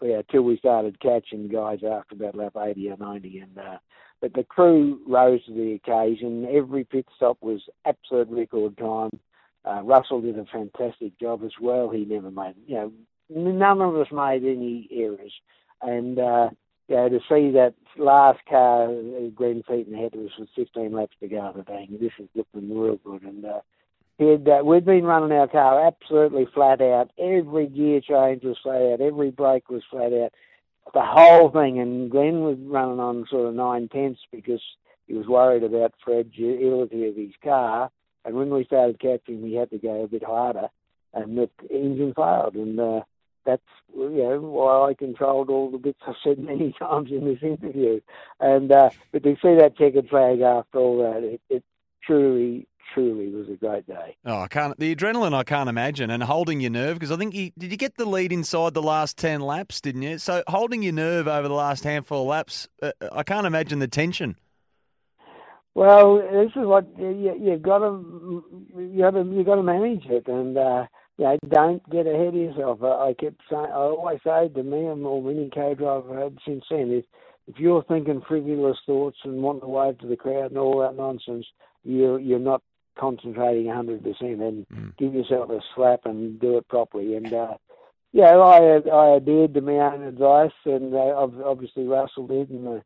yeah, 0.03 0.23
till 0.31 0.43
we 0.43 0.59
started 0.59 1.01
catching 1.01 1.49
guys 1.49 1.79
after 1.79 2.15
about 2.15 2.37
lap 2.37 2.57
80 2.61 2.91
or 2.91 2.97
90. 2.97 3.39
And 3.39 3.59
uh, 3.59 3.79
but 4.21 4.35
the 4.35 4.45
crew 4.45 5.01
rose 5.07 5.45
to 5.47 5.53
the 5.53 5.75
occasion. 5.75 6.47
Every 6.51 6.85
pit 6.85 7.07
stop 7.17 7.39
was 7.41 7.61
absolute 7.85 8.29
record 8.31 8.77
time. 8.79 9.11
Uh, 9.65 9.83
Russell 9.83 10.21
did 10.21 10.39
a 10.39 10.45
fantastic 10.45 11.19
job 11.19 11.43
as 11.45 11.53
well. 11.61 11.91
He 11.91 12.05
never 12.05 12.31
made, 12.31 12.55
you 12.67 12.75
know, 12.75 12.93
none 13.31 13.81
of 13.81 13.97
us 13.97 14.09
made 14.13 14.45
any 14.45 14.89
errors. 14.93 15.33
And 15.81 16.19
uh, 16.19 16.51
you 16.89 16.97
know, 16.97 17.09
to 17.09 17.21
see 17.29 17.51
that 17.53 17.75
last 17.97 18.41
car, 18.49 18.85
uh, 18.85 19.29
Glenn 19.35 19.63
Seton 19.67 19.95
had 19.95 20.15
was 20.15 20.31
with 20.39 20.49
15 20.55 20.93
laps 20.93 21.17
to 21.21 21.29
go, 21.29 21.65
bang, 21.67 21.97
this 22.01 22.13
is 22.19 22.29
looking 22.35 22.79
real 22.79 22.97
good. 22.97 23.23
And 23.23 23.45
uh, 23.45 23.61
He'd, 24.19 24.49
uh, 24.49 24.63
we'd 24.65 24.85
been 24.85 25.05
running 25.05 25.37
our 25.37 25.49
car 25.49 25.87
absolutely 25.87 26.47
flat 26.55 26.81
out. 26.81 27.11
Every 27.19 27.67
gear 27.67 28.01
change 28.01 28.45
was 28.45 28.57
flat 28.63 28.81
out. 28.81 29.01
Every 29.01 29.31
brake 29.31 29.69
was 29.69 29.83
flat 29.91 30.13
out. 30.13 30.33
The 30.93 31.03
whole 31.03 31.51
thing. 31.51 31.81
And 31.81 32.11
Glenn 32.11 32.41
was 32.41 32.57
running 32.61 33.01
on 33.01 33.27
sort 33.29 33.49
of 33.49 33.55
nine 33.55 33.89
tenths 33.89 34.21
because 34.31 34.63
he 35.09 35.15
was 35.15 35.27
worried 35.27 35.65
about 35.65 35.95
fragility 36.05 37.09
of 37.09 37.17
his 37.17 37.33
car. 37.43 37.91
And 38.25 38.35
when 38.35 38.51
we 38.51 38.65
started 38.65 39.01
catching, 39.01 39.43
we 39.43 39.55
had 39.55 39.71
to 39.71 39.79
go 39.79 40.05
a 40.05 40.09
bit 40.09 40.25
harder. 40.25 40.69
And 41.13 41.39
the 41.39 41.49
engine 41.71 42.13
failed. 42.15 42.55
And 42.55 42.81
uh, 42.81 43.03
that's 43.45 43.63
you 43.95 44.11
know 44.11 44.41
why 44.41 44.91
I 44.91 44.95
controlled 44.95 45.51
all 45.51 45.71
the 45.71 45.79
bits 45.79 46.01
I've 46.07 46.15
said 46.25 46.39
many 46.39 46.73
times 46.79 47.11
in 47.11 47.25
this 47.25 47.43
interview. 47.43 48.01
And 48.41 48.73
uh, 48.73 48.91
but 49.13 49.23
to 49.23 49.37
see 49.43 49.55
that 49.57 49.77
checkered 49.77 50.09
flag 50.09 50.41
after 50.41 50.79
all 50.79 50.99
that, 50.99 51.23
it, 51.23 51.41
it 51.49 51.65
truly 52.03 52.67
truly 52.93 53.29
was 53.29 53.49
a 53.49 53.57
great 53.57 53.87
day. 53.87 54.17
Oh, 54.25 54.41
I 54.41 54.49
can't. 54.49 54.79
The 54.79 54.95
adrenaline, 54.95 55.35
I 55.35 55.43
can't 55.43 55.69
imagine, 55.69 56.11
and 56.11 56.23
holding 56.23 56.61
your 56.61 56.71
nerve 56.71 56.95
because 56.95 57.11
I 57.11 57.17
think 57.17 57.35
you 57.35 57.51
did. 57.59 57.71
You 57.71 57.77
get 57.77 57.97
the 57.97 58.05
lead 58.05 58.33
inside 58.33 58.75
the 58.75 58.83
last 58.83 59.17
ten 59.17 59.41
laps, 59.41 59.81
didn't 59.81 60.03
you? 60.03 60.19
So 60.19 60.43
holding 60.47 60.83
your 60.83 60.93
nerve 60.93 61.29
over 61.29 61.49
the 61.49 61.55
last 61.55 61.85
handful 61.85 62.23
of 62.23 62.29
laps, 62.29 62.69
uh, 62.83 62.93
I 63.13 63.23
can't 63.23 63.47
imagine 63.47 63.79
the 63.79 63.89
tension. 63.89 64.37
Well, 65.75 66.17
this 66.19 66.53
is 66.55 66.67
what 66.67 66.87
you, 66.99 67.37
you've 67.41 67.63
got 67.63 67.79
to 67.79 68.45
you 68.77 69.01
got 69.01 69.11
to 69.11 69.25
you 69.25 69.45
got 69.45 69.57
to 69.57 69.63
manage 69.63 70.07
it, 70.07 70.29
and 70.29 70.57
uh, 70.57 70.87
know, 71.19 71.39
don't 71.49 71.91
get 71.91 72.07
ahead 72.07 72.29
of 72.29 72.35
yourself. 72.35 72.83
I, 72.83 73.09
I 73.09 73.15
kept 73.15 73.41
saying, 73.51 73.67
I 73.67 73.77
always 73.77 74.21
say 74.25 74.49
to 74.49 74.63
me 74.63 74.87
and 74.87 75.05
all 75.05 75.23
many 75.23 75.51
co-drivers 75.51 76.23
had 76.23 76.39
since 76.47 76.65
then 76.71 76.93
is, 76.93 77.05
if 77.47 77.59
you're 77.59 77.85
thinking 77.85 78.23
frivolous 78.27 78.79
thoughts 78.87 79.19
and 79.25 79.43
wanting 79.43 79.63
to 79.63 79.69
wave 79.69 79.99
to 79.99 80.07
the 80.07 80.17
crowd 80.17 80.51
and 80.51 80.59
all 80.59 80.81
that 80.81 80.97
nonsense, 80.97 81.47
you 81.85 82.17
you're 82.17 82.39
not 82.39 82.63
concentrating 82.99 83.67
100% 83.67 84.05
and 84.21 84.67
mm. 84.69 84.97
give 84.97 85.15
yourself 85.15 85.51
a 85.51 85.61
slap 85.75 86.01
and 86.05 86.41
do 86.41 86.57
it 86.57 86.69
properly. 86.69 87.17
And, 87.17 87.33
uh, 87.35 87.55
yeah, 88.13 88.37
I, 88.37 88.77
I 88.89 89.17
adhered 89.17 89.55
to 89.55 89.61
my 89.61 89.73
own 89.73 90.03
advice, 90.05 90.53
and 90.65 90.95
uh, 90.95 91.29
obviously 91.45 91.85
Russell 91.85 92.29
did, 92.29 92.49
and 92.51 92.69
uh, 92.69 92.81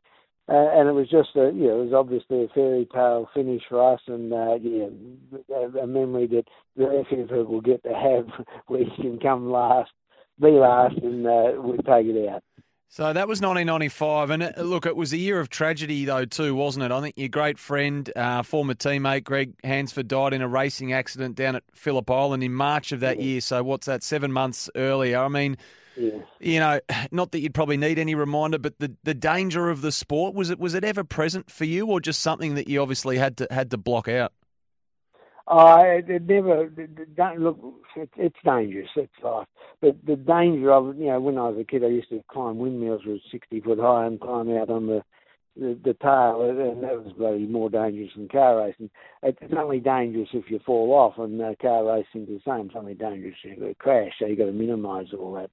uh, 0.49 0.79
and 0.79 0.89
it 0.89 0.93
was 0.93 1.09
just 1.09 1.29
a, 1.35 1.51
you 1.53 1.67
know, 1.67 1.81
it 1.81 1.85
was 1.85 1.93
obviously 1.93 2.43
a 2.43 2.47
fairy 2.49 2.87
tale 2.91 3.29
finish 3.33 3.61
for 3.69 3.93
us, 3.93 4.01
and 4.07 4.33
uh, 4.33 4.55
yeah, 4.55 4.87
a, 5.55 5.83
a 5.83 5.87
memory 5.87 6.25
that 6.27 6.45
very 6.75 7.05
few 7.07 7.23
people 7.25 7.61
get 7.61 7.83
to 7.83 7.93
have, 7.93 8.45
where 8.67 8.81
you 8.81 8.91
can 8.97 9.19
come 9.19 9.51
last, 9.51 9.91
be 10.41 10.49
last, 10.49 10.97
and 10.97 11.27
uh, 11.27 11.61
we 11.61 11.77
take 11.77 12.07
it 12.07 12.29
out. 12.29 12.43
So 12.91 13.13
that 13.13 13.27
was 13.27 13.39
1995, 13.39 14.31
and 14.31 14.41
it, 14.41 14.57
look, 14.57 14.87
it 14.87 14.95
was 14.95 15.13
a 15.13 15.17
year 15.17 15.39
of 15.39 15.49
tragedy 15.49 16.05
though 16.05 16.25
too, 16.25 16.55
wasn't 16.55 16.85
it? 16.85 16.91
I 16.91 16.99
think 17.01 17.15
your 17.19 17.29
great 17.29 17.59
friend, 17.59 18.11
uh, 18.15 18.41
former 18.41 18.73
teammate 18.73 19.25
Greg 19.25 19.53
Hansford 19.63 20.07
died 20.07 20.33
in 20.33 20.41
a 20.41 20.47
racing 20.47 20.91
accident 20.91 21.35
down 21.35 21.55
at 21.55 21.63
Phillip 21.75 22.09
Island 22.09 22.41
in 22.41 22.51
March 22.55 22.91
of 22.91 23.01
that 23.01 23.17
yeah. 23.17 23.25
year. 23.25 23.41
So 23.41 23.61
what's 23.61 23.85
that? 23.85 24.01
Seven 24.01 24.31
months 24.31 24.71
earlier. 24.75 25.19
I 25.19 25.27
mean, 25.27 25.57
yeah. 25.99 26.19
you 26.39 26.59
know, 26.59 26.79
not 27.11 27.31
that 27.31 27.39
you'd 27.39 27.53
probably 27.53 27.77
need 27.77 27.99
any 27.99 28.15
reminder, 28.15 28.57
but 28.57 28.79
the, 28.79 28.95
the 29.03 29.13
danger 29.13 29.69
of 29.69 29.81
the 29.81 29.91
sport 29.91 30.33
was 30.33 30.49
it 30.49 30.59
was 30.59 30.73
it 30.73 30.83
ever 30.83 31.03
present 31.03 31.51
for 31.51 31.65
you, 31.65 31.87
or 31.87 31.99
just 31.99 32.21
something 32.21 32.55
that 32.55 32.67
you 32.67 32.81
obviously 32.81 33.17
had 33.17 33.37
to 33.37 33.47
had 33.51 33.69
to 33.71 33.77
block 33.77 34.07
out? 34.07 34.33
Uh, 35.47 35.55
I 35.55 35.85
it 36.07 36.23
never 36.23 36.67
don't 37.15 37.39
look. 37.39 37.59
It, 37.95 38.09
it's 38.17 38.37
dangerous. 38.45 38.89
It's 38.95 39.11
life. 39.23 39.47
But 39.81 39.97
the 40.05 40.15
danger 40.15 40.71
of 40.71 40.97
you 40.97 41.07
know, 41.07 41.19
when 41.19 41.37
I 41.37 41.49
was 41.49 41.59
a 41.59 41.63
kid, 41.63 41.83
I 41.83 41.87
used 41.87 42.09
to 42.09 42.23
climb 42.31 42.59
windmills 42.59 43.01
with 43.05 43.21
sixty 43.31 43.59
foot 43.59 43.79
high 43.79 44.05
and 44.05 44.19
climb 44.21 44.55
out 44.55 44.69
on 44.69 44.87
the 44.87 45.03
the, 45.55 45.95
tail, 46.01 46.41
and 46.41 46.83
that 46.83 47.03
was 47.03 47.13
bloody 47.17 47.45
more 47.45 47.69
dangerous 47.69 48.11
than 48.15 48.27
car 48.27 48.57
racing. 48.57 48.89
It's 49.23 49.53
only 49.57 49.79
dangerous 49.79 50.29
if 50.33 50.49
you 50.49 50.59
fall 50.65 50.93
off, 50.93 51.17
and 51.17 51.41
uh, 51.41 51.53
car 51.61 51.85
racing 51.85 52.25
the 52.25 52.39
same. 52.45 52.67
It's 52.67 52.75
only 52.75 52.93
dangerous 52.93 53.35
if 53.43 53.57
you 53.57 53.75
crash, 53.79 54.13
so 54.19 54.27
you've 54.27 54.37
got 54.37 54.45
to 54.45 54.51
minimise 54.51 55.07
all 55.17 55.33
that. 55.33 55.51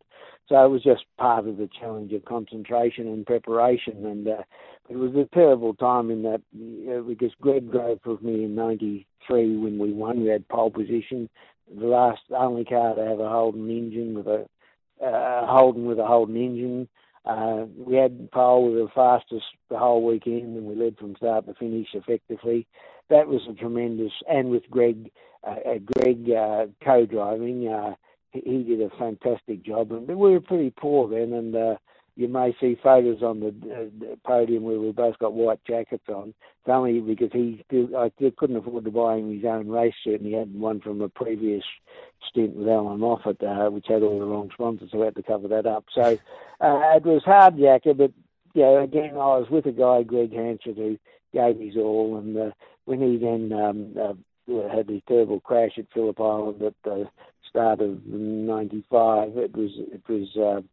So 0.48 0.64
it 0.64 0.68
was 0.68 0.82
just 0.82 1.04
part 1.18 1.48
of 1.48 1.56
the 1.56 1.68
challenge 1.80 2.12
of 2.12 2.24
concentration 2.24 3.09
and 3.09 3.26
preparation, 3.26 4.06
and 4.06 4.28
uh, 4.28 4.42
it 4.88 4.96
was 4.96 5.14
a 5.16 5.28
terrible 5.35 5.74
time 5.74 6.11
in 6.11 6.22
that 6.22 6.42
uh, 6.54 7.02
because 7.02 7.32
Greg 7.40 7.70
drove 7.70 7.98
with 8.04 8.22
me 8.22 8.44
in 8.44 8.54
'93 8.54 9.56
when 9.56 9.78
we 9.78 9.92
won. 9.92 10.22
We 10.22 10.28
had 10.28 10.46
pole 10.48 10.70
position, 10.70 11.28
the 11.74 11.87
last 11.87 12.22
only 12.30 12.64
car 12.64 12.94
to 12.94 13.04
have 13.04 13.18
a 13.18 13.28
Holden 13.28 13.68
engine 13.70 14.14
with 14.14 14.26
a 14.26 14.46
uh, 15.04 15.46
Holden 15.46 15.87
with 15.87 15.98
a 15.98 16.06
Holden 16.06 16.37
engine. 16.37 16.88
Uh, 17.26 17.64
we 17.76 17.96
had 17.96 18.30
pole, 18.30 18.70
we 18.70 18.80
were 18.80 18.88
fastest 18.94 19.44
the 19.68 19.78
whole 19.78 20.04
weekend, 20.04 20.56
and 20.56 20.64
we 20.64 20.76
led 20.76 20.96
from 20.96 21.16
start 21.16 21.46
to 21.46 21.54
finish 21.54 21.88
effectively. 21.92 22.66
That 23.10 23.26
was 23.26 23.42
a 23.50 23.52
tremendous, 23.52 24.12
and 24.28 24.50
with 24.50 24.62
Greg, 24.70 25.10
uh, 25.46 25.56
uh 25.68 25.78
Greg 25.96 26.30
uh, 26.30 26.66
co-driving, 26.84 27.68
uh, 27.68 27.94
he, 28.30 28.40
he 28.44 28.62
did 28.62 28.80
a 28.80 28.96
fantastic 28.96 29.64
job. 29.64 29.90
And 29.90 30.06
we 30.06 30.14
were 30.14 30.40
pretty 30.40 30.70
poor 30.70 31.08
then, 31.08 31.32
and 31.32 31.56
uh, 31.56 31.76
you 32.16 32.29
may 32.29 32.57
see 32.59 32.79
photos 32.83 33.22
on 33.22 33.40
the, 33.40 33.48
uh, 33.70 34.16
podium 34.26 34.62
where 34.62 34.81
we've 34.81 34.96
both 34.96 35.18
got 35.18 35.35
white 35.35 35.61
jackets 35.66 36.09
on. 36.09 36.29
It's 36.31 36.68
only 36.68 37.00
because 37.00 37.31
he 37.33 37.62
still, 37.66 37.94
I 37.94 38.11
still 38.16 38.31
couldn't 38.37 38.57
afford 38.57 38.87
to 38.87 38.90
buy 38.90 39.16
him 39.16 39.35
his 39.35 39.44
own 39.44 39.68
race 39.68 39.94
shirt, 40.02 40.20
and 40.20 40.26
he 40.26 40.33
had 40.33 40.52
one 40.59 40.81
from 40.81 41.02
a 41.02 41.11
previous 41.11 41.62
stint 42.26 42.57
with 42.57 42.68
Allan 42.68 43.00
Moffat, 43.00 43.42
uh, 43.42 43.68
which 43.68 43.87
had 43.87 44.02
all 44.02 44.18
the 44.18 44.24
wrong 44.24 44.50
sponsors, 44.52 44.90
so 44.90 44.98
we 44.98 45.05
had 45.05 45.14
to 45.16 45.22
cover 45.22 45.48
that 45.48 45.66
up. 45.66 45.85
So 45.94 46.18
uh, 46.61 46.96
it 46.96 47.05
was 47.05 47.22
hard 47.24 47.59
jacket, 47.59 47.98
but 47.98 48.12
yeah, 48.55 48.83
again, 48.83 49.12
I 49.12 49.37
was 49.37 49.48
with 49.50 49.66
a 49.66 49.72
guy, 49.72 50.02
Greg 50.02 50.33
Hansford, 50.33 50.76
who 50.76 50.98
gave 51.35 51.61
his 51.61 51.76
all, 51.76 52.16
and 52.16 52.37
uh, 52.37 52.50
when 52.87 53.02
he 53.02 53.18
then 53.18 53.52
um, 53.52 53.94
uh, 54.00 54.68
had 54.74 54.88
his 54.88 55.02
terrible 55.07 55.40
crash 55.40 55.72
at 55.76 55.92
Phillip 55.92 56.18
Island 56.18 56.62
at 56.62 56.74
the 56.83 57.11
start 57.46 57.83
of 57.83 58.07
'95, 58.07 59.37
it 59.37 59.55
was 59.55 59.72
it 59.76 60.02
was. 60.09 60.64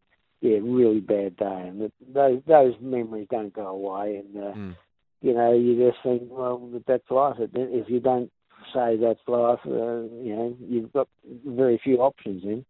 Yeah, 0.43 0.57
really 0.61 0.99
bad 0.99 1.37
day, 1.37 1.45
and 1.69 1.89
those 2.13 2.41
those 2.45 2.73
memories 2.81 3.27
don't 3.31 3.53
go 3.53 3.65
away. 3.67 4.17
And 4.17 4.43
uh, 4.43 4.51
mm. 4.51 4.75
you 5.21 5.33
know, 5.33 5.53
you 5.53 5.89
just 5.89 6.03
think, 6.03 6.23
well, 6.25 6.69
that's 6.85 7.09
life. 7.09 7.37
If 7.39 7.89
you 7.89 8.01
don't 8.01 8.29
say 8.73 8.97
that's 8.97 9.21
life, 9.25 9.59
uh, 9.65 10.01
you 10.01 10.35
know, 10.35 10.57
you've 10.59 10.91
got 10.91 11.07
very 11.45 11.79
few 11.81 11.99
options 11.99 12.43
then. 12.43 12.65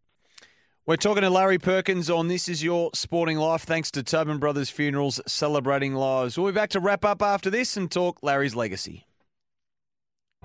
We're 0.85 0.97
talking 0.97 1.23
to 1.23 1.31
Larry 1.31 1.57
Perkins 1.57 2.11
on 2.11 2.27
This 2.27 2.47
Is 2.47 2.63
Your 2.63 2.91
Sporting 2.93 3.37
Life, 3.37 3.63
thanks 3.63 3.89
to 3.91 4.03
Tobin 4.03 4.37
Brothers 4.37 4.69
Funerals, 4.69 5.19
celebrating 5.25 5.95
lives. 5.95 6.37
We'll 6.37 6.51
be 6.51 6.55
back 6.55 6.69
to 6.71 6.79
wrap 6.79 7.03
up 7.03 7.23
after 7.23 7.49
this 7.49 7.75
and 7.75 7.89
talk 7.89 8.21
Larry's 8.21 8.53
legacy. 8.53 9.07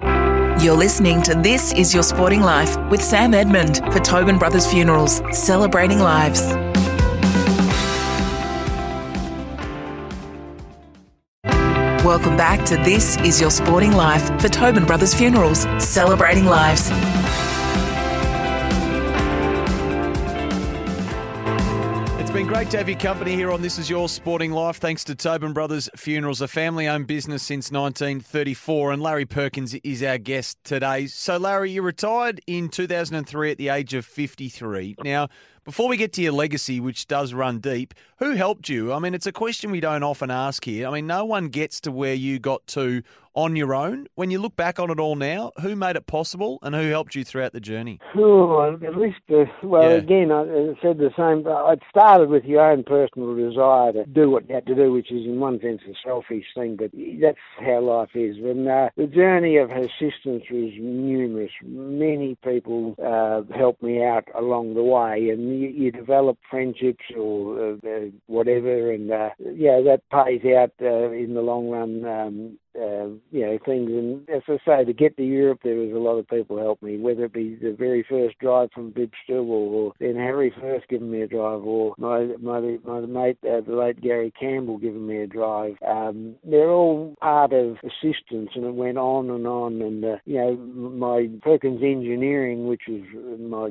You're 0.00 0.76
listening 0.76 1.22
to 1.24 1.34
This 1.34 1.74
Is 1.74 1.92
Your 1.92 2.02
Sporting 2.02 2.40
Life 2.40 2.74
with 2.88 3.02
Sam 3.02 3.34
Edmund 3.34 3.82
for 3.92 3.98
Tobin 3.98 4.38
Brothers 4.38 4.66
Funerals, 4.66 5.20
celebrating 5.32 5.98
lives. 5.98 6.67
Welcome 12.08 12.38
back 12.38 12.64
to 12.64 12.78
This 12.78 13.18
Is 13.18 13.38
Your 13.38 13.50
Sporting 13.50 13.92
Life 13.92 14.40
for 14.40 14.48
Tobin 14.48 14.86
Brothers 14.86 15.12
Funerals, 15.12 15.66
celebrating 15.78 16.46
lives. 16.46 16.88
It's 22.18 22.30
been 22.30 22.46
great 22.46 22.70
to 22.70 22.78
have 22.78 22.88
your 22.88 22.98
company 22.98 23.34
here 23.34 23.52
on 23.52 23.60
This 23.60 23.78
Is 23.78 23.90
Your 23.90 24.08
Sporting 24.08 24.52
Life. 24.52 24.78
Thanks 24.78 25.04
to 25.04 25.14
Tobin 25.14 25.52
Brothers 25.52 25.90
Funerals, 25.96 26.40
a 26.40 26.48
family 26.48 26.88
owned 26.88 27.06
business 27.06 27.42
since 27.42 27.70
1934. 27.70 28.92
And 28.92 29.02
Larry 29.02 29.26
Perkins 29.26 29.74
is 29.74 30.02
our 30.02 30.16
guest 30.16 30.56
today. 30.64 31.08
So, 31.08 31.36
Larry, 31.36 31.72
you 31.72 31.82
retired 31.82 32.40
in 32.46 32.70
2003 32.70 33.50
at 33.50 33.58
the 33.58 33.68
age 33.68 33.92
of 33.92 34.06
53. 34.06 34.96
Now, 35.04 35.28
before 35.68 35.86
we 35.86 35.98
get 35.98 36.14
to 36.14 36.22
your 36.22 36.32
legacy, 36.32 36.80
which 36.80 37.06
does 37.08 37.34
run 37.34 37.58
deep, 37.58 37.92
who 38.20 38.32
helped 38.32 38.70
you? 38.70 38.90
I 38.90 38.98
mean, 39.00 39.12
it's 39.12 39.26
a 39.26 39.32
question 39.32 39.70
we 39.70 39.80
don't 39.80 40.02
often 40.02 40.30
ask 40.30 40.64
here. 40.64 40.88
I 40.88 40.90
mean, 40.90 41.06
no 41.06 41.26
one 41.26 41.48
gets 41.48 41.78
to 41.82 41.92
where 41.92 42.14
you 42.14 42.38
got 42.38 42.66
to 42.68 43.02
on 43.34 43.54
your 43.54 43.72
own. 43.72 44.08
When 44.16 44.32
you 44.32 44.40
look 44.40 44.56
back 44.56 44.80
on 44.80 44.90
it 44.90 44.98
all 44.98 45.14
now, 45.14 45.52
who 45.60 45.76
made 45.76 45.94
it 45.94 46.06
possible 46.08 46.58
and 46.62 46.74
who 46.74 46.88
helped 46.88 47.14
you 47.14 47.22
throughout 47.22 47.52
the 47.52 47.60
journey? 47.60 48.00
Oh, 48.16 48.74
at 48.82 48.96
least, 48.96 49.18
uh, 49.30 49.44
well, 49.62 49.92
Yeah. 49.92 49.98
again, 49.98 50.32
I, 50.32 50.40
I 50.40 50.74
said 50.82 50.98
the 50.98 51.12
same. 51.16 51.46
It 51.46 51.80
started 51.88 52.30
with 52.30 52.44
your 52.44 52.68
own 52.68 52.82
personal 52.82 53.36
desire 53.36 53.92
to 53.92 54.06
do 54.06 54.30
what 54.30 54.48
you 54.48 54.56
had 54.56 54.66
to 54.66 54.74
do, 54.74 54.90
which 54.90 55.12
is 55.12 55.24
in 55.24 55.38
one 55.38 55.60
sense 55.60 55.82
a 55.88 55.92
selfish 56.04 56.46
thing, 56.56 56.76
but 56.76 56.90
that's 57.20 57.38
how 57.60 57.80
life 57.82 58.10
is. 58.14 58.38
And 58.38 58.66
uh, 58.66 58.88
the 58.96 59.06
journey 59.06 59.58
of 59.58 59.70
assistance 59.70 60.44
was 60.50 60.72
numerous. 60.76 61.52
Many 61.62 62.36
people 62.42 62.96
uh, 62.98 63.42
helped 63.56 63.82
me 63.84 64.02
out 64.02 64.24
along 64.34 64.74
the 64.74 64.82
way, 64.82 65.28
and 65.28 65.57
you, 65.58 65.68
you 65.68 65.92
develop 65.92 66.38
friendships 66.50 67.04
or 67.16 67.72
uh, 67.72 67.88
uh, 67.88 68.06
whatever, 68.26 68.92
and 68.92 69.10
uh, 69.10 69.30
yeah, 69.38 69.80
that 69.80 70.02
pays 70.10 70.42
out 70.56 70.72
uh, 70.80 71.10
in 71.10 71.34
the 71.34 71.42
long 71.42 71.68
run. 71.68 72.04
Um, 72.04 72.58
uh, 72.78 73.08
you 73.30 73.46
know, 73.46 73.58
things. 73.64 73.90
And 73.90 74.28
as 74.28 74.42
I 74.48 74.58
say, 74.64 74.84
to 74.84 74.92
get 74.92 75.16
to 75.16 75.24
Europe, 75.24 75.60
there 75.64 75.76
was 75.76 75.90
a 75.92 75.98
lot 75.98 76.18
of 76.18 76.28
people 76.28 76.58
helped 76.58 76.82
me, 76.82 76.98
whether 76.98 77.24
it 77.24 77.32
be 77.32 77.56
the 77.60 77.72
very 77.72 78.04
first 78.08 78.38
drive 78.38 78.70
from 78.72 78.92
Bibstable 78.92 79.48
or 79.48 79.92
then 79.98 80.14
Harry 80.14 80.52
Firth 80.60 80.84
giving 80.88 81.10
me 81.10 81.22
a 81.22 81.26
drive 81.26 81.62
or 81.62 81.94
my 81.98 82.26
my, 82.40 82.78
my 82.84 83.00
mate, 83.00 83.38
uh, 83.44 83.60
the 83.60 83.74
late 83.74 84.00
Gary 84.00 84.32
Campbell, 84.38 84.78
giving 84.78 85.06
me 85.06 85.18
a 85.18 85.26
drive. 85.26 85.76
Um, 85.86 86.36
they're 86.44 86.70
all 86.70 87.14
part 87.20 87.52
of 87.52 87.76
assistance, 87.78 88.50
and 88.54 88.64
it 88.64 88.74
went 88.74 88.98
on 88.98 89.30
and 89.30 89.46
on. 89.46 89.82
And, 89.82 90.04
uh, 90.04 90.16
you 90.24 90.36
know, 90.36 90.56
my 90.56 91.28
Perkins 91.42 91.82
Engineering, 91.82 92.66
which 92.66 92.82
was 92.88 93.02
my 93.38 93.70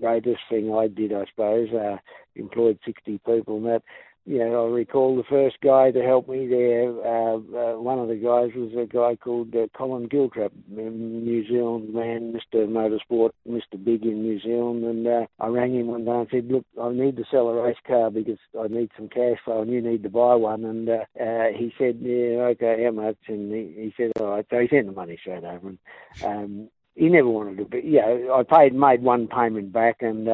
greatest 0.00 0.40
thing 0.48 0.72
I 0.74 0.88
did, 0.88 1.12
I 1.12 1.24
suppose, 1.30 1.68
uh, 1.72 1.96
employed 2.36 2.78
60 2.84 3.20
people, 3.26 3.56
and 3.56 3.66
that 3.66 3.82
you 4.26 4.38
know, 4.38 4.66
I 4.66 4.70
recall 4.70 5.16
the 5.16 5.24
first 5.24 5.56
guy 5.62 5.90
to 5.90 6.02
help 6.02 6.28
me 6.28 6.46
there. 6.46 6.88
Uh, 6.88 7.36
uh, 7.36 7.78
one 7.78 7.98
of 7.98 8.08
the 8.08 8.14
guys 8.14 8.52
was 8.56 8.72
a 8.72 8.86
guy 8.86 9.16
called 9.16 9.54
uh, 9.54 9.66
Colin 9.76 10.08
Giltrap, 10.08 10.50
New 10.68 11.46
Zealand 11.46 11.92
man, 11.92 12.32
Mr. 12.32 12.66
Motorsport, 12.66 13.30
Mr. 13.46 13.82
Big 13.82 14.04
in 14.04 14.22
New 14.22 14.40
Zealand. 14.40 14.82
And 14.84 15.06
uh, 15.06 15.26
I 15.38 15.48
rang 15.48 15.74
him 15.74 15.88
one 15.88 16.06
day 16.06 16.12
and 16.12 16.28
said, 16.30 16.50
"Look, 16.50 16.64
I 16.80 16.90
need 16.92 17.16
to 17.18 17.24
sell 17.30 17.48
a 17.48 17.62
race 17.62 17.76
car 17.86 18.10
because 18.10 18.38
I 18.58 18.68
need 18.68 18.90
some 18.96 19.08
cash 19.08 19.38
flow, 19.44 19.60
and 19.60 19.70
you 19.70 19.82
need 19.82 20.02
to 20.04 20.10
buy 20.10 20.34
one." 20.36 20.64
And 20.64 20.88
uh, 20.88 21.04
uh, 21.20 21.48
he 21.54 21.74
said, 21.76 21.98
"Yeah, 22.00 22.54
okay, 22.54 22.82
how 22.84 22.92
much?" 22.92 23.18
And 23.28 23.52
he, 23.52 23.82
he 23.82 23.94
said, 23.94 24.12
"All 24.18 24.30
right." 24.30 24.46
So 24.48 24.58
he 24.58 24.68
sent 24.68 24.86
the 24.86 24.92
money 24.92 25.18
straight 25.20 25.44
over, 25.44 25.68
and 25.68 25.78
um, 26.24 26.68
he 26.94 27.10
never 27.10 27.28
wanted 27.28 27.58
to 27.58 27.66
be. 27.66 27.82
Yeah, 27.84 28.32
I 28.32 28.42
paid, 28.42 28.74
made 28.74 29.02
one 29.02 29.28
payment 29.28 29.70
back, 29.72 29.96
and. 30.00 30.28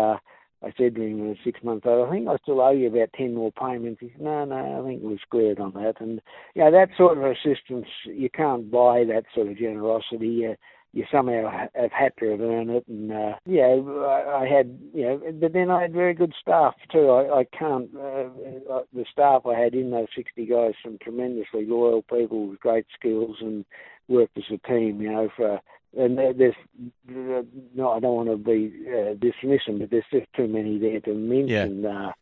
I 0.63 0.73
said 0.77 0.95
to 0.95 1.01
him 1.01 1.37
six 1.43 1.63
months 1.63 1.87
later, 1.87 2.07
I 2.07 2.11
think 2.11 2.29
I 2.29 2.37
still 2.43 2.61
owe 2.61 2.71
you 2.71 2.89
about 2.89 3.13
10 3.15 3.35
more 3.35 3.53
payments. 3.53 4.01
He 4.01 4.11
said, 4.11 4.21
no, 4.21 4.45
no, 4.45 4.81
I 4.83 4.87
think 4.87 5.03
we're 5.03 5.19
squared 5.19 5.59
on 5.59 5.73
that. 5.73 5.95
And, 6.01 6.21
you 6.55 6.63
know, 6.63 6.71
that 6.71 6.91
sort 6.97 7.17
of 7.17 7.25
assistance, 7.25 7.87
you 8.05 8.29
can't 8.29 8.71
buy 8.71 9.05
that 9.05 9.25
sort 9.35 9.49
of 9.49 9.57
generosity. 9.57 10.29
You, 10.29 10.57
you 10.93 11.05
somehow 11.11 11.69
have 11.75 11.93
had 11.93 12.13
to 12.19 12.31
have 12.33 12.41
earned 12.41 12.71
it. 12.71 12.87
And, 12.89 13.11
uh, 13.11 13.37
yeah, 13.47 13.69
I, 13.69 14.43
I 14.43 14.49
had, 14.49 14.79
you 14.93 15.05
know, 15.05 15.23
but 15.41 15.53
then 15.55 15.71
I 15.71 15.83
had 15.83 15.93
very 15.95 16.13
good 16.15 16.35
staff 16.41 16.75
too. 16.93 17.09
I, 17.09 17.41
I 17.41 17.45
can't, 17.45 17.89
uh, 17.97 18.29
uh, 18.71 18.83
the 18.93 19.07
staff 19.11 19.47
I 19.47 19.59
had 19.59 19.75
in 19.75 19.91
those 19.91 20.09
60 20.15 20.45
guys, 20.47 20.73
some 20.85 20.99
tremendously 21.01 21.65
loyal 21.65 22.03
people 22.03 22.49
with 22.49 22.61
great 22.61 22.87
skills 22.99 23.37
and 23.41 23.65
worked 24.09 24.37
as 24.37 24.45
a 24.53 24.69
team, 24.69 25.01
you 25.01 25.11
know, 25.11 25.31
for 25.37 25.61
and 25.97 26.17
there- 26.19 26.33
there's 26.33 26.55
no, 27.09 27.91
I 27.91 28.01
don't 28.01 28.17
want 28.17 28.29
to 28.31 28.37
be 28.37 28.73
uh, 28.89 29.15
dismissing, 29.15 29.79
but 29.79 29.91
there's 29.91 30.05
just 30.13 30.33
too 30.35 30.47
many 30.49 30.79
there 30.79 31.01
to 31.01 31.15
mention. 31.15 31.85
Uh, 31.87 32.13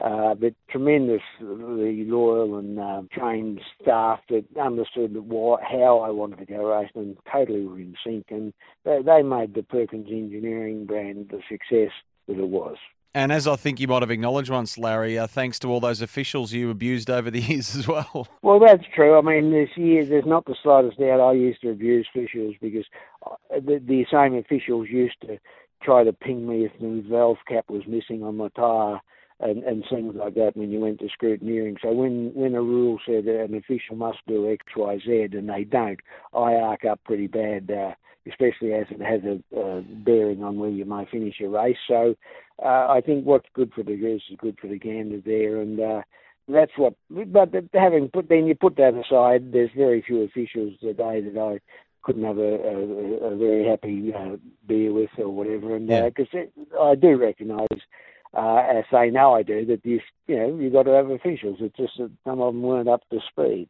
uh, 0.00 0.32
but 0.34 0.54
tremendously 0.70 2.04
loyal 2.04 2.58
and 2.58 2.78
uh, 2.78 3.02
trained 3.10 3.60
staff 3.82 4.20
that 4.28 4.44
understood 4.60 5.16
what, 5.16 5.60
how 5.62 5.98
I 5.98 6.10
wanted 6.10 6.38
to 6.38 6.44
go 6.46 6.64
racing 6.66 7.02
and 7.02 7.16
totally 7.32 7.64
were 7.66 7.80
in 7.80 7.96
sync. 8.04 8.26
And 8.30 8.52
they, 8.84 9.02
they 9.02 9.22
made 9.22 9.54
the 9.54 9.64
Perkins 9.64 10.06
Engineering 10.08 10.86
brand 10.86 11.30
the 11.30 11.40
success 11.50 11.90
that 12.28 12.38
it 12.38 12.48
was. 12.48 12.76
And 13.14 13.32
as 13.32 13.48
I 13.48 13.56
think 13.56 13.80
you 13.80 13.88
might 13.88 14.02
have 14.02 14.10
acknowledged 14.10 14.50
once, 14.50 14.76
Larry, 14.76 15.18
uh, 15.18 15.26
thanks 15.26 15.58
to 15.60 15.68
all 15.68 15.80
those 15.80 16.02
officials 16.02 16.52
you 16.52 16.70
abused 16.70 17.08
over 17.10 17.30
the 17.30 17.40
years 17.48 17.74
as 17.74 17.88
well. 17.88 18.28
Well, 18.42 18.60
that's 18.60 18.84
true. 18.94 19.16
I 19.18 19.22
mean, 19.22 19.50
this 19.50 19.70
year 19.76 20.04
there's 20.04 20.26
not 20.26 20.44
the 20.44 20.56
slightest 20.62 20.98
doubt 20.98 21.20
I 21.20 21.32
used 21.32 21.62
to 21.62 21.70
abuse 21.70 22.06
officials 22.14 22.54
because 22.60 22.84
uh, 23.26 23.34
the, 23.50 23.80
the 23.84 24.06
same 24.10 24.34
officials 24.34 24.88
used 24.90 25.20
to 25.22 25.38
try 25.82 26.04
to 26.04 26.12
ping 26.12 26.48
me 26.48 26.64
if 26.64 26.72
the 26.80 27.04
valve 27.08 27.38
cap 27.46 27.64
was 27.68 27.86
missing 27.86 28.22
on 28.22 28.36
my 28.36 28.48
tyre 28.48 29.00
and, 29.40 29.62
and 29.64 29.84
things 29.88 30.14
like 30.16 30.34
that 30.34 30.56
when 30.56 30.70
you 30.70 30.80
went 30.80 30.98
to 31.00 31.06
scrutineering. 31.06 31.76
So 31.80 31.92
when, 31.92 32.32
when 32.34 32.54
a 32.54 32.62
rule 32.62 32.98
said 33.06 33.24
that 33.26 33.44
an 33.44 33.54
official 33.54 33.96
must 33.96 34.18
do 34.26 34.50
X, 34.50 34.64
Y, 34.76 34.98
Z 35.06 35.28
and 35.32 35.48
they 35.48 35.64
don't, 35.64 36.00
I 36.34 36.54
arc 36.54 36.84
up 36.84 37.00
pretty 37.04 37.28
bad, 37.28 37.70
uh, 37.70 37.92
especially 38.28 38.72
as 38.74 38.86
it 38.90 39.00
has 39.00 39.20
a 39.24 39.58
uh, 39.58 39.80
bearing 40.04 40.42
on 40.42 40.58
where 40.58 40.70
you 40.70 40.84
may 40.84 41.06
finish 41.10 41.36
your 41.38 41.50
race. 41.50 41.76
So 41.86 42.14
uh, 42.62 42.88
I 42.88 43.00
think 43.04 43.24
what's 43.24 43.48
good 43.54 43.72
for 43.74 43.82
the 43.82 43.96
goose 43.96 44.22
is 44.30 44.36
good 44.40 44.58
for 44.60 44.66
the 44.66 44.78
gander 44.78 45.20
there, 45.24 45.60
and 45.60 45.78
uh, 45.80 46.02
that's 46.48 46.72
what. 46.76 46.94
But 47.08 47.54
having 47.72 48.08
put 48.08 48.28
then 48.28 48.46
you 48.46 48.54
put 48.54 48.76
that 48.76 48.94
aside, 48.94 49.52
there's 49.52 49.70
very 49.76 50.02
few 50.02 50.22
officials 50.22 50.74
today 50.80 51.20
that 51.20 51.40
I 51.40 51.60
couldn't 52.02 52.24
have 52.24 52.38
a, 52.38 52.54
a, 52.54 53.32
a 53.32 53.36
very 53.36 53.66
happy 53.66 54.12
uh, 54.12 54.36
beer 54.66 54.92
with 54.92 55.10
or 55.18 55.28
whatever, 55.28 55.76
and 55.76 55.88
Yeah. 55.88 56.08
because 56.08 56.28
I 56.80 56.94
do 56.96 57.16
recognise. 57.16 57.66
Uh, 58.36 58.58
as 58.58 58.84
they 58.92 59.08
know 59.08 59.34
I 59.34 59.42
do 59.42 59.64
that 59.64 59.80
you 59.84 60.00
you 60.26 60.36
know 60.36 60.58
you 60.58 60.68
got 60.68 60.82
to 60.82 60.90
have 60.90 61.08
officials. 61.08 61.58
It's 61.60 61.76
just 61.76 61.94
that 61.96 62.10
some 62.24 62.42
of 62.42 62.52
them 62.52 62.62
weren't 62.62 62.88
up 62.88 63.02
to 63.08 63.20
speed. 63.26 63.68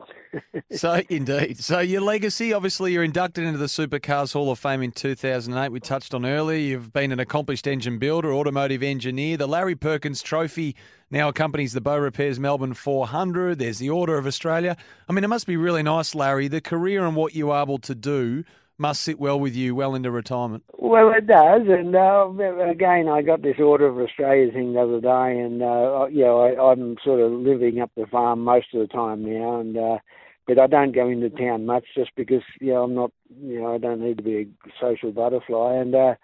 so, 0.77 1.01
indeed. 1.09 1.59
So, 1.59 1.79
your 1.79 2.01
legacy 2.01 2.53
obviously, 2.53 2.93
you're 2.93 3.05
inducted 3.05 3.45
into 3.45 3.59
the 3.59 3.67
Supercars 3.67 4.33
Hall 4.33 4.51
of 4.51 4.59
Fame 4.59 4.83
in 4.83 4.91
2008. 4.91 5.71
We 5.71 5.79
touched 5.79 6.13
on 6.13 6.27
earlier. 6.27 6.59
You've 6.59 6.93
been 6.93 7.13
an 7.13 7.21
accomplished 7.21 7.69
engine 7.69 7.99
builder, 7.99 8.35
automotive 8.35 8.83
engineer. 8.83 9.37
The 9.37 9.47
Larry 9.47 9.77
Perkins 9.77 10.23
Trophy 10.23 10.75
now 11.09 11.29
accompanies 11.29 11.73
the 11.73 11.81
Beaurepaires 11.81 12.41
Melbourne 12.41 12.75
400. 12.75 13.61
There's 13.61 13.79
the 13.79 13.91
Order 13.91 14.19
of 14.19 14.27
Australia. 14.27 14.77
I 15.09 15.13
mean, 15.13 15.23
it 15.23 15.29
must 15.29 15.47
be 15.47 15.57
really 15.57 15.85
nice, 15.85 16.17
Larry. 16.17 16.49
The 16.49 16.61
career 16.61 17.07
and 17.07 17.15
what 17.15 17.37
you're 17.37 17.57
able 17.57 17.79
to 17.79 17.95
do 17.95 18.43
must 18.79 19.03
sit 19.03 19.19
well 19.19 19.39
with 19.39 19.55
you 19.55 19.75
well 19.75 19.95
into 19.95 20.11
retirement. 20.11 20.65
Well, 20.79 21.11
it 21.13 21.27
does, 21.27 21.63
and 21.69 21.95
uh, 21.95 22.31
again, 22.71 23.09
I 23.09 23.23
got 23.23 23.43
this 23.43 23.59
Order 23.59 23.87
of 23.87 23.99
Australia 23.99 24.51
thing 24.53 24.73
the 24.73 24.81
other 24.81 25.01
day, 25.01 25.41
and 25.41 25.63
uh, 25.63 26.07
you 26.11 26.25
know, 26.25 26.41
I, 26.41 26.73
I'm 26.73 26.97
sort 27.05 27.21
of 27.21 27.33
living 27.33 27.81
up 27.81 27.91
the 27.97 28.07
farm 28.07 28.45
most 28.45 28.69
of 28.73 28.81
the 28.81 28.87
time 28.87 29.25
now, 29.25 29.61
and 29.61 29.77
uh, 29.77 29.99
but 30.47 30.59
I 30.59 30.67
don't 30.67 30.95
go 30.95 31.09
into 31.09 31.29
town 31.29 31.67
much 31.67 31.85
just 31.95 32.13
because 32.17 32.43
you 32.61 32.73
know 32.73 32.85
I'm 32.85 32.95
not, 32.95 33.13
you 33.43 33.61
know, 33.61 33.75
I 33.75 33.79
don't 33.79 34.01
need 34.01 34.17
to 34.19 34.23
be 34.23 34.37
a 34.37 34.47
social 34.81 35.13
butterfly, 35.13 35.75
and 35.75 35.95
uh, 35.95 36.15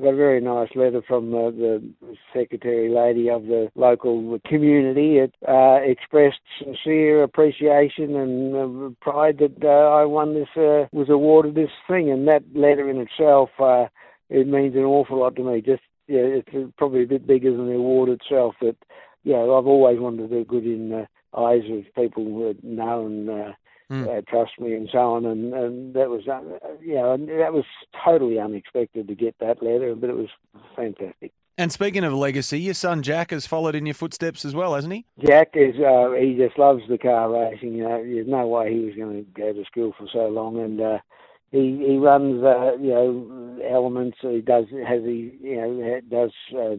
I 0.00 0.02
got 0.04 0.14
a 0.14 0.16
very 0.16 0.40
nice 0.40 0.70
letter 0.74 1.02
from 1.06 1.34
uh, 1.34 1.50
the 1.50 1.82
secretary 2.32 2.88
lady 2.88 3.28
of 3.28 3.42
the 3.42 3.70
local 3.74 4.38
community. 4.46 5.18
It 5.18 5.34
uh, 5.46 5.78
expressed 5.82 6.40
sincere 6.58 7.22
appreciation 7.22 8.16
and 8.16 8.56
uh, 8.56 8.94
pride 9.02 9.36
that 9.40 9.62
uh, 9.62 9.68
I 9.68 10.06
won 10.06 10.32
this, 10.32 10.48
uh, 10.56 10.88
was 10.92 11.10
awarded 11.10 11.54
this 11.54 11.70
thing, 11.86 12.10
and 12.10 12.26
that 12.28 12.44
letter 12.54 12.88
in 12.88 12.96
itself, 12.96 13.50
uh, 13.58 13.88
it 14.30 14.46
means 14.46 14.74
an 14.74 14.84
awful 14.84 15.20
lot 15.20 15.36
to 15.36 15.44
me. 15.44 15.60
Just 15.60 15.82
yeah, 16.08 16.20
it's 16.22 16.72
probably 16.78 17.02
a 17.02 17.06
bit 17.06 17.26
bigger 17.26 17.54
than 17.54 17.66
the 17.66 17.74
award 17.74 18.08
itself. 18.08 18.54
That 18.62 18.76
yeah, 19.22 19.36
I've 19.36 19.66
always 19.66 20.00
wanted 20.00 20.30
to 20.30 20.34
do 20.34 20.44
good 20.46 20.64
in 20.64 20.88
the 20.88 21.08
eyes 21.38 21.64
of 21.70 21.94
people 21.94 22.24
who 22.24 22.54
know 22.62 23.04
and. 23.04 23.54
Mm. 23.90 24.06
uh, 24.06 24.20
trust 24.28 24.52
me 24.60 24.74
and 24.74 24.88
so 24.90 24.98
on. 24.98 25.26
And, 25.26 25.52
and 25.52 25.94
that 25.94 26.08
was 26.10 26.28
uh, 26.28 26.40
you 26.80 26.94
know 26.94 27.12
and 27.12 27.28
that 27.28 27.52
was 27.52 27.64
totally 28.04 28.38
unexpected 28.38 29.08
to 29.08 29.14
get 29.14 29.34
that 29.40 29.62
letter 29.62 29.94
but 29.94 30.10
it 30.10 30.16
was 30.16 30.28
fantastic. 30.76 31.32
And 31.58 31.70
speaking 31.70 32.04
of 32.04 32.14
legacy, 32.14 32.60
your 32.60 32.74
son 32.74 33.02
Jack 33.02 33.32
has 33.32 33.46
followed 33.46 33.74
in 33.74 33.84
your 33.84 33.94
footsteps 33.94 34.44
as 34.46 34.54
well, 34.54 34.74
hasn't 34.74 34.94
he? 34.94 35.04
Jack 35.26 35.50
is 35.54 35.74
uh, 35.80 36.12
he 36.12 36.34
just 36.34 36.58
loves 36.58 36.82
the 36.88 36.98
car 36.98 37.30
racing 37.30 37.74
you 37.74 37.82
know. 37.82 38.02
There's 38.02 38.28
no 38.28 38.46
way 38.46 38.72
he 38.72 38.80
was 38.80 38.94
going 38.94 39.24
to 39.24 39.30
go 39.32 39.52
to 39.52 39.64
school 39.64 39.92
for 39.98 40.06
so 40.12 40.28
long. 40.28 40.58
And 40.58 40.80
uh 40.80 40.98
he 41.50 41.84
he 41.84 41.96
runs 41.98 42.42
uh, 42.44 42.76
you 42.80 42.90
know 42.90 43.58
elements. 43.68 44.18
He 44.20 44.40
does 44.40 44.66
has 44.86 45.02
he 45.02 45.32
you 45.40 45.56
know 45.56 46.00
does 46.08 46.32
uh, 46.56 46.76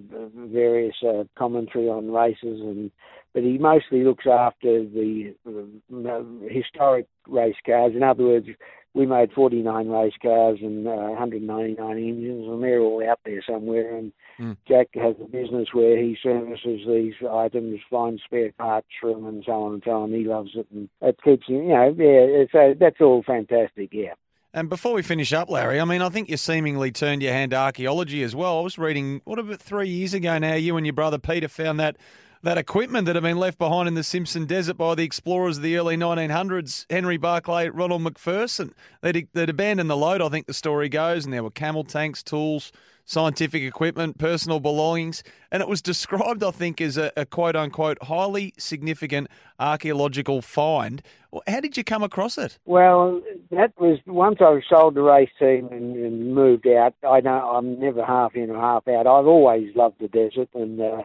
various 0.47 0.95
uh, 1.05 1.25
commentary 1.37 1.89
on 1.89 2.11
races 2.11 2.61
and 2.61 2.91
but 3.33 3.43
he 3.43 3.57
mostly 3.57 4.03
looks 4.03 4.25
after 4.27 4.83
the 4.83 5.33
uh, 5.47 6.49
historic 6.49 7.07
race 7.27 7.55
cars. 7.65 7.93
In 7.95 8.03
other 8.03 8.23
words, 8.23 8.47
we 8.93 9.05
made 9.05 9.31
49 9.31 9.87
race 9.87 10.13
cars 10.21 10.59
and 10.61 10.87
uh, 10.87 10.91
199 10.91 11.97
engines, 11.97 12.47
and 12.47 12.63
they're 12.63 12.79
all 12.79 13.07
out 13.07 13.19
there 13.25 13.41
somewhere. 13.47 13.95
And 13.95 14.11
Mm. 14.41 14.57
Jack 14.67 14.87
has 14.95 15.15
a 15.21 15.25
business 15.25 15.69
where 15.71 15.97
he 15.97 16.17
services 16.21 16.81
these 16.87 17.13
items, 17.29 17.79
finds 17.91 18.23
spare 18.23 18.51
parts 18.53 18.87
for 18.99 19.13
them, 19.13 19.25
and 19.27 19.43
so 19.45 19.51
on 19.51 19.73
and 19.73 19.83
so 19.85 19.91
on. 19.91 20.11
He 20.11 20.23
loves 20.23 20.51
it, 20.55 20.65
and 20.73 20.89
it 21.01 21.19
keeps 21.23 21.47
him, 21.47 21.63
you 21.63 21.69
know, 21.69 21.95
yeah. 21.95 22.45
So 22.51 22.73
that's 22.79 22.99
all 22.99 23.21
fantastic, 23.23 23.89
yeah. 23.91 24.13
And 24.53 24.67
before 24.67 24.93
we 24.93 25.03
finish 25.03 25.31
up, 25.31 25.49
Larry, 25.49 25.79
I 25.79 25.85
mean, 25.85 26.01
I 26.01 26.09
think 26.09 26.27
you 26.27 26.37
seemingly 26.37 26.91
turned 26.91 27.21
your 27.21 27.33
hand 27.33 27.51
to 27.51 27.57
archaeology 27.57 28.23
as 28.23 28.35
well. 28.35 28.57
I 28.57 28.61
was 28.61 28.79
reading, 28.79 29.21
what 29.25 29.37
about 29.37 29.61
three 29.61 29.87
years 29.89 30.13
ago 30.13 30.39
now, 30.39 30.55
you 30.55 30.75
and 30.75 30.85
your 30.85 30.93
brother 30.93 31.19
Peter 31.19 31.47
found 31.47 31.79
that 31.79 31.97
that 32.43 32.57
equipment 32.57 33.05
that 33.05 33.15
had 33.15 33.23
been 33.23 33.37
left 33.37 33.57
behind 33.57 33.87
in 33.87 33.93
the 33.93 34.03
Simpson 34.03 34.45
Desert 34.45 34.75
by 34.75 34.95
the 34.95 35.03
explorers 35.03 35.57
of 35.57 35.63
the 35.63 35.77
early 35.77 35.95
1900s, 35.95 36.85
Henry 36.89 37.17
Barclay, 37.17 37.69
Ronald 37.69 38.01
McPherson. 38.01 38.73
They'd, 39.01 39.27
they'd 39.33 39.49
abandoned 39.49 39.89
the 39.89 39.97
load, 39.97 40.21
I 40.21 40.29
think 40.29 40.47
the 40.47 40.53
story 40.53 40.89
goes, 40.89 41.23
and 41.23 41.33
there 41.33 41.43
were 41.43 41.51
camel 41.51 41.83
tanks, 41.83 42.23
tools, 42.23 42.71
scientific 43.05 43.61
equipment, 43.61 44.17
personal 44.17 44.59
belongings, 44.59 45.23
and 45.51 45.61
it 45.61 45.67
was 45.67 45.81
described, 45.81 46.43
I 46.43 46.51
think, 46.51 46.81
as 46.81 46.97
a, 46.97 47.11
a 47.15 47.25
quote 47.25 47.55
unquote 47.55 47.97
highly 48.03 48.53
significant 48.57 49.27
archaeological 49.59 50.41
find. 50.41 51.03
How 51.47 51.59
did 51.59 51.77
you 51.77 51.83
come 51.83 52.03
across 52.03 52.37
it? 52.37 52.57
Well, 52.65 53.21
that 53.51 53.73
was 53.79 53.99
once 54.05 54.37
I 54.41 54.61
sold 54.67 54.95
the 54.95 55.01
race 55.01 55.29
team 55.37 55.69
and, 55.71 55.95
and 55.95 56.33
moved 56.33 56.67
out. 56.67 56.95
I 57.07 57.21
don't. 57.21 57.43
I'm 57.43 57.79
never 57.79 58.03
half 58.03 58.35
in 58.35 58.49
or 58.49 58.59
half 58.59 58.87
out. 58.87 59.07
I've 59.07 59.27
always 59.27 59.75
loved 59.75 59.99
the 59.99 60.07
desert, 60.07 60.49
and 60.53 60.81
uh, 60.81 61.03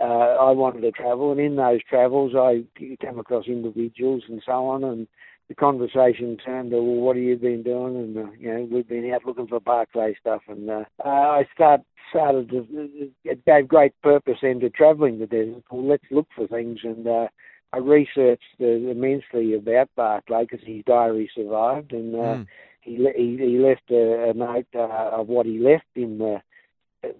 uh, 0.00 0.04
I 0.04 0.50
wanted 0.52 0.82
to 0.82 0.92
travel. 0.92 1.32
And 1.32 1.40
in 1.40 1.56
those 1.56 1.80
travels, 1.88 2.32
I 2.36 2.64
came 3.00 3.18
across 3.18 3.46
individuals 3.46 4.22
and 4.28 4.42
so 4.44 4.66
on, 4.66 4.84
and 4.84 5.06
the 5.48 5.54
conversation 5.54 6.36
turned 6.38 6.70
to, 6.70 6.76
well, 6.76 7.02
what 7.02 7.16
have 7.16 7.24
you 7.24 7.36
been 7.36 7.62
doing? 7.62 7.96
And 7.96 8.16
uh, 8.18 8.30
you 8.38 8.48
know, 8.52 8.68
we've 8.70 8.88
been 8.88 9.10
out 9.12 9.24
looking 9.26 9.46
for 9.48 9.60
Barclay 9.60 10.14
stuff, 10.20 10.42
and 10.48 10.70
uh, 10.70 10.84
uh, 11.04 11.08
I 11.08 11.46
start 11.54 11.82
started 12.10 12.50
to. 12.50 13.10
It 13.24 13.44
gave 13.44 13.68
great 13.68 13.92
purpose 14.02 14.38
then 14.42 14.60
to 14.60 14.70
travelling 14.70 15.18
the 15.18 15.26
desert. 15.26 15.64
Well, 15.70 15.86
let's 15.86 16.04
look 16.10 16.28
for 16.34 16.46
things 16.46 16.80
and. 16.84 17.06
Uh, 17.06 17.28
I 17.74 17.78
researched 17.78 18.42
uh, 18.60 18.66
immensely 18.66 19.54
about 19.54 19.88
Barclay 19.96 20.42
because 20.44 20.60
his 20.66 20.84
diary 20.84 21.30
survived, 21.34 21.92
and 21.92 22.14
uh, 22.14 22.18
Mm. 22.18 22.46
he, 22.82 22.98
le- 22.98 23.16
he 23.16 23.38
he 23.38 23.58
left 23.58 23.90
a, 23.90 24.28
a 24.28 24.34
note 24.34 24.66
uh, 24.74 25.08
of 25.18 25.28
what 25.28 25.46
he 25.46 25.58
left 25.58 25.86
in 25.94 26.18
the 26.18 26.42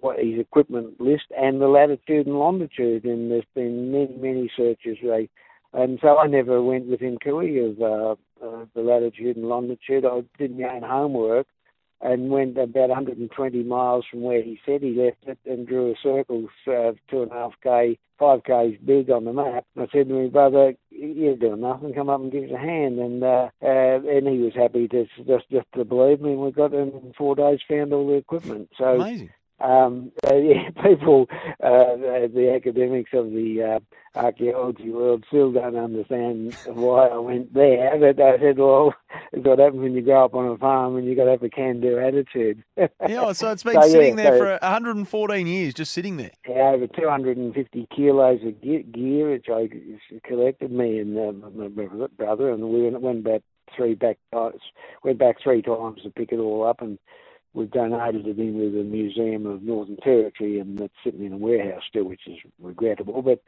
what 0.01 0.19
his 0.19 0.39
equipment 0.39 1.01
list 1.01 1.25
and 1.37 1.61
the 1.61 1.69
latitude 1.69 2.27
and 2.27 2.39
longitude. 2.39 3.05
And 3.05 3.31
there's 3.31 3.45
been 3.55 3.93
many 3.93 4.17
many 4.17 4.51
searches. 4.57 4.99
They, 5.03 5.29
and 5.73 5.99
so 6.03 6.19
I 6.19 6.27
never 6.27 6.63
went 6.63 6.87
within 6.87 7.19
cooey 7.19 7.59
of 7.59 7.81
uh, 7.81 8.13
uh, 8.45 8.67
the 8.75 8.83
latitude 8.83 9.37
and 9.37 9.49
longitude. 9.49 10.05
I 10.05 10.23
did 10.39 10.59
my 10.59 10.69
own 10.69 10.83
homework 10.83 11.47
and 12.03 12.31
went 12.31 12.59
about 12.59 12.89
120 12.89 13.63
miles 13.63 14.05
from 14.11 14.23
where 14.23 14.43
he 14.43 14.59
said 14.67 14.83
he 14.83 14.91
left 14.91 15.19
it 15.27 15.39
and 15.47 15.67
drew 15.67 15.93
a 15.93 15.95
circle 16.03 16.49
uh, 16.67 16.93
two 17.09 17.23
and 17.23 17.31
a 17.31 17.35
half 17.35 17.53
k, 17.63 17.99
five 18.19 18.43
k's 18.45 18.77
big 18.85 19.09
on 19.09 19.25
the 19.25 19.33
map. 19.33 19.65
And 19.77 19.87
I 19.87 19.93
said 19.93 20.09
to 20.09 20.15
my 20.15 20.29
brother, 20.29 20.75
"You're 20.91 21.37
doing 21.37 21.61
nothing. 21.61 21.95
Come 21.95 22.09
up 22.09 22.21
and 22.21 22.33
give 22.33 22.45
us 22.45 22.51
a 22.53 22.59
hand." 22.59 22.99
And 22.99 23.23
uh, 23.23 23.49
uh, 23.63 24.01
and 24.05 24.27
he 24.27 24.39
was 24.39 24.55
happy 24.55 24.89
to 24.89 25.07
just 25.27 25.49
just 25.51 25.67
to 25.75 25.85
believe 25.85 26.21
me. 26.21 26.33
And 26.33 26.41
we 26.41 26.51
got 26.51 26.75
in 26.75 27.15
four 27.17 27.37
days, 27.37 27.61
found 27.69 27.93
all 27.93 28.09
the 28.09 28.15
equipment. 28.15 28.71
So 28.77 28.97
Amazing. 29.01 29.31
Um, 29.61 30.13
uh, 30.31 30.35
yeah, 30.35 30.71
people, 30.83 31.27
uh, 31.63 31.97
the 32.35 32.53
academics 32.55 33.11
of 33.13 33.31
the 33.31 33.63
uh, 33.63 34.19
archaeology 34.19 34.91
world 34.91 35.25
still 35.29 35.53
don't 35.53 35.77
understand 35.77 36.55
why 36.67 37.07
I 37.09 37.19
went 37.19 37.55
there. 37.55 37.97
But 37.99 38.23
I 38.23 38.39
said, 38.39 38.59
well, 38.59 38.95
it's 39.33 39.47
what 39.47 39.59
happens 39.59 39.83
when 39.83 39.95
you 39.95 40.03
grow 40.03 40.25
up 40.25 40.35
on 40.35 40.47
a 40.49 40.59
farm 40.59 40.97
and 40.97 41.07
you've 41.07 41.17
got 41.17 41.25
to 41.25 41.31
have 41.33 41.43
a 41.43 41.49
can-do 41.49 41.99
attitude. 41.99 42.63
Yeah, 43.09 43.33
so 43.33 43.51
it's 43.51 43.63
been 43.63 43.75
So, 43.75 43.81
yeah, 43.87 43.93
sitting 43.93 44.17
there 44.17 44.33
so- 44.33 44.39
for 44.39 44.59
114 44.63 45.47
years, 45.47 45.75
just 45.75 45.93
sitting 45.93 46.17
there. 46.17 46.31
Yeah, 46.49 46.73
over 46.75 46.87
250 46.87 47.89
kilos 47.95 48.41
of 48.45 48.61
ge- 48.61 48.91
gear, 48.93 49.31
which 49.31 49.47
I 49.53 49.69
collected, 50.27 50.71
me 50.71 50.99
and 50.99 51.19
uh, 51.19 51.33
my 51.55 51.69
brother, 52.17 52.51
and 52.51 52.63
we 52.71 52.83
went, 52.83 53.01
went 53.01 53.25
back 53.25 53.43
three 53.77 53.95
back 53.95 54.19
times, 54.33 54.61
went 55.03 55.19
back 55.19 55.37
three 55.43 55.63
times 55.63 56.03
to 56.03 56.11
pick 56.11 56.33
it 56.33 56.39
all 56.39 56.67
up, 56.67 56.81
and 56.83 56.99
we've 57.55 57.71
donated 57.71 58.27
it 58.27 58.39
into 58.39 58.71
the 58.71 58.85
Museum 58.85 59.47
of 59.47 59.63
Northern 59.63 59.97
Territory, 59.97 60.59
and 60.59 60.81
it's 60.81 60.95
sitting 61.05 61.25
in 61.25 61.33
a 61.33 61.37
warehouse 61.37 61.83
still, 61.89 62.05
which 62.05 62.27
is 62.27 62.39
regrettable. 62.61 63.23
But 63.23 63.43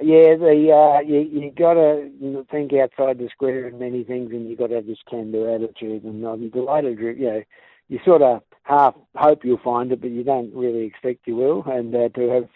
yeah, 0.00 0.36
the 0.36 0.72
uh, 0.72 1.00
you 1.00 1.20
you 1.20 1.50
got 1.50 1.74
to 1.74 2.46
think 2.50 2.72
outside 2.72 3.18
the 3.18 3.28
square 3.32 3.68
in 3.68 3.78
many 3.78 4.04
things, 4.04 4.30
and 4.30 4.48
you 4.48 4.56
got 4.56 4.68
to 4.68 4.76
have 4.76 4.86
this 4.86 4.98
can-do 5.08 5.52
attitude. 5.52 6.04
And 6.04 6.24
I'm 6.24 6.50
delighted, 6.50 6.98
you 6.98 7.26
know, 7.26 7.42
you 7.88 7.98
sort 8.04 8.22
of 8.22 8.42
half 8.62 8.94
hope 9.16 9.44
you'll 9.44 9.58
find 9.58 9.90
it, 9.90 10.00
but 10.00 10.10
you 10.10 10.22
don't 10.22 10.54
really 10.54 10.84
expect 10.84 11.26
you 11.26 11.36
will. 11.36 11.64
And 11.64 11.94
uh, 11.94 12.10
to 12.10 12.28
have 12.28 12.48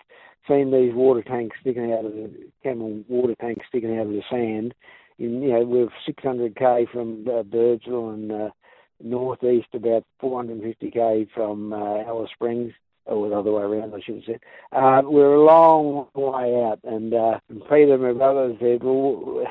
seen 0.48 0.70
these 0.70 0.94
water 0.94 1.22
tanks 1.22 1.56
sticking 1.60 1.92
out 1.92 2.04
of 2.04 2.12
the 2.12 2.30
camel 2.62 3.02
water 3.08 3.34
tanks 3.40 3.66
sticking 3.68 3.98
out 3.98 4.06
of 4.06 4.12
the 4.12 4.22
sand, 4.30 4.74
in 5.18 5.42
you 5.42 5.52
know 5.52 5.64
we're 5.64 5.88
600k 6.08 6.90
from 6.90 7.24
uh, 7.26 7.42
Birdsville 7.42 8.14
and 8.14 8.32
uh, 8.32 8.50
northeast 9.02 9.68
about 9.74 10.04
450k 10.22 11.28
from 11.34 11.72
uh, 11.72 12.02
Alice 12.02 12.30
Springs. 12.34 12.72
Or 13.04 13.28
the 13.28 13.34
other 13.34 13.50
way 13.50 13.62
around, 13.62 13.94
I 13.96 14.00
should 14.00 14.14
have 14.14 14.24
said. 14.24 14.40
Uh, 14.70 15.02
we're 15.04 15.34
a 15.34 15.44
long 15.44 16.06
way 16.14 16.62
out, 16.62 16.78
and, 16.84 17.12
uh, 17.12 17.40
and 17.48 17.60
Peter, 17.68 17.98
my 17.98 18.12
brother, 18.12 18.54
said, 18.60 18.84
"Well, 18.84 19.44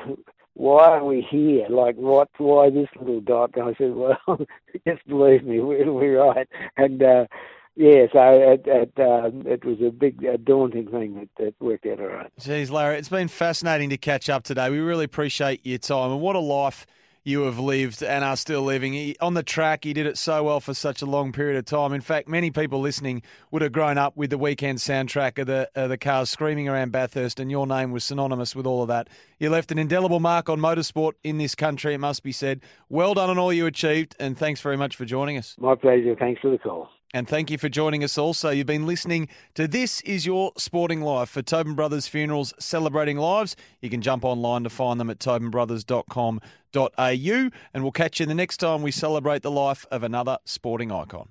why 0.54 0.96
are 0.96 1.04
we 1.04 1.20
here? 1.20 1.66
Like, 1.68 1.96
what? 1.96 2.30
Why 2.38 2.70
this 2.70 2.88
little 2.98 3.20
dot?" 3.20 3.50
And 3.54 3.64
I 3.64 3.74
said, 3.74 3.94
"Well, 3.94 4.16
just 4.88 5.06
believe 5.06 5.44
me, 5.44 5.60
we're, 5.60 5.92
we're 5.92 6.26
right." 6.26 6.48
And 6.78 7.02
uh, 7.02 7.26
yeah, 7.74 8.06
so 8.12 8.20
it 8.20 8.62
it, 8.66 8.92
uh, 8.98 9.30
it 9.50 9.64
was 9.64 9.78
a 9.80 9.90
big, 9.90 10.22
a 10.24 10.36
daunting 10.36 10.88
thing 10.88 11.14
that, 11.14 11.28
that 11.42 11.54
worked 11.60 11.86
out 11.86 12.00
all 12.00 12.06
right. 12.06 12.30
Geez, 12.38 12.70
Larry, 12.70 12.98
it's 12.98 13.08
been 13.08 13.28
fascinating 13.28 13.88
to 13.90 13.96
catch 13.96 14.28
up 14.28 14.42
today. 14.44 14.68
We 14.68 14.80
really 14.80 15.04
appreciate 15.04 15.64
your 15.64 15.78
time 15.78 16.10
and 16.10 16.20
what 16.20 16.36
a 16.36 16.40
life 16.40 16.86
you 17.24 17.42
have 17.42 17.58
lived 17.58 18.02
and 18.02 18.24
are 18.24 18.36
still 18.36 18.62
living. 18.62 18.92
He- 18.92 19.16
On 19.20 19.34
the 19.34 19.42
track, 19.42 19.84
you 19.84 19.94
did 19.94 20.06
it 20.06 20.18
so 20.18 20.42
well 20.44 20.60
for 20.60 20.74
such 20.74 21.02
a 21.02 21.06
long 21.06 21.32
period 21.32 21.56
of 21.56 21.64
time. 21.64 21.92
In 21.92 22.00
fact, 22.00 22.28
many 22.28 22.50
people 22.50 22.80
listening 22.80 23.22
would 23.50 23.62
have 23.62 23.72
grown 23.72 23.98
up 23.98 24.16
with 24.16 24.30
the 24.30 24.38
weekend 24.38 24.78
soundtrack 24.78 25.38
of 25.38 25.46
the, 25.46 25.70
of 25.74 25.88
the 25.88 25.98
cars 25.98 26.30
screaming 26.30 26.68
around 26.68 26.90
Bathurst, 26.92 27.38
and 27.38 27.50
your 27.50 27.66
name 27.66 27.92
was 27.92 28.04
synonymous 28.04 28.56
with 28.56 28.66
all 28.66 28.82
of 28.82 28.88
that. 28.88 29.08
You 29.38 29.50
left 29.50 29.70
an 29.72 29.78
indelible 29.78 30.20
mark 30.20 30.48
on 30.48 30.58
motorsport 30.58 31.12
in 31.22 31.38
this 31.38 31.54
country, 31.54 31.94
it 31.94 31.98
must 31.98 32.22
be 32.22 32.32
said. 32.32 32.60
Well 32.88 33.14
done 33.14 33.30
on 33.30 33.38
all 33.38 33.52
you 33.52 33.66
achieved, 33.66 34.16
and 34.18 34.36
thanks 34.36 34.60
very 34.60 34.76
much 34.76 34.96
for 34.96 35.04
joining 35.04 35.36
us. 35.38 35.54
My 35.58 35.74
pleasure. 35.74 36.16
Thanks 36.18 36.40
for 36.40 36.50
the 36.50 36.58
call. 36.58 36.88
And 37.14 37.28
thank 37.28 37.50
you 37.50 37.58
for 37.58 37.68
joining 37.68 38.02
us 38.02 38.16
also. 38.16 38.48
You've 38.50 38.66
been 38.66 38.86
listening 38.86 39.28
to 39.54 39.68
This 39.68 40.00
Is 40.02 40.24
Your 40.24 40.52
Sporting 40.56 41.02
Life 41.02 41.28
for 41.28 41.42
Tobin 41.42 41.74
Brothers 41.74 42.08
Funerals 42.08 42.54
Celebrating 42.58 43.18
Lives. 43.18 43.54
You 43.80 43.90
can 43.90 44.00
jump 44.00 44.24
online 44.24 44.64
to 44.64 44.70
find 44.70 44.98
them 44.98 45.10
at 45.10 45.18
tobinbrothers.com.au. 45.18 47.50
And 47.74 47.82
we'll 47.82 47.92
catch 47.92 48.20
you 48.20 48.26
the 48.26 48.34
next 48.34 48.56
time 48.58 48.82
we 48.82 48.90
celebrate 48.90 49.42
the 49.42 49.50
life 49.50 49.84
of 49.90 50.02
another 50.02 50.38
sporting 50.44 50.90
icon. 50.90 51.28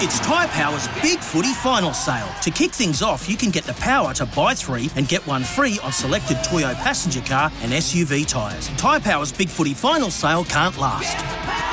It's 0.00 0.20
Tyre 0.20 0.46
Power's 0.48 0.86
Big 1.02 1.18
Footy 1.18 1.52
Final 1.54 1.92
Sale. 1.92 2.28
To 2.42 2.52
kick 2.52 2.70
things 2.70 3.02
off, 3.02 3.28
you 3.28 3.36
can 3.36 3.50
get 3.50 3.64
the 3.64 3.72
power 3.74 4.14
to 4.14 4.26
buy 4.26 4.54
three 4.54 4.88
and 4.94 5.08
get 5.08 5.26
one 5.26 5.42
free 5.42 5.80
on 5.82 5.90
selected 5.90 6.38
Toyo 6.44 6.72
passenger 6.74 7.20
car 7.20 7.50
and 7.62 7.72
SUV 7.72 8.26
tyres. 8.26 8.68
Tyre 8.76 9.00
Power's 9.00 9.32
Big 9.32 9.48
Footy 9.48 9.74
Final 9.74 10.10
Sale 10.10 10.44
can't 10.44 10.78
last. 10.78 11.16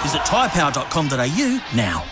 Visit 0.02 0.22
tyrepower.com.au 0.22 1.76
now. 1.76 2.04